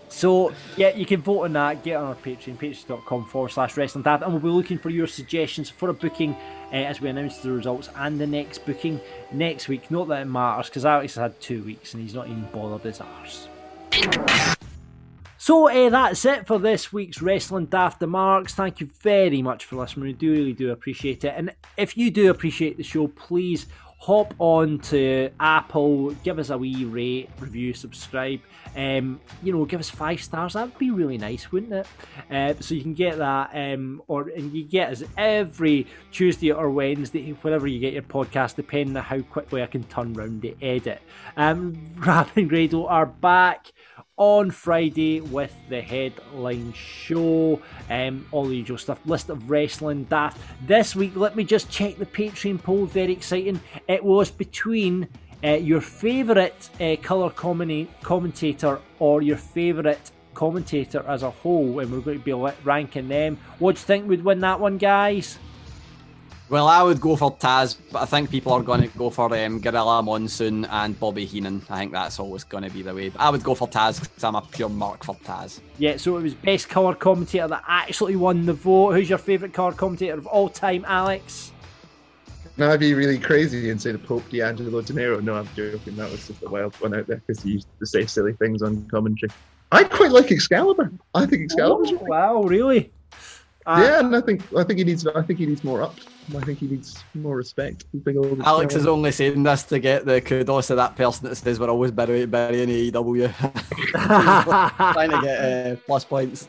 [0.09, 1.83] So, yeah, you can vote on that.
[1.83, 5.07] Get on our Patreon, patreon.com forward slash wrestling daft, and we'll be looking for your
[5.07, 6.37] suggestions for a booking
[6.71, 8.99] uh, as we announce the results and the next booking
[9.31, 9.89] next week.
[9.91, 12.81] Not that it matters because Alex has had two weeks and he's not even bothered
[12.81, 13.47] his arse.
[15.37, 18.55] So uh, that's it for this week's Wrestling After Marks.
[18.55, 20.07] Thank you very much for listening.
[20.07, 21.33] We do really do appreciate it.
[21.37, 23.67] And if you do appreciate the show, please
[23.99, 28.39] hop on to Apple, give us a wee rate, review, subscribe.
[28.75, 30.53] Um, you know, give us five stars.
[30.53, 31.87] That would be really nice, wouldn't it?
[32.29, 36.69] Uh, so you can get that, um, or and you get us every Tuesday or
[36.69, 40.55] Wednesday, whenever you get your podcast, depending on how quickly I can turn round the
[40.61, 41.01] edit.
[41.37, 43.71] Um, Rab and Grado are back
[44.17, 50.39] on Friday with the headline show, um, all the usual stuff, list of wrestling daft.
[50.65, 53.59] This week, let me just check the Patreon poll, very exciting.
[53.87, 55.09] It was between
[55.43, 61.91] uh, your favourite uh, colour commenta- commentator or your favourite commentator as a whole, and
[61.91, 62.33] we're going to be
[62.63, 63.37] ranking them.
[63.59, 65.39] What do you think would win that one, guys?
[66.47, 69.35] well, I would go for Taz, but I think people are going to go for
[69.35, 71.63] um, Gorilla Monsoon and Bobby Heenan.
[71.69, 73.09] I think that's always going to be the way.
[73.09, 75.59] But I would go for Taz because I'm a pure mark for Taz.
[75.79, 78.93] Yeah, so it was best colour commentator that actually won the vote.
[78.93, 81.51] Who's your favourite colour commentator of all time, Alex?
[82.57, 85.19] Now I'd be really crazy and say the Pope D'Angelo Dinero.
[85.19, 85.95] No, I'm joking.
[85.97, 88.61] That was just a wild one out there because he used to say silly things
[88.61, 89.29] on commentary.
[89.71, 90.91] I quite like Excalibur.
[91.13, 92.91] I think Excalibur's Oh, wow, really?
[93.65, 95.95] Uh, yeah, and I think I think he needs I think he needs more up.
[96.35, 97.85] I think he needs more respect.
[97.95, 100.95] I think all the Alex is only saying this to get the kudos of that
[100.95, 103.33] person that says we're always bury, burying AEW.
[104.93, 106.47] Trying to get uh, plus points.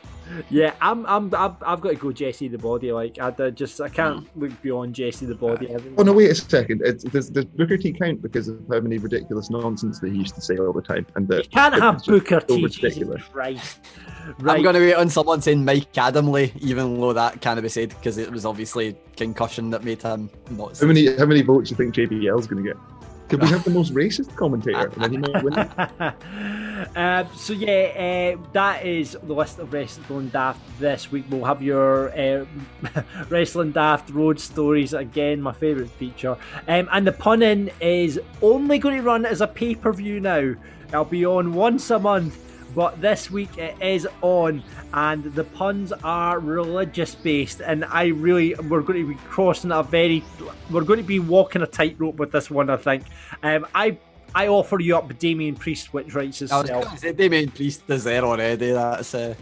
[0.51, 2.93] Yeah, I'm, I'm, I'm, I've got to go Jesse the Body.
[2.93, 4.41] Like, I I just, I can't hmm.
[4.41, 5.69] look beyond Jesse the Body.
[5.69, 6.13] Uh, I think- Oh no!
[6.13, 6.83] Wait a second.
[6.85, 10.35] It's, does, does Booker T count because of how many ridiculous nonsense that he used
[10.35, 11.07] to say all the time?
[11.15, 12.63] And that You can't have was Booker so T.
[12.63, 13.23] Jesus ridiculous.
[13.33, 13.79] right.
[14.41, 17.91] I'm going to wait on someone saying Mike Adamle, even though that can't be said
[17.91, 20.79] because it was obviously concussion that made him not.
[20.79, 22.77] How many how many votes do you think JBL is going to get?
[23.29, 24.89] Could we have the most racist commentator?
[24.95, 26.13] And then he might win.
[26.95, 31.25] Um, so yeah, uh, that is the list of Wrestling Daft this week.
[31.31, 32.45] We'll have your uh,
[33.29, 36.37] Wrestling Daft Road Stories again, my favourite feature.
[36.69, 40.55] Um, and the punning is only going to run as a pay per view now.
[40.89, 42.46] It'll be on once a month,
[42.77, 44.63] but this week it is on,
[44.93, 47.63] and the puns are religious based.
[47.63, 50.23] And I really, we're going to be crossing a very,
[50.71, 52.69] we're going to be walking a tightrope with this one.
[52.69, 53.05] I think.
[53.43, 53.97] Um, I
[54.35, 56.99] I offer you up Damien Priest, which writes I was itself.
[56.99, 58.73] say Damien Priest is there already.
[58.73, 59.35] That's uh,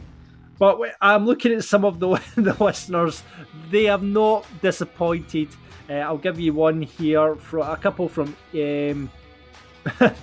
[0.57, 3.25] But I'm looking at some of the the listeners;
[3.69, 5.49] they have not disappointed.
[5.91, 9.11] Uh, I'll give you one here for a couple from um,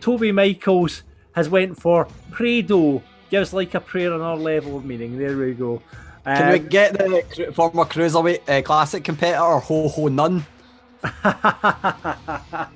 [0.00, 1.02] Toby Michaels
[1.34, 3.02] has went for Prado.
[3.30, 5.18] Gives like a prayer another level of meaning.
[5.18, 5.82] There we go.
[6.24, 10.44] Can we Um, get the former cruiserweight uh, classic competitor Ho Ho Nun?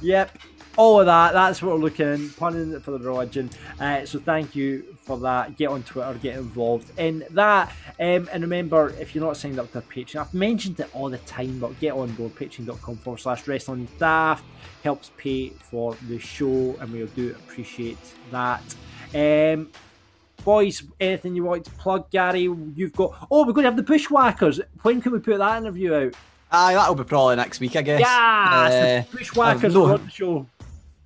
[0.00, 0.36] yep,
[0.78, 1.32] all of that.
[1.34, 3.50] That's what we're looking punning for the religion.
[3.80, 5.56] Uh, so thank you for that.
[5.56, 7.72] Get on Twitter, get involved in that.
[8.00, 11.18] Um, and remember, if you're not signed up to Patreon, I've mentioned it all the
[11.18, 14.44] time, but get on board patreon.com forward slash wrestling daft.
[14.84, 17.98] Helps pay for the show, and we do appreciate
[18.30, 18.62] that.
[19.12, 19.70] Um,
[20.44, 22.42] boys, anything you want to plug, Gary?
[22.42, 23.26] You've got.
[23.30, 24.60] Oh, we're going to have the Bushwhackers.
[24.82, 26.14] When can we put that interview out?
[26.52, 28.00] Aye, that'll be probably next week, I guess.
[28.00, 30.46] Yeah, Uh, Bushwhackers no- on the show.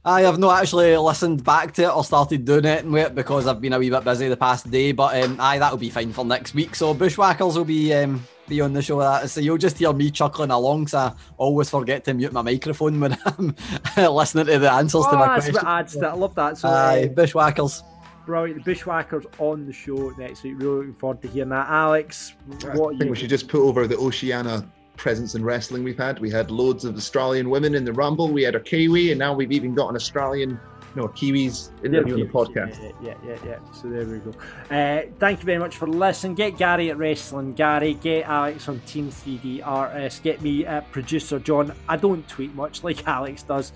[0.05, 3.47] I have not actually listened back to it or started doing it with it because
[3.47, 4.91] I've been a wee bit busy the past day.
[4.91, 6.75] But um, aye, that'll be fine for next week.
[6.75, 8.99] So Bushwhackers will be um, be on the show.
[8.99, 10.89] That so you'll just hear me chuckling along.
[10.89, 13.55] So I always forget to mute my microphone when I'm
[13.97, 15.55] listening to the answers to Oh, my that's questions.
[15.57, 16.09] what adds to it.
[16.09, 16.59] I love that.
[16.59, 17.85] So, Aye, uh, Bushwhackers.
[18.27, 18.65] brilliant.
[18.65, 20.55] The Bushwhackers on the show next week.
[20.59, 21.69] Really looking forward to hearing that.
[21.69, 22.33] Alex,
[22.65, 23.11] I what are think you?
[23.11, 24.69] we should just put over the Oceania
[25.03, 26.21] presence in wrestling we've had.
[26.21, 28.29] We had loads of Australian women in the Rumble.
[28.29, 30.61] We had a Kiwi, and now we've even got an Australian,
[30.95, 32.81] no, Kiwis interview on the podcast.
[32.81, 33.73] Yeah, yeah, yeah, yeah.
[33.73, 34.31] So there we go.
[34.71, 36.37] Uh, thank you very much for listening.
[36.37, 37.95] Get Gary at Wrestling Gary.
[37.95, 40.23] Get Alex on Team 3D Artist.
[40.23, 41.75] Get me at Producer John.
[41.89, 43.73] I don't tweet much like Alex does,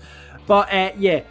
[0.47, 1.21] but uh, yeah.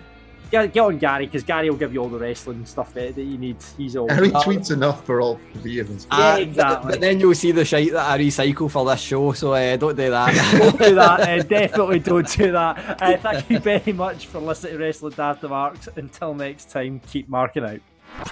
[0.51, 3.23] Get, get on Gary because Gary will give you all the wrestling stuff that, that
[3.23, 3.57] you need.
[3.77, 6.07] He's all Harry tweets enough for all three of us.
[6.11, 6.77] Yeah, Uh, exactly.
[6.85, 9.33] But, but then you'll see the shite that I recycle for this show.
[9.33, 10.57] So uh, don't do that.
[10.59, 11.21] don't do that.
[11.21, 13.03] Uh, definitely don't do that.
[13.03, 15.89] Uh, thank you very much for listening to Wrestling After Marks.
[15.97, 17.81] Until next time, keep marking out.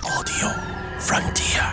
[0.05, 0.49] Audio
[1.01, 1.73] Frontier.